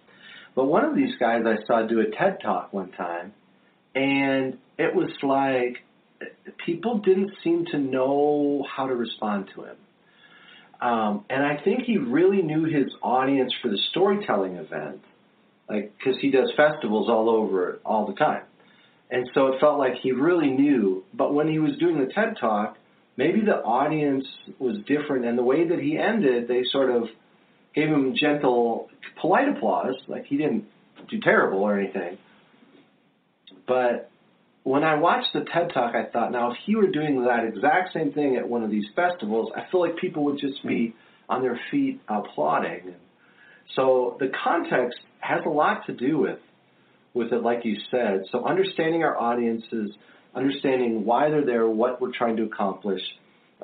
But 0.56 0.66
one 0.66 0.84
of 0.84 0.94
these 0.94 1.14
guys 1.18 1.44
I 1.46 1.64
saw 1.66 1.86
do 1.86 2.00
a 2.00 2.10
TED 2.10 2.38
talk 2.42 2.72
one 2.72 2.90
time, 2.92 3.32
and 3.94 4.58
it 4.76 4.94
was 4.94 5.10
like 5.22 5.84
people 6.66 6.98
didn't 6.98 7.30
seem 7.42 7.66
to 7.66 7.78
know 7.78 8.66
how 8.76 8.86
to 8.86 8.94
respond 8.94 9.50
to 9.54 9.62
him. 9.62 9.76
Um, 10.80 11.24
and 11.30 11.44
I 11.44 11.62
think 11.62 11.84
he 11.84 11.98
really 11.98 12.42
knew 12.42 12.64
his 12.64 12.92
audience 13.02 13.52
for 13.62 13.68
the 13.68 13.78
storytelling 13.90 14.56
event, 14.56 15.00
like 15.68 15.92
because 15.96 16.20
he 16.20 16.30
does 16.30 16.52
festivals 16.56 17.08
all 17.08 17.30
over 17.30 17.78
all 17.84 18.06
the 18.06 18.14
time, 18.14 18.42
and 19.10 19.28
so 19.34 19.48
it 19.48 19.60
felt 19.60 19.78
like 19.78 19.94
he 20.02 20.12
really 20.12 20.50
knew. 20.50 21.04
But 21.12 21.34
when 21.34 21.48
he 21.48 21.58
was 21.58 21.76
doing 21.78 21.98
the 21.98 22.12
TED 22.12 22.36
talk, 22.40 22.76
maybe 23.16 23.40
the 23.40 23.62
audience 23.62 24.24
was 24.58 24.78
different, 24.86 25.24
and 25.24 25.38
the 25.38 25.42
way 25.42 25.68
that 25.68 25.78
he 25.78 25.98
ended, 25.98 26.48
they 26.48 26.62
sort 26.70 26.90
of 26.90 27.04
gave 27.74 27.88
him 27.88 28.14
gentle, 28.18 28.88
polite 29.20 29.48
applause, 29.48 29.94
like 30.08 30.24
he 30.26 30.36
didn't 30.36 30.64
do 31.10 31.20
terrible 31.20 31.58
or 31.58 31.78
anything. 31.78 32.18
But 33.66 34.10
when 34.62 34.84
I 34.84 34.94
watched 34.94 35.32
the 35.32 35.40
TED 35.40 35.72
Talk, 35.74 35.94
I 35.94 36.06
thought, 36.10 36.32
now 36.32 36.52
if 36.52 36.56
he 36.64 36.74
were 36.76 36.90
doing 36.90 37.22
that 37.24 37.44
exact 37.44 37.92
same 37.92 38.12
thing 38.12 38.36
at 38.36 38.48
one 38.48 38.62
of 38.62 38.70
these 38.70 38.86
festivals, 38.96 39.52
I 39.54 39.70
feel 39.70 39.80
like 39.80 39.96
people 39.96 40.24
would 40.24 40.38
just 40.38 40.66
be 40.66 40.94
on 41.28 41.42
their 41.42 41.60
feet 41.70 42.00
applauding. 42.08 42.94
So 43.76 44.16
the 44.20 44.30
context 44.42 44.98
has 45.20 45.40
a 45.46 45.48
lot 45.48 45.86
to 45.86 45.92
do 45.92 46.18
with 46.18 46.38
with 47.14 47.32
it, 47.32 47.42
like 47.42 47.64
you 47.64 47.76
said. 47.90 48.24
So 48.30 48.44
understanding 48.44 49.04
our 49.04 49.16
audiences, 49.16 49.92
understanding 50.34 51.04
why 51.04 51.30
they're 51.30 51.46
there, 51.46 51.66
what 51.66 52.00
we're 52.00 52.12
trying 52.12 52.36
to 52.36 52.42
accomplish, 52.42 53.00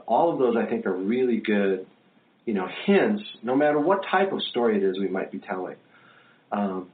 all 0.06 0.32
of 0.32 0.38
those 0.38 0.56
I 0.56 0.66
think 0.70 0.86
are 0.86 0.96
really 0.96 1.38
good, 1.38 1.86
you 2.46 2.54
know, 2.54 2.68
hints. 2.86 3.22
No 3.42 3.56
matter 3.56 3.78
what 3.78 4.04
type 4.10 4.32
of 4.32 4.40
story 4.44 4.76
it 4.76 4.84
is 4.84 4.98
we 4.98 5.08
might 5.08 5.30
be 5.32 5.40
telling. 5.40 5.76
Um, 6.52 6.88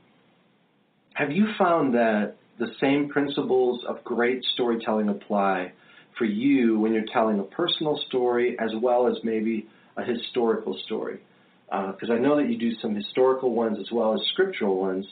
have 1.14 1.30
you 1.30 1.46
found 1.58 1.94
that 1.94 2.36
the 2.58 2.68
same 2.80 3.10
principles 3.10 3.84
of 3.86 4.02
great 4.02 4.42
storytelling 4.54 5.08
apply 5.08 5.72
for 6.18 6.24
you 6.24 6.78
when 6.78 6.94
you're 6.94 7.04
telling 7.12 7.38
a 7.38 7.44
personal 7.44 8.00
story 8.06 8.58
as 8.58 8.70
well 8.82 9.06
as 9.06 9.16
maybe 9.22 9.66
a 9.96 10.04
historical 10.04 10.78
story? 10.84 11.20
Because 11.66 12.10
I 12.10 12.18
know 12.18 12.36
that 12.36 12.48
you 12.48 12.58
do 12.58 12.72
some 12.80 12.94
historical 12.94 13.54
ones 13.54 13.78
as 13.78 13.90
well 13.92 14.14
as 14.14 14.20
scriptural 14.32 14.78
ones, 14.78 15.06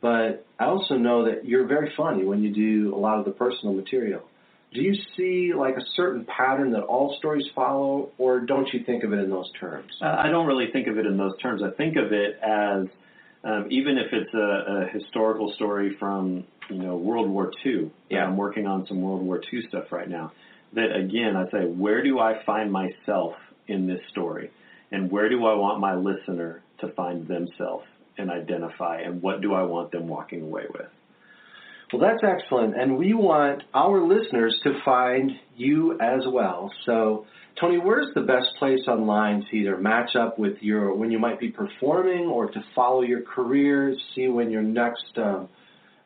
but 0.00 0.46
I 0.58 0.66
also 0.66 0.94
know 0.94 1.24
that 1.24 1.44
you're 1.44 1.66
very 1.66 1.92
funny 1.96 2.24
when 2.24 2.42
you 2.42 2.52
do 2.52 2.94
a 2.94 2.98
lot 2.98 3.18
of 3.18 3.24
the 3.24 3.32
personal 3.32 3.74
material. 3.74 4.22
Do 4.72 4.82
you 4.82 4.94
see 5.16 5.52
like 5.52 5.76
a 5.76 5.84
certain 5.96 6.24
pattern 6.24 6.70
that 6.72 6.82
all 6.82 7.16
stories 7.18 7.46
follow, 7.54 8.10
or 8.18 8.40
don't 8.40 8.72
you 8.72 8.84
think 8.84 9.02
of 9.02 9.12
it 9.12 9.18
in 9.18 9.28
those 9.28 9.50
terms? 9.58 9.90
Uh, 10.00 10.06
I 10.06 10.28
don't 10.28 10.46
really 10.46 10.70
think 10.72 10.86
of 10.86 10.96
it 10.96 11.06
in 11.06 11.16
those 11.16 11.36
terms. 11.42 11.62
I 11.62 11.70
think 11.70 11.96
of 11.96 12.12
it 12.12 12.38
as 12.40 12.86
um, 13.42 13.66
even 13.70 13.98
if 13.98 14.12
it's 14.12 14.32
a, 14.34 14.38
a 14.38 14.88
historical 14.92 15.52
story 15.54 15.96
from 15.98 16.44
you 16.68 16.78
know 16.78 16.96
World 16.96 17.28
War 17.28 17.50
II. 17.64 17.90
Yeah. 18.10 18.24
I'm 18.24 18.36
working 18.36 18.68
on 18.68 18.86
some 18.86 19.02
World 19.02 19.22
War 19.22 19.40
II 19.52 19.62
stuff 19.68 19.90
right 19.90 20.08
now. 20.08 20.32
That 20.74 20.94
again, 20.94 21.34
I 21.34 21.50
say, 21.50 21.66
where 21.66 22.04
do 22.04 22.20
I 22.20 22.44
find 22.44 22.70
myself 22.70 23.34
in 23.66 23.88
this 23.88 24.00
story, 24.10 24.52
and 24.92 25.10
where 25.10 25.28
do 25.28 25.44
I 25.46 25.54
want 25.54 25.80
my 25.80 25.96
listener 25.96 26.62
to 26.80 26.88
find 26.92 27.26
themselves 27.26 27.86
and 28.18 28.30
identify, 28.30 29.00
and 29.00 29.22
what 29.22 29.40
do 29.40 29.54
I 29.54 29.62
want 29.62 29.92
them 29.92 30.08
walking 30.08 30.42
away 30.42 30.64
with? 30.72 30.86
Well, 31.92 32.00
that's 32.00 32.22
excellent. 32.22 32.80
And 32.80 32.96
we 32.96 33.14
want 33.14 33.62
our 33.74 34.00
listeners 34.00 34.58
to 34.62 34.80
find 34.84 35.32
you 35.56 35.98
as 36.00 36.22
well. 36.28 36.72
So, 36.86 37.26
Tony, 37.60 37.78
where's 37.78 38.14
the 38.14 38.20
best 38.20 38.46
place 38.58 38.80
online 38.86 39.44
to 39.50 39.56
either 39.56 39.76
match 39.76 40.14
up 40.14 40.38
with 40.38 40.54
your, 40.60 40.94
when 40.94 41.10
you 41.10 41.18
might 41.18 41.40
be 41.40 41.48
performing 41.50 42.26
or 42.26 42.48
to 42.50 42.64
follow 42.74 43.02
your 43.02 43.22
career, 43.22 43.96
see 44.14 44.28
when 44.28 44.50
your 44.50 44.62
next 44.62 45.16
um, 45.16 45.48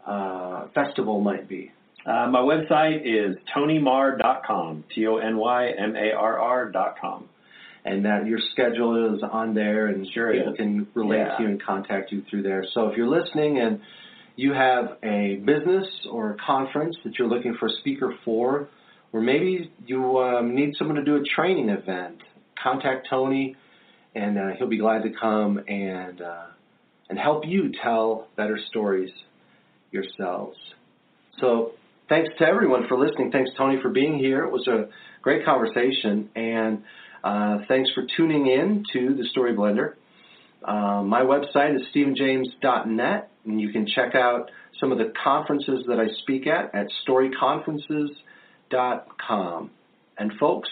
uh, 0.06 0.68
festival 0.74 1.20
might 1.20 1.48
be? 1.48 1.70
Uh, 2.06 2.28
my 2.30 2.40
website 2.40 3.00
is 3.04 3.36
tonymarr.com, 3.54 4.84
T 4.94 5.06
O 5.06 5.16
N 5.16 5.36
Y 5.36 5.70
M 5.78 5.96
A 5.96 6.12
R 6.12 6.38
R.com. 6.38 7.28
and 7.84 8.04
that 8.04 8.26
your 8.26 8.38
schedule 8.52 9.14
is 9.14 9.22
on 9.22 9.54
there 9.54 9.88
and 9.88 10.06
Sure 10.12 10.32
people 10.32 10.54
can 10.54 10.86
relate 10.94 11.18
Yeah. 11.18 11.36
to 11.36 11.42
you 11.42 11.48
and 11.50 11.62
contact 11.62 12.12
you 12.12 12.22
through 12.30 12.42
there. 12.42 12.64
So 12.72 12.88
if 12.88 12.96
you're 12.96 13.08
listening 13.08 13.58
and 13.58 13.80
you 14.36 14.52
have 14.52 14.96
a 15.02 15.36
business 15.44 15.86
or 16.10 16.32
a 16.32 16.36
conference 16.36 16.96
that 17.04 17.18
you're 17.18 17.28
looking 17.28 17.54
for 17.54 17.66
a 17.66 17.70
speaker 17.80 18.14
for, 18.24 18.68
or 19.12 19.20
maybe 19.20 19.70
you 19.86 20.18
um, 20.18 20.54
need 20.54 20.74
someone 20.76 20.96
to 20.96 21.04
do 21.04 21.16
a 21.16 21.22
training 21.36 21.68
event, 21.68 22.20
contact 22.60 23.06
Tony 23.08 23.56
and 24.14 24.38
uh, 24.38 24.48
he'll 24.58 24.68
be 24.68 24.78
glad 24.78 25.02
to 25.02 25.10
come 25.10 25.58
and 25.68 26.20
uh, 26.20 26.46
and 27.10 27.18
help 27.18 27.44
you 27.46 27.72
tell 27.82 28.28
better 28.36 28.58
stories 28.68 29.10
yourselves. 29.90 30.56
So 31.40 31.72
thanks 32.08 32.30
to 32.38 32.46
everyone 32.46 32.86
for 32.88 32.98
listening. 32.98 33.30
Thanks 33.30 33.50
Tony 33.56 33.80
for 33.82 33.90
being 33.90 34.18
here. 34.18 34.44
It 34.44 34.52
was 34.52 34.66
a 34.68 34.88
great 35.22 35.44
conversation 35.44 36.30
and 36.34 36.82
uh, 37.24 37.58
thanks 37.68 37.90
for 37.94 38.06
tuning 38.16 38.46
in 38.46 38.84
to 38.92 39.14
the 39.16 39.24
Story 39.30 39.54
Blender. 39.54 39.94
Uh, 40.62 41.02
my 41.02 41.22
website 41.22 41.74
is 41.74 41.82
stephenjames.net, 41.94 43.30
and 43.46 43.60
you 43.60 43.72
can 43.72 43.86
check 43.86 44.14
out 44.14 44.50
some 44.78 44.92
of 44.92 44.98
the 44.98 45.10
conferences 45.22 45.84
that 45.88 45.98
I 45.98 46.06
speak 46.22 46.46
at 46.46 46.74
at 46.74 46.86
storyconferences.com. 47.08 49.70
And 50.18 50.32
folks, 50.38 50.68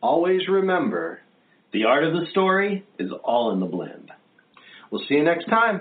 always 0.00 0.48
remember, 0.48 1.20
The 1.72 1.84
art 1.84 2.04
of 2.04 2.12
the 2.12 2.26
story 2.30 2.84
is 2.98 3.10
all 3.24 3.52
in 3.52 3.60
the 3.60 3.66
blend. 3.66 4.10
we'll 4.90 5.02
see 5.08 5.14
you 5.14 5.24
next 5.24 5.46
time. 5.46 5.80